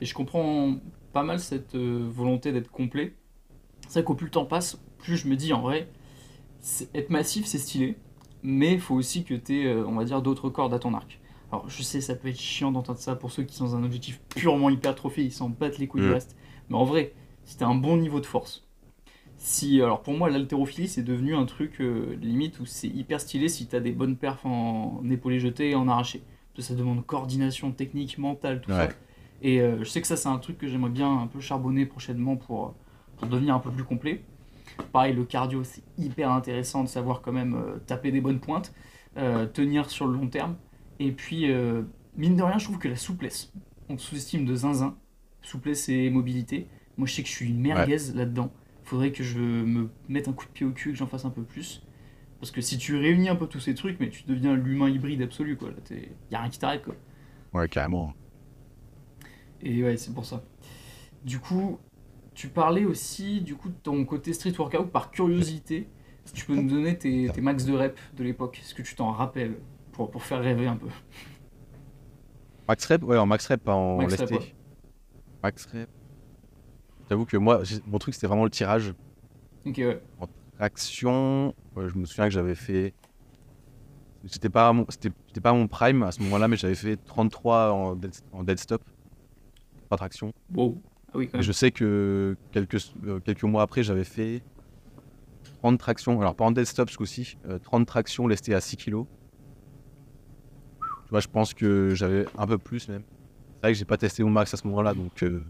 Et 0.00 0.06
je 0.06 0.14
comprends 0.14 0.76
pas 1.14 1.22
mal 1.22 1.40
cette 1.40 1.74
euh, 1.74 2.06
volonté 2.10 2.52
d'être 2.52 2.70
complet. 2.70 3.14
C'est 3.88 4.00
vrai 4.00 4.04
qu'au 4.04 4.14
plus 4.14 4.26
le 4.26 4.30
temps 4.30 4.44
passe, 4.44 4.78
plus 4.98 5.16
je 5.16 5.28
me 5.28 5.36
dis 5.36 5.54
en 5.54 5.62
vrai, 5.62 5.88
être 6.94 7.10
massif 7.10 7.46
c'est 7.46 7.58
stylé, 7.58 7.96
mais 8.42 8.74
il 8.74 8.80
faut 8.80 8.94
aussi 8.94 9.24
que 9.24 9.34
tu 9.34 9.60
aies, 9.60 9.74
on 9.74 9.94
va 9.94 10.04
dire, 10.04 10.20
d'autres 10.20 10.50
cordes 10.50 10.74
à 10.74 10.78
ton 10.78 10.92
arc. 10.94 11.20
Alors 11.52 11.68
je 11.68 11.82
sais, 11.82 12.00
ça 12.00 12.14
peut 12.14 12.28
être 12.28 12.40
chiant 12.40 12.72
d'entendre 12.72 12.98
ça 12.98 13.14
pour 13.14 13.30
ceux 13.30 13.44
qui 13.44 13.54
sont 13.54 13.64
dans 13.64 13.76
un 13.76 13.84
objectif 13.84 14.20
purement 14.34 14.70
hypertrophie, 14.70 15.24
ils 15.24 15.32
s'en 15.32 15.48
battent 15.48 15.78
les 15.78 15.86
couilles 15.86 16.02
du 16.02 16.08
Mm. 16.08 16.12
reste. 16.14 16.36
Mais 16.68 16.76
en 16.76 16.84
vrai, 16.84 17.12
si 17.44 17.56
t'as 17.56 17.66
un 17.66 17.74
bon 17.74 17.96
niveau 17.96 18.20
de 18.20 18.26
force, 18.26 18.66
si, 19.36 19.82
alors 19.82 20.02
pour 20.02 20.14
moi, 20.14 20.30
l'haltérophilie 20.30 20.88
c'est 20.88 21.02
devenu 21.02 21.34
un 21.36 21.44
truc 21.44 21.80
euh, 21.80 22.16
limite 22.22 22.60
où 22.60 22.66
c'est 22.66 22.88
hyper 22.88 23.20
stylé 23.20 23.48
si 23.48 23.66
t'as 23.66 23.80
des 23.80 23.92
bonnes 23.92 24.16
perfs 24.16 24.46
en 24.46 25.02
épaulé 25.10 25.38
jeté 25.38 25.70
et 25.70 25.74
en 25.74 25.86
arraché. 25.88 26.22
Parce 26.54 26.68
que 26.68 26.74
ça 26.74 26.78
demande 26.78 27.04
coordination 27.04 27.72
technique, 27.72 28.16
mentale, 28.18 28.60
tout 28.62 28.70
ça. 28.88 28.94
Et 29.44 29.60
euh, 29.60 29.78
je 29.80 29.84
sais 29.84 30.00
que 30.00 30.06
ça, 30.06 30.16
c'est 30.16 30.28
un 30.28 30.38
truc 30.38 30.58
que 30.58 30.66
j'aimerais 30.66 30.90
bien 30.90 31.20
un 31.20 31.26
peu 31.26 31.38
charbonner 31.38 31.86
prochainement 31.86 32.34
pour, 32.34 32.74
pour 33.18 33.28
devenir 33.28 33.54
un 33.54 33.60
peu 33.60 33.70
plus 33.70 33.84
complet. 33.84 34.24
Pareil, 34.90 35.14
le 35.14 35.24
cardio, 35.24 35.62
c'est 35.62 35.82
hyper 35.98 36.30
intéressant 36.32 36.82
de 36.82 36.88
savoir 36.88 37.20
quand 37.20 37.30
même 37.30 37.54
euh, 37.54 37.78
taper 37.86 38.10
des 38.10 38.22
bonnes 38.22 38.40
pointes, 38.40 38.72
euh, 39.18 39.46
tenir 39.46 39.90
sur 39.90 40.06
le 40.06 40.14
long 40.14 40.28
terme. 40.28 40.56
Et 40.98 41.12
puis, 41.12 41.52
euh, 41.52 41.82
mine 42.16 42.36
de 42.36 42.42
rien, 42.42 42.58
je 42.58 42.64
trouve 42.64 42.78
que 42.78 42.88
la 42.88 42.96
souplesse, 42.96 43.52
on 43.90 43.98
sous-estime 43.98 44.46
de 44.46 44.54
zinzin, 44.54 44.96
souplesse 45.42 45.90
et 45.90 46.08
mobilité. 46.08 46.66
Moi, 46.96 47.06
je 47.06 47.14
sais 47.14 47.22
que 47.22 47.28
je 47.28 47.34
suis 47.34 47.50
une 47.50 47.60
merguez 47.60 47.98
là-dedans. 48.14 48.50
Il 48.84 48.88
faudrait 48.88 49.12
que 49.12 49.22
je 49.22 49.38
me 49.38 49.90
mette 50.08 50.26
un 50.26 50.32
coup 50.32 50.46
de 50.46 50.50
pied 50.50 50.64
au 50.64 50.70
cul 50.70 50.88
et 50.88 50.92
que 50.92 50.98
j'en 50.98 51.06
fasse 51.06 51.26
un 51.26 51.30
peu 51.30 51.42
plus. 51.42 51.82
Parce 52.40 52.50
que 52.50 52.60
si 52.60 52.78
tu 52.78 52.96
réunis 52.96 53.28
un 53.28 53.36
peu 53.36 53.46
tous 53.46 53.60
ces 53.60 53.74
trucs, 53.74 54.00
mais 54.00 54.10
tu 54.10 54.24
deviens 54.26 54.54
l'humain 54.54 54.88
hybride 54.88 55.22
absolu, 55.22 55.56
quoi. 55.56 55.70
Il 55.90 55.96
n'y 56.30 56.36
a 56.36 56.40
rien 56.40 56.50
qui 56.50 56.58
t'arrête, 56.58 56.82
quoi. 56.82 56.94
Ouais, 57.52 57.68
carrément. 57.68 58.14
Et 59.64 59.82
ouais, 59.82 59.96
c'est 59.96 60.12
pour 60.12 60.24
ça. 60.26 60.42
Du 61.24 61.40
coup, 61.40 61.78
tu 62.34 62.48
parlais 62.48 62.84
aussi 62.84 63.40
du 63.40 63.56
coup 63.56 63.70
de 63.70 63.74
ton 63.82 64.04
côté 64.04 64.32
street 64.32 64.52
workout 64.58 64.90
par 64.90 65.10
curiosité. 65.10 65.88
Si 66.24 66.34
tu 66.34 66.44
peux 66.46 66.54
nous 66.54 66.68
donner 66.68 66.96
tes, 66.98 67.28
tes 67.32 67.40
max 67.40 67.64
de 67.64 67.72
rep 67.74 67.98
de 68.16 68.24
l'époque, 68.24 68.58
est-ce 68.62 68.74
que 68.74 68.82
tu 68.82 68.94
t'en 68.94 69.10
rappelles? 69.10 69.56
Pour, 69.92 70.10
pour 70.10 70.22
faire 70.24 70.40
rêver 70.40 70.66
un 70.66 70.76
peu 70.76 70.88
Max 72.66 72.84
rep? 72.86 73.04
Ouais, 73.04 73.16
en 73.16 73.26
max 73.26 73.46
rep, 73.46 73.62
pas 73.62 73.74
en 73.74 73.98
Max 73.98 74.12
rep, 74.14 74.20
lesté. 74.30 74.34
ouais. 74.36 74.54
Max 75.42 75.66
rep. 75.66 75.88
J'avoue 77.08 77.26
que 77.26 77.36
moi, 77.36 77.62
mon 77.86 77.98
truc, 77.98 78.14
c'était 78.14 78.26
vraiment 78.26 78.44
le 78.44 78.50
tirage. 78.50 78.94
Ok, 79.66 79.76
ouais. 79.78 80.00
Traction, 80.58 81.54
ouais, 81.76 81.88
je 81.88 81.98
me 81.98 82.04
souviens 82.06 82.24
que 82.24 82.30
j'avais 82.32 82.54
fait. 82.54 82.94
C'était 84.26 84.48
pas, 84.48 84.72
mon... 84.72 84.86
c'était 84.88 85.10
c'était 85.28 85.40
pas 85.42 85.52
mon 85.52 85.68
prime 85.68 86.02
à 86.02 86.10
ce 86.12 86.22
moment-là, 86.22 86.48
mais 86.48 86.56
j'avais 86.56 86.74
fait 86.74 86.96
33 86.96 87.72
en 87.72 87.94
dead, 87.94 88.14
en 88.32 88.42
dead 88.42 88.58
stop. 88.58 88.82
Traction. 89.90 90.32
Wow. 90.54 90.80
Ah 91.08 91.18
oui, 91.18 91.26
quand 91.28 91.34
Et 91.34 91.38
même. 91.38 91.42
je 91.42 91.52
sais 91.52 91.70
que 91.70 92.36
quelques, 92.50 92.92
euh, 93.06 93.20
quelques 93.20 93.44
mois 93.44 93.62
après, 93.62 93.82
j'avais 93.82 94.04
fait 94.04 94.42
30 95.60 95.78
tractions. 95.78 96.20
Alors, 96.20 96.34
pas 96.34 96.44
en 96.44 96.50
dead 96.50 96.64
stop 96.66 96.90
ce 96.90 96.96
coup-ci. 96.96 97.36
euh, 97.48 97.58
30 97.58 97.86
tractions 97.86 98.26
lestées 98.26 98.54
à 98.54 98.60
6 98.60 98.76
kg. 98.76 99.04
Tu 101.04 101.10
vois, 101.10 101.20
je 101.20 101.28
pense 101.28 101.54
que 101.54 101.94
j'avais 101.94 102.26
un 102.36 102.46
peu 102.46 102.58
plus 102.58 102.88
même. 102.88 103.02
C'est 103.54 103.60
vrai 103.62 103.72
que 103.72 103.78
j'ai 103.78 103.84
pas 103.84 103.96
testé 103.96 104.24
mon 104.24 104.30
max 104.30 104.52
à 104.52 104.56
ce 104.56 104.66
moment-là, 104.66 104.94
donc 104.94 105.22
euh, 105.22 105.42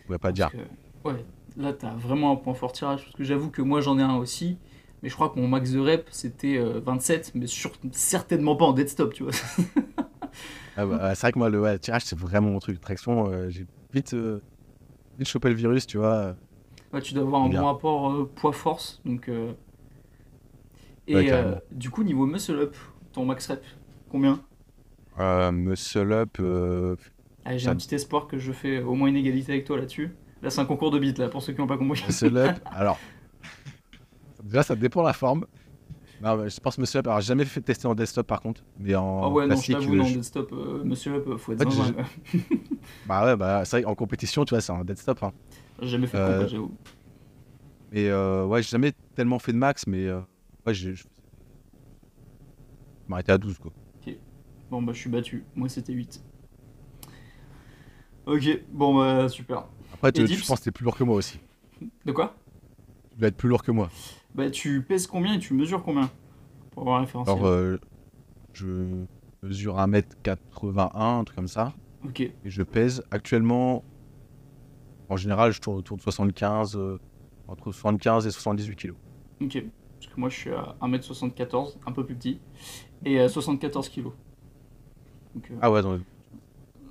je 0.00 0.04
pourrais 0.06 0.18
pas 0.18 0.32
dire. 0.32 0.50
Que, 0.50 1.08
ouais, 1.08 1.24
là, 1.56 1.72
t'as 1.72 1.94
vraiment 1.94 2.32
un 2.32 2.36
point 2.36 2.54
fort 2.54 2.72
tirage. 2.72 3.02
Parce 3.04 3.14
que 3.16 3.24
j'avoue 3.24 3.50
que 3.50 3.62
moi, 3.62 3.80
j'en 3.82 3.98
ai 3.98 4.02
un 4.02 4.16
aussi. 4.16 4.56
Mais 5.02 5.10
je 5.10 5.14
crois 5.14 5.28
que 5.28 5.38
mon 5.38 5.46
max 5.48 5.70
de 5.70 5.78
rep, 5.80 6.08
c'était 6.10 6.56
euh, 6.56 6.80
27, 6.80 7.32
mais 7.34 7.46
sur- 7.46 7.72
certainement 7.92 8.56
pas 8.56 8.64
en 8.64 8.72
dead 8.72 8.88
stop, 8.88 9.12
tu 9.12 9.24
vois. 9.24 9.32
Ah 10.76 10.86
bah, 10.86 11.14
c'est 11.14 11.20
vrai 11.22 11.32
que 11.32 11.38
moi, 11.38 11.50
le 11.50 11.60
ouais, 11.60 11.78
tirage, 11.78 12.02
c'est 12.04 12.18
vraiment 12.18 12.50
mon 12.50 12.58
truc. 12.58 12.80
Traction, 12.80 13.28
euh, 13.30 13.48
j'ai 13.50 13.66
vite, 13.92 14.14
euh, 14.14 14.40
vite 15.18 15.28
chopé 15.28 15.48
le 15.50 15.54
virus, 15.54 15.86
tu 15.86 15.98
vois. 15.98 16.36
Ouais, 16.92 17.02
tu 17.02 17.12
dois 17.14 17.24
avoir 17.24 17.42
un 17.42 17.48
Bien. 17.50 17.60
bon 17.60 17.66
rapport 17.66 18.10
euh, 18.12 18.30
poids-force. 18.36 19.00
Donc, 19.04 19.28
euh, 19.28 19.52
Et 21.06 21.14
Ouais, 21.14 21.24
carrément. 21.26 21.60
du 21.70 21.90
coup, 21.90 22.02
niveau 22.02 22.26
muscle 22.26 22.58
up, 22.58 22.76
ton 23.12 23.24
max 23.24 23.46
rep, 23.48 23.64
combien? 24.10 24.40
Euh, 25.18 25.52
muscle 25.52 26.12
up, 26.12 26.36
euh, 26.40 26.96
Allez, 27.44 27.58
J'ai 27.58 27.66
Ça- 27.66 27.72
un 27.72 27.76
petit 27.76 27.94
espoir 27.94 28.26
que 28.26 28.38
je 28.38 28.52
fais 28.52 28.80
au 28.82 28.94
moins 28.94 29.08
une 29.08 29.16
égalité 29.16 29.52
avec 29.52 29.64
toi 29.66 29.76
là-dessus. 29.78 30.10
Là, 30.42 30.50
c'est 30.50 30.60
un 30.60 30.64
concours 30.66 30.90
de 30.90 30.98
beats, 30.98 31.18
là, 31.18 31.28
pour 31.28 31.42
ceux 31.42 31.52
qui 31.52 31.60
n'ont 31.60 31.66
pas 31.66 31.78
compris. 31.78 32.02
muscle 32.06 32.36
up. 32.36 32.58
alors, 32.70 33.02
déjà, 34.42 34.62
ça 34.62 34.76
dépend 34.76 35.02
de 35.02 35.06
la 35.08 35.12
forme. 35.12 35.46
Non, 36.20 36.36
mais 36.36 36.48
je 36.48 36.60
pense 36.60 36.78
muscle 36.78 36.98
up. 36.98 37.06
Alors, 37.06 37.20
j'ai 37.20 37.28
jamais 37.28 37.44
fait 37.44 37.60
tester 37.60 37.86
en 37.86 37.94
desktop 37.94 38.26
par 38.26 38.40
contre, 38.40 38.62
mais 38.78 38.94
en 38.94 39.24
Ah 39.24 39.28
ouais, 39.28 39.46
non, 39.46 39.56
je 39.56 39.66
classique, 39.66 39.74
t'avoue, 39.74 39.94
euh, 39.94 39.98
non, 39.98 40.04
je- 40.04 40.54
euh, 40.54 40.84
muscle 40.84 41.08
up, 41.10 41.38
faut 41.38 41.52
être 41.52 41.66
En 41.66 41.70
fait, 41.70 41.76
zinzin, 41.76 42.04
j'ai- 42.32 42.38
quoi. 42.38 42.48
Bah 43.06 43.24
ouais, 43.26 43.36
bah 43.36 43.64
c'est 43.64 43.82
vrai 43.82 43.90
en 43.90 43.94
compétition, 43.94 44.44
tu 44.44 44.54
vois, 44.54 44.60
c'est 44.60 44.72
un 44.72 44.84
dead 44.84 44.98
stop. 44.98 45.22
Hein. 45.22 45.32
J'ai 45.82 45.88
jamais 45.88 46.06
fait 46.06 46.16
de 46.18 46.22
Euh, 46.22 46.48
j'avoue. 46.48 46.72
Mais 47.92 48.08
euh, 48.08 48.46
ouais, 48.46 48.62
j'ai 48.62 48.70
jamais 48.70 48.92
tellement 49.14 49.38
fait 49.38 49.52
de 49.52 49.58
max, 49.58 49.86
mais 49.86 50.06
euh, 50.06 50.20
ouais, 50.66 50.74
j'ai. 50.74 50.94
Je 50.94 51.02
je 51.02 51.06
m'arrêtais 53.10 53.32
à 53.32 53.38
12 53.38 53.58
quoi. 53.58 53.70
Bon, 54.70 54.82
bah, 54.82 54.92
je 54.92 54.98
suis 54.98 55.10
battu. 55.10 55.44
Moi, 55.54 55.68
c'était 55.68 55.92
8. 55.92 56.20
Ok, 58.26 58.42
bon, 58.72 58.96
bah, 58.96 59.28
super. 59.28 59.66
Après, 59.92 60.10
tu, 60.10 60.22
tu 60.24 60.26
dips 60.26 60.46
penses 60.48 60.60
que 60.60 60.64
t'es 60.64 60.70
plus 60.72 60.84
lourd 60.84 60.96
que 60.96 61.04
moi 61.04 61.16
aussi. 61.16 61.38
De 62.04 62.12
quoi? 62.12 62.34
Tu 63.12 63.18
dois 63.18 63.28
être 63.28 63.36
plus 63.36 63.48
lourd 63.48 63.62
que 63.62 63.70
moi. 63.70 63.90
Bah, 64.34 64.50
tu 64.50 64.82
pèses 64.82 65.06
combien 65.06 65.34
et 65.34 65.38
tu 65.38 65.54
mesures 65.54 65.82
combien 65.82 66.10
Pour 66.72 66.82
avoir 66.82 66.98
un 66.98 67.00
référentiel. 67.02 67.36
Alors, 67.36 67.48
euh, 67.48 67.78
je. 68.52 68.66
Mesure 69.42 69.76
1m81, 69.76 70.90
un 70.94 71.24
truc 71.24 71.36
comme 71.36 71.48
ça. 71.48 71.74
Ok. 72.04 72.20
Et 72.20 72.32
je 72.44 72.62
pèse 72.62 73.04
actuellement, 73.10 73.84
en 75.10 75.16
général, 75.16 75.52
je 75.52 75.60
tourne 75.60 75.76
autour 75.76 75.98
de 75.98 76.02
75, 76.02 76.76
euh, 76.76 76.98
entre 77.46 77.70
75 77.70 78.26
et 78.26 78.30
78 78.30 78.74
kilos. 78.76 78.96
Ok. 79.42 79.62
Parce 80.00 80.12
que 80.14 80.18
moi, 80.20 80.28
je 80.30 80.34
suis 80.36 80.50
à 80.50 80.76
1m74, 80.80 81.76
un 81.86 81.92
peu 81.92 82.06
plus 82.06 82.14
petit, 82.14 82.40
et 83.04 83.20
à 83.20 83.28
74 83.28 83.88
kg. 83.90 84.04
Donc, 84.04 84.14
euh, 85.50 85.54
Ah 85.60 85.70
ouais, 85.70 85.82
donc, 85.82 86.00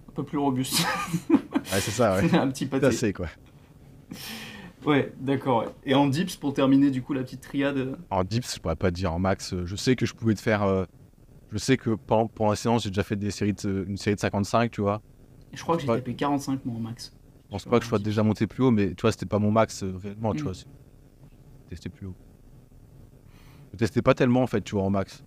un 0.10 0.12
peu 0.14 0.24
plus 0.24 0.38
robuste. 0.38 0.86
ouais, 1.32 1.38
c'est 1.72 1.90
ça, 1.92 2.18
ouais. 2.18 2.36
un 2.38 2.50
petit 2.50 2.66
C'est 2.66 2.70
pâté. 2.70 2.86
assez, 2.86 3.14
quoi. 3.14 3.28
Ouais, 4.86 5.14
d'accord. 5.20 5.66
Et 5.84 5.94
en 5.96 6.08
dips, 6.08 6.36
pour 6.38 6.54
terminer, 6.54 6.92
du 6.92 7.02
coup, 7.02 7.14
la 7.14 7.24
petite 7.24 7.42
triade. 7.42 7.78
euh, 7.78 7.96
En 8.10 8.24
dips, 8.24 8.56
je 8.56 8.60
pourrais 8.60 8.76
pas 8.76 8.90
te 8.92 8.96
dire 8.96 9.14
en 9.14 9.20
max. 9.20 9.54
euh, 9.54 9.66
Je 9.66 9.76
sais 9.76 9.96
que 9.96 10.06
je 10.06 10.14
pouvais 10.14 10.36
te 10.36 10.42
faire. 10.42 10.64
euh, 10.64 10.86
je 11.52 11.58
sais 11.58 11.78
que 11.78 11.92
pendant, 12.08 12.28
pendant 12.28 12.50
la 12.52 12.56
séance, 12.56 12.84
j'ai 12.84 12.90
déjà 12.90 13.04
fait 13.04 13.16
des 13.16 13.32
séries 13.32 13.54
de, 13.54 13.86
une 13.88 13.98
série 13.98 14.16
de 14.16 14.20
55, 14.20 14.72
tu 14.72 14.82
vois. 14.82 15.02
Je 15.54 15.62
crois 15.62 15.76
que 15.76 15.82
j'ai 15.84 15.88
tapé 15.88 16.16
45 16.16 16.66
moi 16.66 16.76
en 16.76 16.80
max. 16.80 17.14
Je 17.46 17.56
pense 17.56 17.66
pas 17.66 17.78
que 17.78 17.84
je 17.86 17.90
sois 17.90 18.00
déjà 18.00 18.24
monté 18.24 18.48
plus 18.48 18.64
haut, 18.64 18.72
mais 18.72 18.90
tu 18.96 19.02
vois, 19.02 19.12
c'était 19.12 19.28
pas 19.28 19.40
mon 19.40 19.52
max 19.52 19.84
euh, 19.84 19.96
réellement, 20.02 20.34
tu 20.34 20.42
Mm. 20.42 20.46
vois. 20.46 20.54
Tester 21.70 21.90
plus 21.90 22.08
haut. 22.08 22.16
Je 23.74 23.78
testais 23.78 24.02
pas 24.02 24.14
tellement 24.14 24.42
en 24.44 24.48
fait, 24.48 24.62
tu 24.62 24.76
vois, 24.76 24.84
en 24.84 24.90
max. 24.90 25.24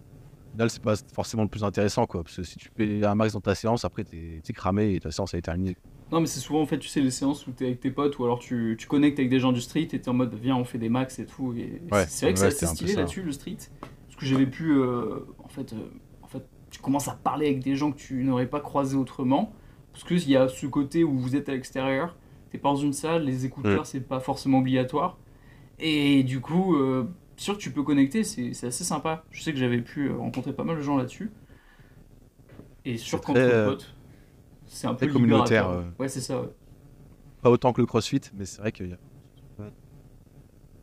Au 0.49 0.51
final, 0.53 0.71
c'est 0.71 0.83
pas 0.83 0.95
forcément 1.15 1.43
le 1.45 1.49
plus 1.49 1.65
intéressant, 1.65 2.07
quoi. 2.07 2.25
Parce 2.25 2.37
que 2.37 2.43
si 2.43 2.57
tu 2.59 2.69
fais 2.77 3.05
un 3.05 3.15
max 3.15 3.33
dans 3.35 3.41
ta 3.41 3.55
séance, 3.55 3.85
après, 3.85 4.05
t'es 4.05 4.41
t'es 4.45 4.53
cramé 4.53 4.95
et 4.95 5.01
ta 5.01 5.11
séance 5.11 5.35
elle 5.35 5.39
est 5.39 5.43
terminée. 5.43 5.77
Non, 6.13 6.21
mais 6.21 6.27
c'est 6.27 6.39
souvent 6.41 6.61
en 6.63 6.67
fait, 6.67 6.79
tu 6.79 6.89
sais, 6.89 7.01
les 7.01 7.11
séances 7.11 7.47
où 7.47 7.51
t'es 7.53 7.67
avec 7.67 7.81
tes 7.81 7.91
potes 7.91 8.19
ou 8.19 8.25
alors 8.25 8.39
tu, 8.39 8.77
tu 8.79 8.87
connectes 8.87 9.19
avec 9.19 9.29
des 9.29 9.41
gens 9.41 9.53
du 9.53 9.61
street 9.61 9.89
et 9.93 10.01
t'es 10.01 10.09
en 10.09 10.15
mode 10.15 10.35
viens, 10.35 10.57
on 10.57 10.65
fait 10.65 10.79
des 10.79 10.89
max 10.89 11.19
et 11.19 11.27
tout. 11.27 11.53
Et 11.57 11.83
Ouais, 11.91 12.07
c'est 12.09 12.27
vrai 12.27 12.33
que 12.35 12.39
c'est 12.39 12.47
assez 12.47 12.67
stylé 12.67 12.93
là-dessus, 12.95 13.23
le 13.23 13.33
street. 13.33 13.57
Parce 13.81 14.17
que 14.17 14.25
j'avais 14.27 14.47
pu. 14.47 14.71
euh, 14.73 15.27
en, 15.43 15.49
fait, 15.49 15.73
euh, 15.73 15.77
en 16.23 16.29
fait, 16.29 16.45
tu 16.71 16.81
commences 16.81 17.09
à 17.09 17.13
parler 17.15 17.47
avec 17.47 17.61
des 17.61 17.75
gens 17.77 17.91
que 17.93 17.99
tu 17.99 18.23
n'aurais 18.23 18.47
pas 18.47 18.61
croisés 18.61 18.97
autrement. 18.97 19.53
Parce 19.93 20.05
qu'il 20.05 20.29
y 20.31 20.37
a 20.37 20.47
ce 20.49 20.67
côté 20.67 21.05
où 21.05 21.19
vous 21.19 21.35
êtes 21.37 21.49
à 21.49 21.53
l'extérieur, 21.53 22.17
t'es 22.51 22.59
pas 22.59 22.69
dans 22.69 22.77
une 22.77 22.93
salle, 22.93 23.25
les 23.25 23.45
écouteurs, 23.47 23.83
Mm. 23.83 23.87
c'est 23.87 24.01
pas 24.07 24.21
forcément 24.21 24.59
obligatoire. 24.59 25.19
Et 25.81 26.23
du 26.23 26.41
coup, 26.41 26.77
euh, 26.77 27.05
sûr 27.37 27.55
que 27.55 27.63
tu 27.63 27.71
peux 27.73 27.83
connecter, 27.83 28.23
c'est 28.23 28.51
assez 28.65 28.85
sympa. 28.85 29.25
Je 29.31 29.43
sais 29.43 29.53
que 29.53 29.59
j'avais 29.59 29.81
pu 29.81 30.09
euh, 30.09 30.17
rencontrer 30.17 30.53
pas 30.53 30.65
mal 30.65 30.77
de 30.77 30.83
gens 30.83 30.97
là-dessus. 30.97 31.31
Et 32.85 32.99
C'est 32.99 33.11
qu'entre 33.17 33.33
très, 33.41 33.65
potes, 33.65 33.96
c'est 34.77 34.87
un 34.87 34.95
peu 34.95 35.07
communautaire, 35.07 35.69
euh. 35.69 35.83
Ouais, 35.99 36.09
c'est 36.09 36.21
ça, 36.21 36.41
ouais. 36.41 36.49
Pas 37.43 37.51
autant 37.51 37.73
que 37.73 37.81
le 37.81 37.87
crossfit, 37.87 38.21
mais 38.35 38.45
c'est 38.45 38.61
vrai 38.61 38.73
a. 38.73 38.99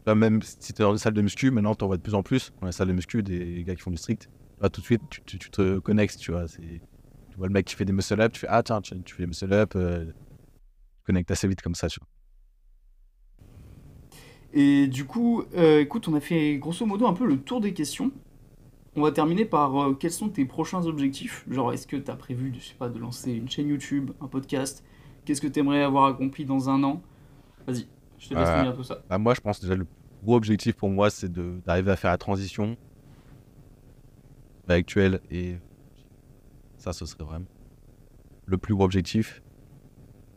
Là, 0.05 0.15
même 0.15 0.41
si 0.41 0.73
t'es 0.73 0.83
dans 0.83 0.91
une 0.91 0.97
salle 0.97 1.13
de 1.13 1.21
muscu, 1.21 1.49
maintenant 1.51 1.75
t'en 1.75 1.87
vois 1.87 1.95
de 1.97 2.01
plus 2.01 2.13
en 2.15 2.23
plus. 2.23 2.51
Dans 2.59 2.65
la 2.65 2.71
salle 2.73 2.89
de 2.89 2.93
muscu, 2.93 3.23
des 3.23 3.63
gars 3.63 3.75
qui 3.75 3.81
font 3.81 3.91
du 3.91 3.97
strict. 3.97 4.27
Là, 4.59 4.69
tout 4.69 4.81
de 4.81 4.85
suite, 4.85 5.01
tu, 5.09 5.21
tu- 5.25 5.39
tu 5.39 5.49
te 5.49 5.79
connectes, 5.79 6.17
tu 6.17 6.31
vois. 6.31 6.45
Tu 6.47 6.81
vois 7.37 7.47
le 7.47 7.53
mec 7.53 7.65
qui 7.65 7.75
fait 7.75 7.85
des 7.85 7.93
muscle-up, 7.93 8.31
tu 8.33 8.39
fais 8.41 8.47
Ah, 8.49 8.61
tiens, 8.63 8.81
tu, 8.81 9.01
tu 9.03 9.15
fais 9.15 9.23
des 9.23 9.27
muscle-up. 9.27 9.73
euh, 9.75 10.05
tu 10.05 10.11
connectes 11.05 11.31
assez 11.31 11.47
vite 11.47 11.61
comme 11.61 11.75
ça, 11.75 11.87
tu 11.87 11.99
vois. 11.99 12.07
Et 14.53 14.87
du 14.87 15.05
coup, 15.05 15.43
euh, 15.55 15.79
écoute, 15.81 16.07
on 16.07 16.13
a 16.15 16.19
fait 16.19 16.57
grosso 16.57 16.85
modo 16.85 17.07
un 17.07 17.13
peu 17.13 17.25
le 17.25 17.37
tour 17.39 17.61
des 17.61 17.73
questions. 17.73 18.11
On 18.95 19.01
va 19.01 19.11
terminer 19.11 19.45
par 19.45 19.75
euh, 19.81 19.93
quels 19.93 20.11
sont 20.11 20.29
tes 20.29 20.45
prochains 20.45 20.85
objectifs? 20.85 21.45
Genre, 21.49 21.73
est-ce 21.73 21.87
que 21.87 21.95
tu 21.95 22.11
as 22.11 22.15
prévu, 22.15 22.53
je 22.55 22.63
sais 22.63 22.75
pas, 22.75 22.89
de 22.89 22.99
lancer 22.99 23.31
une 23.31 23.49
chaîne 23.49 23.67
YouTube, 23.67 24.11
un 24.21 24.27
podcast? 24.27 24.83
Qu'est-ce 25.25 25.41
que 25.41 25.47
tu 25.47 25.59
aimerais 25.59 25.83
avoir 25.83 26.05
accompli 26.05 26.45
dans 26.45 26.69
un 26.69 26.83
an? 26.83 27.01
Vas-y, 27.65 27.87
je 28.19 28.29
te 28.29 28.33
laisse 28.35 28.47
Euh, 28.49 28.71
tout 28.73 28.83
ça. 28.83 29.01
Bah, 29.09 29.17
moi, 29.17 29.33
je 29.33 29.41
pense 29.41 29.59
déjà 29.59 29.75
le 29.75 29.85
plus 29.85 29.95
gros 30.23 30.35
objectif 30.35 30.75
pour 30.75 30.89
moi, 30.89 31.09
c'est 31.09 31.31
d'arriver 31.31 31.91
à 31.91 31.95
faire 31.95 32.11
la 32.11 32.17
transition 32.17 32.77
actuelle 34.67 35.21
et 35.31 35.57
ça, 36.77 36.93
ce 36.93 37.05
serait 37.05 37.23
vraiment 37.23 37.45
le 38.45 38.57
plus 38.57 38.75
gros 38.75 38.85
objectif. 38.85 39.41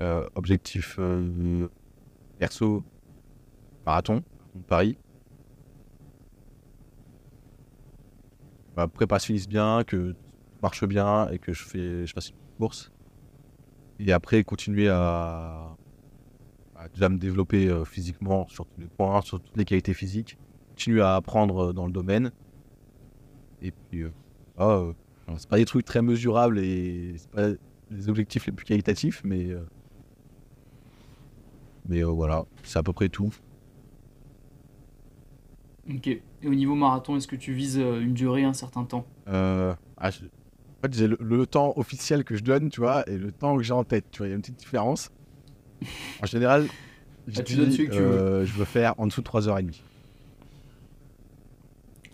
Euh, 0.01 0.29
objectif 0.35 0.97
euh, 0.99 1.69
perso, 2.39 2.85
marathon, 3.87 4.23
Paris. 4.67 4.99
Bah, 8.77 8.87
prépa 8.89 9.19
se 9.19 9.27
finisse 9.27 9.49
bien, 9.49 9.85
que 9.85 10.15
marche 10.63 10.85
bien 10.85 11.29
et 11.31 11.39
que 11.39 11.55
je, 11.55 11.65
fais, 11.65 12.07
je 12.07 12.13
fasse 12.13 12.29
une 12.29 12.37
course. 12.59 12.93
Et 13.99 14.13
après, 14.13 14.45
continuer 14.45 14.89
à, 14.91 15.75
à 16.77 16.89
déjà 16.89 17.09
me 17.09 17.17
développer 17.17 17.69
euh, 17.69 17.87
physiquement 17.87 18.47
sur 18.49 18.67
tous 18.67 18.81
les 18.81 18.87
points, 18.87 19.23
sur 19.23 19.41
toutes 19.41 19.57
les 19.57 19.65
qualités 19.65 19.95
physiques, 19.95 20.37
continuer 20.69 21.01
à 21.01 21.15
apprendre 21.15 21.71
euh, 21.71 21.73
dans 21.73 21.87
le 21.87 21.93
domaine. 21.93 22.33
Et 23.63 23.71
puis, 23.71 24.03
euh, 24.03 24.13
euh, 24.61 24.93
c'est 25.39 25.49
pas 25.49 25.57
des 25.57 25.65
trucs 25.65 25.87
très 25.87 26.03
mesurables 26.03 26.59
et 26.59 27.15
c'est 27.17 27.31
pas 27.31 27.49
les 27.91 28.09
objectifs 28.11 28.45
les 28.47 28.53
plus 28.53 28.67
qualitatifs, 28.67 29.23
mais 29.25 29.49
mais 31.89 32.03
voilà, 32.03 32.45
c'est 32.65 32.79
à 32.79 32.83
peu 32.83 32.93
près 32.93 33.09
tout. 33.09 33.33
Ok. 35.89 36.07
Et 36.09 36.23
au 36.45 36.55
niveau 36.55 36.75
marathon, 36.75 37.17
est-ce 37.17 37.27
que 37.29 37.37
tu 37.37 37.53
vises 37.53 37.79
euh, 37.79 38.01
une 38.01 38.15
durée, 38.15 38.45
un 38.45 38.53
certain 38.53 38.85
temps 38.85 39.07
Euh, 39.29 39.75
ah, 39.97 40.11
je- 40.11 40.25
En 40.25 40.89
fait, 40.89 40.95
j'ai 40.95 41.09
le, 41.09 41.17
le 41.21 41.47
temps 41.47 41.73
officiel 41.77 42.23
que 42.25 42.37
je 42.37 42.43
donne, 42.43 42.69
tu 42.71 42.81
vois, 42.81 43.09
et 43.09 43.17
le 43.17 43.33
temps 43.33 43.57
que 43.57 43.63
j'ai 43.63 43.73
en 43.73 43.85
tête, 43.85 44.05
tu 44.11 44.19
vois, 44.19 44.27
il 44.27 44.31
y 44.31 44.33
a 44.33 44.37
une 44.37 44.43
petite 44.43 44.59
différence. 44.59 45.09
En 46.23 46.27
général, 46.27 46.69
je 47.27 47.41
Ah, 47.41 47.43
tu 47.43 47.55
dis, 47.55 47.61
donnes 47.61 47.71
celui 47.73 47.89
que 47.89 47.95
tu 47.95 48.03
veux. 48.03 48.13
euh, 48.19 48.45
je 48.45 48.53
veux 48.53 48.65
faire 48.65 48.95
en 48.99 49.07
dessous 49.07 49.21
de 49.21 49.27
3h30. 49.27 49.83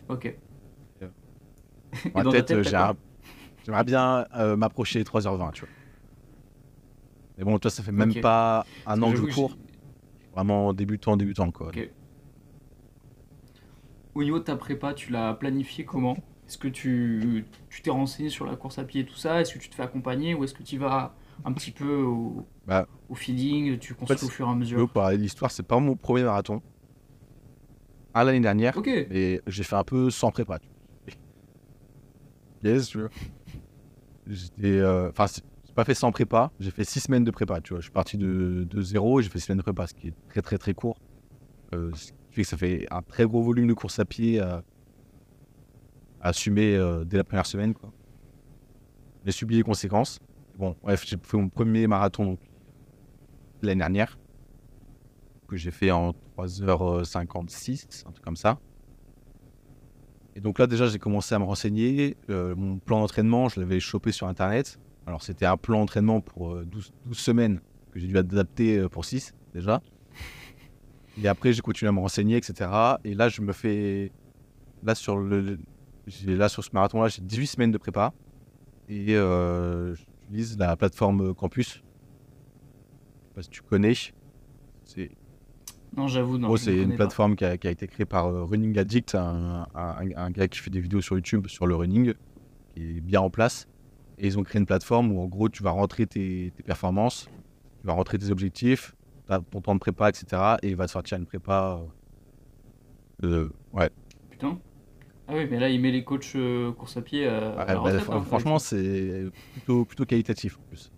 Ok. 0.08 0.26
Et 0.26 0.32
En 2.14 2.22
dans 2.22 2.30
tête, 2.32 2.46
tête, 2.46 2.66
euh, 2.66 2.78
un- 2.78 2.96
j'aimerais 3.64 3.84
bien 3.84 4.26
m'approcher 4.56 4.98
des 5.00 5.04
3h20, 5.04 5.52
tu 5.52 5.60
vois. 5.60 5.68
Mais 7.38 7.44
bon, 7.44 7.58
toi, 7.58 7.70
ça 7.70 7.82
fait 7.82 7.92
même 7.92 8.14
pas 8.14 8.66
un 8.86 9.02
an 9.02 9.10
que 9.12 9.18
je 9.18 9.24
cours. 9.24 9.56
Vraiment 10.34 10.72
débutant, 10.72 11.16
débutant, 11.16 11.50
quoi. 11.50 11.68
Ok. 11.68 11.90
Au 14.14 14.22
niveau 14.22 14.38
de 14.38 14.44
ta 14.44 14.56
prépa, 14.56 14.94
tu 14.94 15.10
l'as 15.10 15.34
planifié 15.34 15.84
comment? 15.84 16.16
Est-ce 16.46 16.58
que 16.58 16.68
tu 16.68 17.44
tu 17.70 17.82
t'es 17.82 17.90
renseigné 17.90 18.28
sur 18.28 18.44
la 18.44 18.56
course 18.56 18.78
à 18.78 18.84
pied 18.84 19.02
et 19.02 19.06
tout 19.06 19.14
ça? 19.16 19.40
Est-ce 19.40 19.54
que 19.54 19.58
tu 19.58 19.70
te 19.70 19.74
fais 19.74 19.82
accompagner 19.82 20.34
ou 20.34 20.44
est-ce 20.44 20.54
que 20.54 20.62
tu 20.62 20.76
vas 20.78 21.14
un 21.44 21.52
petit 21.52 21.70
peu 21.70 22.02
au, 22.02 22.46
Bah, 22.66 22.86
au 23.08 23.14
feeling, 23.14 23.78
tu 23.78 23.94
construis 23.94 24.18
fait, 24.18 24.26
au 24.26 24.28
fur 24.28 24.46
et 24.48 24.50
à 24.50 24.54
mesure? 24.54 24.88
L'histoire, 25.12 25.50
c'est 25.50 25.62
pas 25.62 25.78
mon 25.78 25.96
premier 25.96 26.24
marathon. 26.24 26.60
À 28.14 28.24
l'année 28.24 28.40
dernière, 28.40 28.76
Ok, 28.76 28.90
mais 29.08 29.40
j'ai 29.46 29.62
fait 29.62 29.76
un 29.76 29.84
peu 29.84 30.10
sans 30.10 30.30
prépa. 30.30 30.58
Yes, 32.62 32.88
tu 32.88 32.98
vois. 33.00 33.08
J'étais. 34.26 34.78
euh, 34.78 35.08
Enfin, 35.10 35.26
c'est 35.26 35.42
j'ai 35.66 35.72
pas 35.74 35.84
fait 35.84 35.94
sans 35.94 36.12
prépa, 36.12 36.52
j'ai 36.60 36.70
fait 36.70 36.84
six 36.84 37.00
semaines 37.00 37.24
de 37.24 37.30
prépa, 37.30 37.62
tu 37.62 37.72
vois. 37.72 37.80
Je 37.80 37.84
suis 37.84 37.92
parti 37.92 38.18
de, 38.18 38.66
de 38.68 38.82
zéro 38.82 39.20
et 39.20 39.22
j'ai 39.22 39.30
fait 39.30 39.38
six 39.38 39.46
semaines 39.46 39.58
de 39.58 39.62
prépa, 39.62 39.86
ce 39.86 39.94
qui 39.94 40.08
est 40.08 40.14
très 40.28 40.42
très 40.42 40.58
très 40.58 40.74
court. 40.74 40.98
Euh, 41.74 41.90
ce 41.94 42.12
qui 42.32 42.36
fait 42.36 42.42
que 42.42 42.48
ça 42.48 42.56
fait 42.56 42.86
un 42.90 43.02
très 43.02 43.24
gros 43.26 43.42
volume 43.42 43.66
de 43.66 43.74
course 43.74 43.98
à 43.98 44.06
pied 44.06 44.40
à, 44.40 44.62
à 46.20 46.28
assumer 46.28 46.74
euh, 46.74 47.04
dès 47.04 47.18
la 47.18 47.24
première 47.24 47.46
semaine. 47.46 47.74
J'ai 49.24 49.32
subi 49.32 49.56
les 49.56 49.62
conséquences. 49.62 50.18
Bon, 50.58 50.74
bref, 50.82 51.04
j'ai 51.06 51.16
fait 51.22 51.36
mon 51.36 51.48
premier 51.48 51.86
marathon 51.86 52.38
l'année 53.60 53.78
dernière, 53.78 54.18
que 55.46 55.56
j'ai 55.56 55.70
fait 55.70 55.90
en 55.90 56.14
3h56, 56.36 58.06
un 58.06 58.12
truc 58.12 58.24
comme 58.24 58.36
ça. 58.36 58.58
Et 60.34 60.40
donc 60.40 60.58
là, 60.58 60.66
déjà, 60.66 60.86
j'ai 60.86 60.98
commencé 60.98 61.34
à 61.34 61.38
me 61.38 61.44
renseigner. 61.44 62.16
Euh, 62.30 62.54
mon 62.56 62.78
plan 62.78 63.00
d'entraînement, 63.00 63.48
je 63.48 63.60
l'avais 63.60 63.80
chopé 63.80 64.12
sur 64.12 64.26
Internet. 64.26 64.78
Alors, 65.06 65.22
c'était 65.22 65.46
un 65.46 65.58
plan 65.58 65.80
d'entraînement 65.80 66.20
pour 66.20 66.54
euh, 66.54 66.64
12, 66.64 66.92
12 67.06 67.18
semaines 67.18 67.60
que 67.92 68.00
j'ai 68.00 68.06
dû 68.06 68.16
adapter 68.16 68.78
euh, 68.78 68.88
pour 68.88 69.04
6, 69.04 69.34
déjà. 69.52 69.82
Et 71.20 71.28
après, 71.28 71.52
j'ai 71.52 71.60
continué 71.62 71.88
à 71.88 71.92
me 71.92 72.00
renseigner, 72.00 72.36
etc. 72.36 72.70
Et 73.04 73.14
là, 73.14 73.28
je 73.28 73.42
me 73.42 73.52
fais... 73.52 74.12
Là, 74.84 74.94
sur, 74.94 75.16
le... 75.16 75.58
là, 76.26 76.48
sur 76.48 76.64
ce 76.64 76.70
marathon-là, 76.72 77.08
j'ai 77.08 77.22
18 77.22 77.46
semaines 77.46 77.70
de 77.72 77.78
prépa. 77.78 78.12
Et 78.88 79.14
euh, 79.16 79.94
j'utilise 79.94 80.58
la 80.58 80.76
plateforme 80.76 81.34
Campus. 81.34 81.74
Je 81.74 81.80
sais 83.28 83.34
pas 83.34 83.42
si 83.42 83.50
tu 83.50 83.62
connais. 83.62 83.94
C'est 84.84 85.10
non 85.94 86.08
j'avoue, 86.08 86.38
ne 86.38 86.46
c'est 86.56 86.74
une 86.74 86.88
plateforme 86.96 87.36
qui 87.36 87.44
a, 87.44 87.58
qui 87.58 87.68
a 87.68 87.70
été 87.70 87.86
créée 87.86 88.06
par 88.06 88.26
euh, 88.26 88.44
Running 88.44 88.78
Addict, 88.78 89.14
un, 89.14 89.66
un- 89.74 89.96
un 90.16 90.30
gars 90.30 90.48
qui 90.48 90.58
fait 90.58 90.70
des 90.70 90.80
vidéos 90.80 91.02
sur 91.02 91.16
YouTube 91.16 91.46
sur 91.48 91.66
le 91.66 91.76
running, 91.76 92.14
qui 92.74 92.96
est 92.96 93.00
bien 93.02 93.20
en 93.20 93.28
place. 93.28 93.68
Et 94.18 94.26
ils 94.26 94.38
ont 94.38 94.42
créé 94.42 94.58
une 94.58 94.64
plateforme 94.66 95.12
où 95.12 95.20
en 95.20 95.26
gros 95.26 95.50
tu 95.50 95.62
vas 95.62 95.70
rentrer 95.70 96.06
tes, 96.06 96.50
tes 96.56 96.62
performances, 96.62 97.28
tu 97.82 97.86
vas 97.86 97.92
rentrer 97.92 98.18
tes 98.18 98.30
objectifs, 98.30 98.94
ton 99.26 99.60
temps 99.60 99.74
de 99.74 99.80
prépa, 99.80 100.10
etc. 100.10 100.58
Et 100.62 100.70
il 100.70 100.76
va 100.76 100.88
sortir 100.88 101.18
une 101.18 101.26
prépa. 101.26 101.80
euh, 103.24 103.26
euh, 103.26 103.50
ouais, 103.72 103.90
Putain. 104.30 104.58
Ah 105.28 105.34
oui, 105.36 105.46
mais 105.50 105.58
là, 105.60 105.68
il 105.70 105.80
met 105.80 105.90
les 105.92 106.04
coachs 106.04 106.34
euh, 106.36 106.72
course 106.72 106.96
à 106.96 107.02
pied 107.02 107.26
euh, 107.26 107.52
à 107.56 107.58
Ouais, 107.58 107.66
la 107.66 107.80
bah, 107.80 107.80
retraite, 107.80 108.08
hein, 108.10 108.22
franchement, 108.24 108.58
c'est 108.58 109.24
plutôt, 109.52 109.84
plutôt 109.84 110.04
qualitatif 110.04 110.58
en 110.58 110.62
plus. 110.64 110.90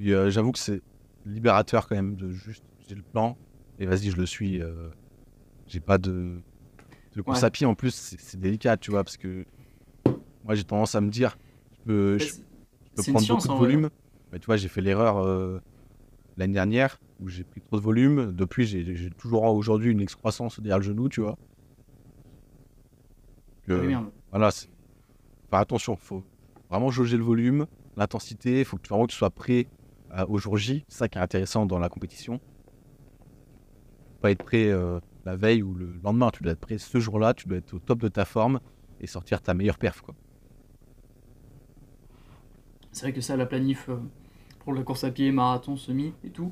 Euh, 0.00 0.30
j'avoue 0.30 0.52
que 0.52 0.58
c'est 0.58 0.82
libérateur 1.24 1.88
quand 1.88 1.96
même 1.96 2.16
de 2.16 2.30
juste 2.30 2.64
j'ai 2.88 2.94
le 2.94 3.02
plan 3.02 3.36
et 3.78 3.86
vas-y, 3.86 4.10
je 4.10 4.16
le 4.16 4.26
suis. 4.26 4.62
j'ai 5.66 5.80
pas 5.80 5.98
de. 5.98 6.42
De 7.16 7.22
course 7.22 7.38
Ouais. 7.40 7.46
à 7.46 7.50
pied 7.50 7.66
en 7.66 7.74
plus, 7.74 7.94
c'est 8.18 8.38
délicat, 8.40 8.76
tu 8.76 8.90
vois, 8.90 9.02
parce 9.04 9.16
que 9.16 9.44
moi 10.44 10.54
j'ai 10.54 10.64
tendance 10.64 10.94
à 10.94 11.00
me 11.00 11.10
dire 11.10 11.36
peux, 11.84 12.18
Bah, 12.18 12.24
je 12.24 12.32
c'est- 12.32 12.42
peux 12.96 13.02
prendre 13.02 13.26
science, 13.26 13.44
beaucoup 13.44 13.48
de 13.48 13.54
vrai. 13.54 13.68
volume. 13.68 13.90
Mais 14.32 14.38
tu 14.38 14.46
vois, 14.46 14.56
j'ai 14.56 14.68
fait 14.68 14.80
l'erreur 14.82 15.18
l'année 16.36 16.54
dernière 16.54 16.98
où 17.20 17.28
j'ai 17.28 17.44
pris 17.44 17.60
trop 17.60 17.76
de 17.76 17.82
volume. 17.82 18.32
Depuis, 18.32 18.66
j'ai 18.66 19.10
toujours 19.18 19.42
aujourd'hui 19.44 19.90
une 19.90 20.00
excroissance 20.00 20.60
derrière 20.60 20.78
le 20.78 20.84
genou, 20.84 21.08
tu 21.08 21.20
vois. 21.20 21.36
Ah 23.62 23.68
Que- 23.68 23.86
merde. 23.86 24.10
voilà, 24.30 24.50
faire 24.50 25.58
attention, 25.58 25.96
faut 25.96 26.22
vraiment 26.70 26.90
jauger 26.90 27.16
le 27.16 27.24
volume, 27.24 27.66
l'intensité, 27.96 28.60
il 28.60 28.64
faut 28.64 28.76
que 28.76 28.82
tu, 28.82 28.88
vraiment 28.90 29.06
que 29.06 29.12
tu 29.12 29.18
sois 29.18 29.30
prêt 29.30 29.66
euh, 30.12 30.24
au 30.28 30.38
jour 30.38 30.56
J. 30.56 30.84
C'est 30.88 30.98
ça 30.98 31.08
qui 31.08 31.18
est 31.18 31.22
intéressant 31.22 31.66
dans 31.66 31.78
la 31.78 31.88
compétition. 31.88 32.40
Pas 34.20 34.30
être 34.30 34.44
prêt 34.44 34.68
euh, 34.68 35.00
la 35.24 35.36
veille 35.36 35.62
ou 35.62 35.74
le 35.74 35.92
lendemain, 36.04 36.30
tu 36.30 36.42
dois 36.42 36.52
être 36.52 36.60
prêt 36.60 36.78
ce 36.78 36.98
jour-là, 37.00 37.34
tu 37.34 37.48
dois 37.48 37.58
être 37.58 37.74
au 37.74 37.78
top 37.78 38.00
de 38.00 38.08
ta 38.08 38.24
forme 38.24 38.60
et 39.00 39.06
sortir 39.06 39.40
ta 39.42 39.54
meilleure 39.54 39.78
perf. 39.78 40.00
Quoi. 40.02 40.14
C'est 42.92 43.06
vrai 43.06 43.12
que 43.12 43.20
ça, 43.20 43.36
la 43.36 43.46
planif 43.46 43.88
euh, 43.88 43.96
pour 44.66 44.74
la 44.74 44.82
course 44.82 45.04
à 45.04 45.12
pied, 45.12 45.30
marathon, 45.30 45.76
semi 45.76 46.12
et 46.24 46.30
tout, 46.30 46.50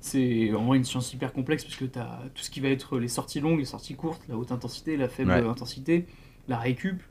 c'est 0.00 0.50
en 0.54 0.64
vrai 0.64 0.78
une 0.78 0.84
science 0.84 1.12
hyper 1.12 1.30
complexe 1.34 1.62
parce 1.62 1.76
que 1.76 1.84
tu 1.84 1.98
as 1.98 2.22
tout 2.34 2.42
ce 2.42 2.48
qui 2.50 2.60
va 2.60 2.68
être 2.70 2.98
les 2.98 3.06
sorties 3.06 3.38
longues, 3.38 3.58
les 3.58 3.66
sorties 3.66 3.96
courtes, 3.96 4.22
la 4.30 4.38
haute 4.38 4.50
intensité, 4.50 4.96
la 4.96 5.10
faible 5.10 5.30
Ouais. 5.30 5.42
intensité, 5.46 6.06
la 6.48 6.56
récup. 6.56 7.02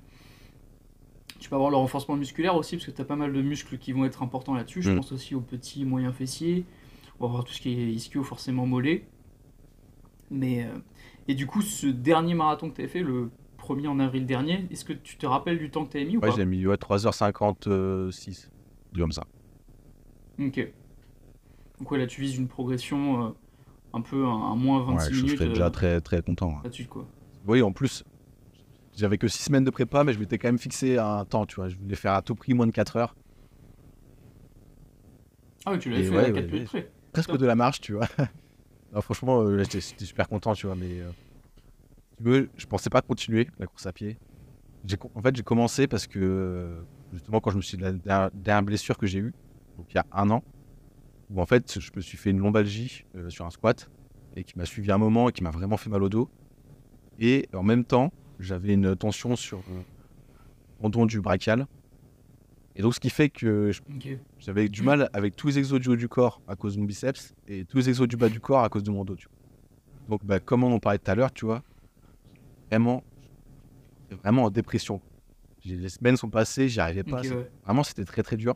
Tu 1.40 1.50
peux 1.50 1.56
avoir 1.56 1.70
le 1.70 1.78
renforcement 1.78 2.16
musculaire 2.18 2.56
aussi 2.56 2.78
parce 2.78 2.88
que 2.88 2.92
tu 2.92 3.00
as 3.00 3.06
pas 3.06 3.16
mal 3.16 3.32
de 3.32 3.42
muscles 3.44 3.78
qui 3.78 3.92
vont 3.92 4.06
être 4.06 4.24
importants 4.24 4.56
là-dessus. 4.56 4.82
Je 4.82 4.90
Mm. 4.92 4.96
pense 4.96 5.12
aussi 5.12 5.36
aux 5.36 5.40
petits, 5.40 5.86
moyens 5.86 6.16
fessiers. 6.16 6.66
On 7.20 7.26
va 7.26 7.30
avoir 7.30 7.44
tout 7.44 7.54
ce 7.54 7.62
qui 7.62 7.70
est 7.70 7.92
ischio, 7.92 8.24
forcément 8.24 8.66
mollet. 8.66 9.04
Mais, 10.32 10.64
euh, 10.64 10.70
et 11.28 11.36
du 11.36 11.46
coup, 11.46 11.62
ce 11.62 11.86
dernier 11.86 12.34
marathon 12.34 12.72
que 12.72 12.76
tu 12.76 12.82
avais 12.82 12.90
fait, 12.90 13.02
le 13.04 13.30
premier 13.58 13.88
en 13.88 14.00
avril 14.00 14.26
dernier, 14.26 14.66
est-ce 14.72 14.84
que 14.84 14.94
tu 14.94 15.16
te 15.18 15.28
rappelles 15.28 15.60
du 15.60 15.70
temps 15.70 15.86
que 15.86 15.92
tu 15.92 15.98
avais 15.98 16.08
mis 16.08 16.18
ou 16.18 16.22
Ouais, 16.22 16.30
pas? 16.30 16.36
j'ai 16.36 16.46
mis 16.46 16.66
ouais, 16.66 16.76
3h56, 16.78 18.50
du 18.94 19.00
comme 19.02 19.12
ça. 19.12 19.26
Ok. 20.40 20.74
Donc 21.80 21.92
ouais, 21.92 21.98
là 21.98 22.08
tu 22.08 22.22
vises 22.22 22.38
une 22.38 22.48
progression 22.48 23.28
euh, 23.28 23.30
un 23.94 24.02
peu 24.02 24.26
un, 24.26 24.30
un 24.52 24.56
moins 24.56 24.84
26 24.84 24.94
Ouais, 24.94 25.10
je, 25.12 25.16
je 25.16 25.22
minutes 25.24 25.38
serais 25.40 25.50
déjà 25.50 25.66
euh, 25.66 25.70
très, 25.70 26.02
très 26.02 26.22
content. 26.22 26.52
hein. 26.58 26.62
là-dessus 26.64 26.86
quoi. 26.88 27.08
Oui, 27.48 27.62
en 27.62 27.72
plus, 27.72 28.04
j'avais 28.96 29.18
que 29.18 29.28
6 29.28 29.44
semaines 29.44 29.64
de 29.64 29.70
prépa, 29.72 30.04
mais 30.04 30.14
je 30.14 30.20
m'étais 30.20 30.38
quand 30.38 30.48
même 30.50 30.60
fixé 30.60 30.98
un 30.98 31.26
temps, 31.26 31.46
tu 31.46 31.56
vois. 31.56 31.70
Je 31.70 31.78
voulais 31.78 31.96
faire 31.96 32.14
à 32.14 32.22
tout 32.22 32.36
prix 32.36 32.54
moins 32.54 32.68
de 32.68 32.72
4 32.72 32.98
heures. 32.98 33.16
Ah 35.66 35.72
oui, 35.74 35.80
tu 35.80 35.90
l'avais 35.90 36.04
fait 36.04 36.10
ouais, 36.10 36.26
à 36.26 36.32
4 36.32 36.36
ouais, 36.36 36.52
minutes 36.52 36.68
près. 36.68 36.92
presque 37.12 37.30
Top. 37.32 37.40
de 37.40 37.46
la 37.46 37.56
marche, 37.56 37.82
tu 37.82 37.94
vois. 37.94 38.08
Non, 38.92 39.02
franchement, 39.02 39.42
euh, 39.42 39.60
j'étais 39.60 39.82
super 39.82 40.28
content, 40.28 40.56
tu 40.56 40.66
vois, 40.66 40.76
mais 40.76 41.00
euh, 41.00 41.12
tu 42.24 42.50
je 42.58 42.66
pensais 42.66 42.90
pas 42.90 43.04
continuer 43.04 43.48
la 43.60 43.68
course 43.68 43.86
à 43.86 43.94
pied. 43.94 44.18
En 45.14 45.22
fait, 45.22 45.36
j'ai 45.36 45.44
commencé 45.44 45.86
parce 45.88 46.08
que 46.08 46.84
justement, 47.14 47.40
quand 47.40 47.52
je 47.52 47.58
me 47.58 47.62
suis 47.62 47.78
la 47.78 47.92
dernière, 47.92 48.32
dernière 48.32 48.64
blessure 48.64 48.98
que 48.98 49.06
j'ai 49.06 49.20
eue, 49.20 49.34
donc 49.80 49.94
il 49.94 49.96
y 49.96 50.00
a 50.00 50.06
un 50.12 50.30
an, 50.30 50.44
où 51.30 51.42
en 51.42 51.46
fait, 51.46 51.80
je 51.80 51.90
me 51.96 52.02
suis 52.02 52.18
fait 52.18 52.32
une 52.32 52.40
lombalgie 52.40 53.06
euh, 53.16 53.30
sur 53.30 53.46
un 53.46 53.50
squat 53.50 53.90
et 54.36 54.44
qui 54.44 54.58
m'a 54.58 54.66
suivi 54.66 54.92
un 54.92 54.98
moment 54.98 55.30
et 55.30 55.32
qui 55.32 55.42
m'a 55.42 55.52
vraiment 55.52 55.78
fait 55.78 55.90
mal 55.90 56.04
au 56.04 56.10
dos. 56.10 56.30
Et 57.18 57.48
en 57.54 57.64
même 57.64 57.86
temps, 57.86 58.12
j'avais 58.40 58.74
une 58.74 58.96
tension 58.96 59.38
sur 59.38 59.60
le 59.70 59.82
tendon 60.82 61.06
du 61.06 61.22
brachial. 61.22 61.66
Et 62.76 62.82
donc, 62.82 62.94
ce 62.94 63.00
qui 63.00 63.10
fait 63.10 63.30
que 63.30 63.72
j'avais 64.38 64.68
du 64.68 64.82
mal 64.84 65.10
avec 65.14 65.36
tous 65.38 65.48
les 65.48 65.60
exos 65.60 65.80
du 65.80 65.90
haut 65.90 65.96
du 65.96 66.10
corps 66.10 66.42
à 66.48 66.56
cause 66.56 66.76
de 66.76 66.82
mon 66.82 66.86
biceps 66.86 67.34
et 67.48 67.64
tous 67.64 67.78
les 67.78 67.90
exos 67.90 68.08
du 68.08 68.18
bas 68.18 68.30
du 68.30 68.42
corps 68.42 68.64
à 68.64 68.70
cause 68.70 68.84
de 68.84 68.92
mon 68.92 69.06
dos. 69.06 69.16
tu 69.16 69.28
vois. 69.28 69.38
Donc, 70.10 70.26
bah, 70.26 70.40
comme 70.42 70.64
on 70.66 70.74
en 70.74 70.80
parlait 70.80 71.00
tout 71.00 71.12
à 71.12 71.16
l'heure, 71.16 71.32
tu 71.32 71.46
vois, 71.46 71.64
vraiment, 72.70 73.04
vraiment 74.24 74.44
en 74.44 74.50
dépression. 74.50 75.02
Les 75.64 75.90
semaines 75.90 76.18
sont 76.18 76.30
passées, 76.30 76.68
j'y 76.68 76.80
arrivais 76.82 77.04
pas. 77.04 77.22
Ouais. 77.22 77.50
Vraiment, 77.64 77.84
c'était 77.84 78.06
très 78.06 78.24
très 78.24 78.36
dur. 78.36 78.56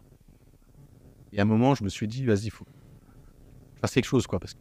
Et 1.33 1.39
à 1.39 1.41
un 1.41 1.45
moment, 1.45 1.75
je 1.75 1.83
me 1.83 1.89
suis 1.89 2.07
dit, 2.07 2.25
vas-y, 2.25 2.45
il 2.45 2.51
faut 2.51 2.65
fasse 3.81 3.93
quelque 3.93 4.05
chose, 4.05 4.27
quoi. 4.27 4.39
Parce 4.39 4.53
que 4.53 4.59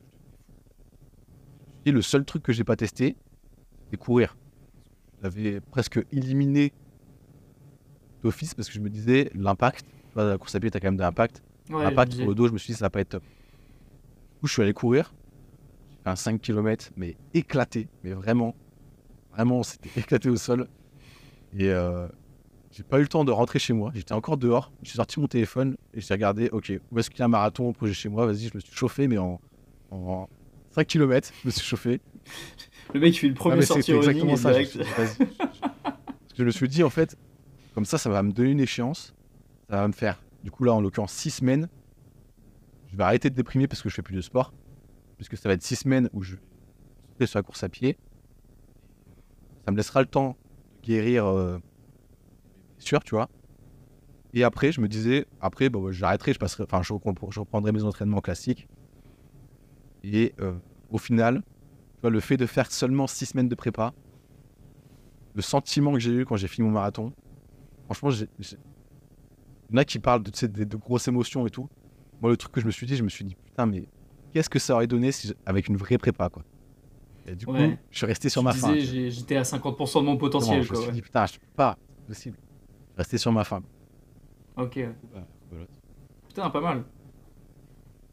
et 1.85 1.91
le 1.91 2.03
seul 2.03 2.25
truc 2.25 2.43
que 2.43 2.53
j'ai 2.53 2.65
pas 2.65 2.77
testé, 2.77 3.17
c'est 3.91 3.97
courir. 3.97 4.37
J'avais 5.23 5.61
presque 5.61 6.01
éliminé 6.13 6.73
d'office 8.23 8.55
parce 8.55 8.69
que 8.69 8.75
je 8.75 8.81
me 8.81 8.89
disais, 8.89 9.31
l'impact, 9.35 9.85
la 10.15 10.39
course 10.39 10.55
à 10.55 10.61
pied, 10.61 10.71
t'as 10.71 10.81
quand 10.81 10.89
même 10.89 10.97
de 10.97 11.03
l'impact. 11.03 11.43
Ouais, 11.71 11.83
L'impact 11.83 12.13
sur 12.13 12.27
le 12.27 12.35
dos, 12.35 12.49
je 12.49 12.53
me 12.53 12.59
suis 12.59 12.73
dit, 12.73 12.79
ça 12.79 12.87
va 12.87 12.91
pas 12.91 13.01
être 13.01 13.11
top. 13.11 13.23
Du 13.23 14.41
coup, 14.41 14.47
je 14.47 14.53
suis 14.53 14.63
allé 14.63 14.73
courir. 14.73 15.13
J'ai 15.91 15.97
fait 16.05 16.11
un 16.11 16.17
5 16.17 16.41
km, 16.41 16.91
mais 16.97 17.17
éclaté. 17.35 17.89
Mais 18.05 18.13
vraiment, 18.13 18.55
vraiment, 19.33 19.63
c'était 19.63 19.91
éclaté 20.01 20.29
au 20.29 20.37
sol. 20.37 20.69
Et 21.57 21.69
euh, 21.69 22.07
j'ai 22.73 22.83
pas 22.83 22.99
eu 22.99 23.03
le 23.03 23.09
temps 23.09 23.25
de 23.25 23.31
rentrer 23.31 23.59
chez 23.59 23.73
moi. 23.73 23.93
J'étais 23.95 24.15
encore 24.15 24.37
dehors. 24.39 24.73
J'ai 24.83 24.95
sorti 24.95 25.21
mon 25.21 25.27
téléphone 25.29 25.77
et 25.95 26.01
j'ai 26.01 26.15
regardé, 26.15 26.49
ok, 26.51 26.73
où 26.91 26.99
est-ce 26.99 27.11
qu'il 27.11 27.19
y 27.21 27.23
a 27.23 27.27
un 27.27 27.29
marathon 27.29 27.69
au 27.69 27.73
projet 27.73 27.93
chez 27.95 28.09
moi? 28.09 28.27
Vas-y, 28.27 28.49
je 28.49 28.55
me 28.55 28.61
suis 28.61 28.75
chauffé, 28.75 29.09
mais 29.09 29.19
en, 29.19 29.41
en 29.91 30.29
5 30.71 30.87
km, 30.87 31.31
je 31.43 31.49
me 31.49 31.51
suis 31.53 31.65
chauffé. 31.67 32.01
Le 32.95 33.01
mec 33.01 33.15
il 33.15 33.19
fait 33.19 33.29
le 33.29 33.35
Ah, 33.37 33.39
premier 33.39 33.63
sortie 33.63 33.83
c'était 33.83 33.99
running 33.99 34.31
exactement 34.31 34.37
ça. 34.37 34.51
direct. 34.53 34.79
je 36.39 36.45
me 36.45 36.51
suis 36.51 36.69
dit, 36.69 36.83
en 36.83 36.91
fait, 36.91 37.17
comme 37.75 37.85
ça, 37.85 37.99
ça 37.99 38.09
va 38.11 38.23
me 38.23 38.33
donner 38.33 38.51
une 38.51 38.61
échéance. 38.61 39.15
Ça 39.69 39.77
va 39.77 39.87
me 39.89 39.93
faire, 39.93 40.23
du 40.43 40.51
coup, 40.51 40.65
là, 40.65 40.73
en 40.73 40.81
l'occurrence, 40.81 41.13
6 41.13 41.31
semaines. 41.31 41.69
Je 42.91 42.97
vais 42.97 43.05
arrêter 43.05 43.31
de 43.31 43.35
déprimer 43.35 43.67
parce 43.69 43.83
que 43.83 43.89
je 43.89 43.95
fais 43.95 44.03
plus 44.03 44.17
de 44.17 44.21
sport. 44.21 44.53
Puisque 45.17 45.37
ça 45.37 45.49
va 45.49 45.55
être 45.55 45.63
6 45.63 45.77
semaines 45.77 46.09
où 46.13 46.23
je 46.23 46.37
vais 47.19 47.27
sur 47.27 47.39
la 47.39 47.43
course 47.43 47.63
à 47.63 47.69
pied. 47.69 47.97
Ça 49.65 49.73
me 49.73 49.77
laissera 49.77 50.01
le 50.01 50.07
temps 50.09 50.37
de 50.83 50.87
guérir 50.87 51.27
euh, 51.27 51.59
blessures, 52.83 53.05
tu 53.05 53.15
vois. 53.15 53.29
Et 54.35 54.45
après, 54.45 54.73
je 54.73 54.81
me 54.81 54.89
disais, 54.89 55.27
après, 55.41 55.69
bah, 55.69 55.81
j'arrêterai, 55.91 56.33
je 56.33 56.39
passerai, 56.39 56.65
enfin, 56.65 56.83
je, 56.83 56.93
reprendrai 56.93 57.73
mes 57.73 57.85
entraînements 57.85 58.21
classiques. 58.21 58.67
Et 60.03 60.33
euh, 60.41 60.55
au 60.91 60.99
final, 60.99 61.43
tu 61.95 62.01
vois, 62.03 62.11
le 62.11 62.21
fait 62.21 62.37
de 62.37 62.47
faire 62.47 62.71
seulement 62.71 63.07
6 63.07 63.27
semaines 63.27 63.49
de 63.49 63.55
prépa, 63.55 63.93
le 65.35 65.43
sentiment 65.43 65.93
que 65.93 65.99
j'ai 66.01 66.13
eu 66.13 66.25
quand 66.25 66.37
j'ai 66.37 66.49
fini 66.49 66.67
mon 66.67 66.73
marathon, 66.73 67.13
franchement, 67.85 68.11
j'ai, 68.11 68.29
j'ai- 68.39 68.57
il 69.71 69.75
y 69.75 69.79
en 69.79 69.81
a 69.81 69.85
qui 69.85 69.99
parlent 69.99 70.23
de, 70.23 70.31
tu 70.31 70.41
sais, 70.41 70.49
de, 70.49 70.65
de 70.65 70.77
grosses 70.77 71.09
émotions 71.09 71.47
et 71.47 71.51
tout. 71.51 71.69
Moi, 72.21 72.31
le 72.31 72.37
truc 72.37 72.53
que 72.53 72.61
je 72.61 72.67
me 72.67 72.71
suis 72.71 72.87
dit, 72.87 72.97
je 72.97 73.03
me 73.03 73.09
suis 73.09 73.25
dit, 73.25 73.35
putain, 73.35 73.67
mais 73.67 73.85
qu'est-ce 74.33 74.51
que 74.51 74.59
ça 74.59 74.75
aurait 74.75 74.87
donné 74.87 75.13
si 75.13 75.33
avec 75.47 75.69
une 75.69 75.77
vraie 75.77 75.99
prépa, 75.99 76.29
quoi. 76.29 76.43
Et 77.27 77.37
du 77.37 77.47
coup, 77.47 77.55
je 77.91 77.97
suis 77.97 78.07
resté 78.07 78.29
sur 78.29 78.43
ma 78.43 78.53
disais, 78.53 78.81
fin. 78.81 79.11
j'étais 79.11 79.37
à 79.37 79.43
50% 79.43 80.01
de 80.01 80.07
mon 80.07 80.17
potentiel 80.17 80.63
je 80.63 80.71
me 80.71 80.75
quoi. 80.75 80.77
suis 80.77 80.87
ouais. 80.89 80.95
dit, 80.95 81.03
putain, 81.03 81.27
je 81.27 81.35
peux 81.35 81.47
pas, 81.55 81.77
c'est 82.01 82.07
possible. 82.07 82.37
Resté 82.97 83.19
sur 83.19 83.33
ma 83.33 83.45
fin. 83.45 83.63
Ok. 84.57 84.79
Bah, 85.15 85.27
voilà. 85.51 85.67
Putain, 86.29 86.51
pas 86.51 86.61
mal. 86.61 86.85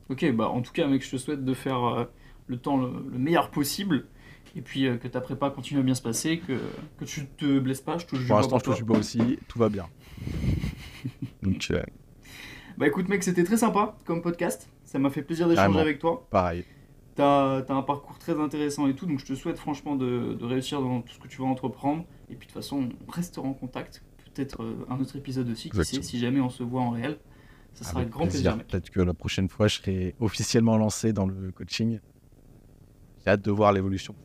Ok, 0.10 0.32
bah 0.34 0.50
en 0.50 0.62
tout 0.62 0.72
cas, 0.72 0.88
mec, 0.88 1.04
je 1.06 1.12
te 1.12 1.18
souhaite 1.18 1.46
de 1.46 1.54
faire 1.54 1.84
euh, 1.84 2.06
le 2.48 2.58
temps 2.58 2.78
le, 2.78 2.90
le 3.12 3.18
meilleur 3.20 3.52
possible. 3.52 4.08
Et 4.56 4.62
puis 4.62 4.88
euh, 4.88 4.98
que 4.98 5.08
ta 5.08 5.22
prépa 5.22 5.52
continue 5.52 5.80
à 5.82 5.84
bien 5.84 5.94
se 5.94 6.02
passer, 6.02 6.40
que, 6.40 6.60
que 6.98 7.06
tu 7.06 7.28
te 7.28 7.60
blesses 7.60 7.82
pas, 7.82 7.98
je 8.00 8.08
te 8.08 8.16
jure. 8.16 8.28
Pour 8.28 8.38
l'instant, 8.38 8.58
je 8.58 8.64
touche 8.64 8.78
du 8.78 8.84
bois 8.84 8.98
aussi, 8.98 9.38
tout 9.48 9.60
va 9.60 9.70
bien. 9.70 9.88
Donc, 11.44 11.68
euh, 11.72 11.84
Bah 12.78 12.88
écoute, 12.88 13.08
mec, 13.10 13.24
c'était 13.24 13.44
très 13.44 13.58
sympa 13.58 13.96
comme 14.06 14.22
podcast. 14.24 14.70
Ça 14.84 14.98
m'a 14.98 15.12
fait 15.12 15.22
plaisir 15.22 15.48
d'échanger 15.48 15.80
avec 15.80 16.00
toi. 16.00 16.26
pareil. 16.32 16.66
T'as 17.16 17.58
as 17.68 17.74
un 17.74 17.82
parcours 17.84 18.18
très 18.18 18.40
intéressant 18.40 18.88
et 18.88 18.96
tout, 18.96 19.06
donc 19.06 19.20
je 19.20 19.26
te 19.26 19.36
souhaite 19.36 19.60
franchement 19.60 19.96
de, 19.96 20.34
de 20.40 20.46
réussir 20.46 20.82
dans 20.82 21.02
tout 21.02 21.14
ce 21.14 21.20
que 21.20 21.28
tu 21.28 21.42
vas 21.42 21.48
entreprendre. 21.48 22.06
Et 22.30 22.36
puis 22.36 22.48
de 22.48 22.54
toute 22.54 22.54
façon, 22.54 22.90
on 23.08 23.12
restera 23.12 23.46
en 23.48 23.54
contact. 23.54 24.04
Peut-être 24.40 24.64
euh, 24.64 24.86
un 24.90 24.98
autre 25.02 25.18
épisode 25.18 25.50
aussi, 25.50 25.70
qui 25.70 25.84
sait, 25.84 26.02
si 26.02 26.18
jamais 26.18 26.40
on 26.40 26.50
se 26.50 26.64
voit 26.64 26.82
en 26.82 26.92
réel. 26.92 27.18
Ça 27.74 27.84
sera 27.84 28.00
avec 28.00 28.10
grand 28.10 28.26
plaisir. 28.26 28.58
Peut-être 28.58 28.90
que 28.90 29.02
la 29.02 29.14
prochaine 29.14 29.50
fois, 29.50 29.68
je 29.68 29.76
serai 29.76 30.16
officiellement 30.22 30.78
lancé 30.78 31.12
dans 31.12 31.26
le 31.26 31.52
coaching. 31.52 32.00
J'ai 33.20 33.32
hâte 33.32 33.42
de 33.42 33.52
voir 33.52 33.74
l'évolution. 33.74 34.16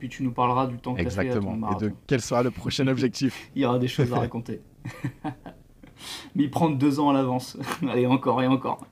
Puis 0.00 0.08
tu 0.08 0.24
nous 0.24 0.32
parleras 0.32 0.66
du 0.66 0.76
temps 0.78 0.94
que 0.94 1.04
t'as 1.04 1.10
fait 1.10 1.20
à 1.20 1.38
ton 1.38 1.54
Exactement. 1.54 1.78
Et 1.78 1.84
de 1.84 1.92
quel 2.08 2.20
sera 2.20 2.42
le 2.42 2.50
prochain 2.50 2.84
objectif. 2.88 3.52
Il 3.54 3.62
y 3.62 3.64
aura 3.64 3.78
des 3.78 3.86
choses 3.86 4.12
à 4.12 4.18
raconter. 4.18 4.60
Mais 6.34 6.42
il 6.42 6.50
prend 6.50 6.68
deux 6.68 6.98
ans 6.98 7.10
à 7.10 7.12
l'avance. 7.12 7.56
Allez, 7.88 8.06
encore 8.06 8.42
et 8.42 8.48
encore. 8.48 8.84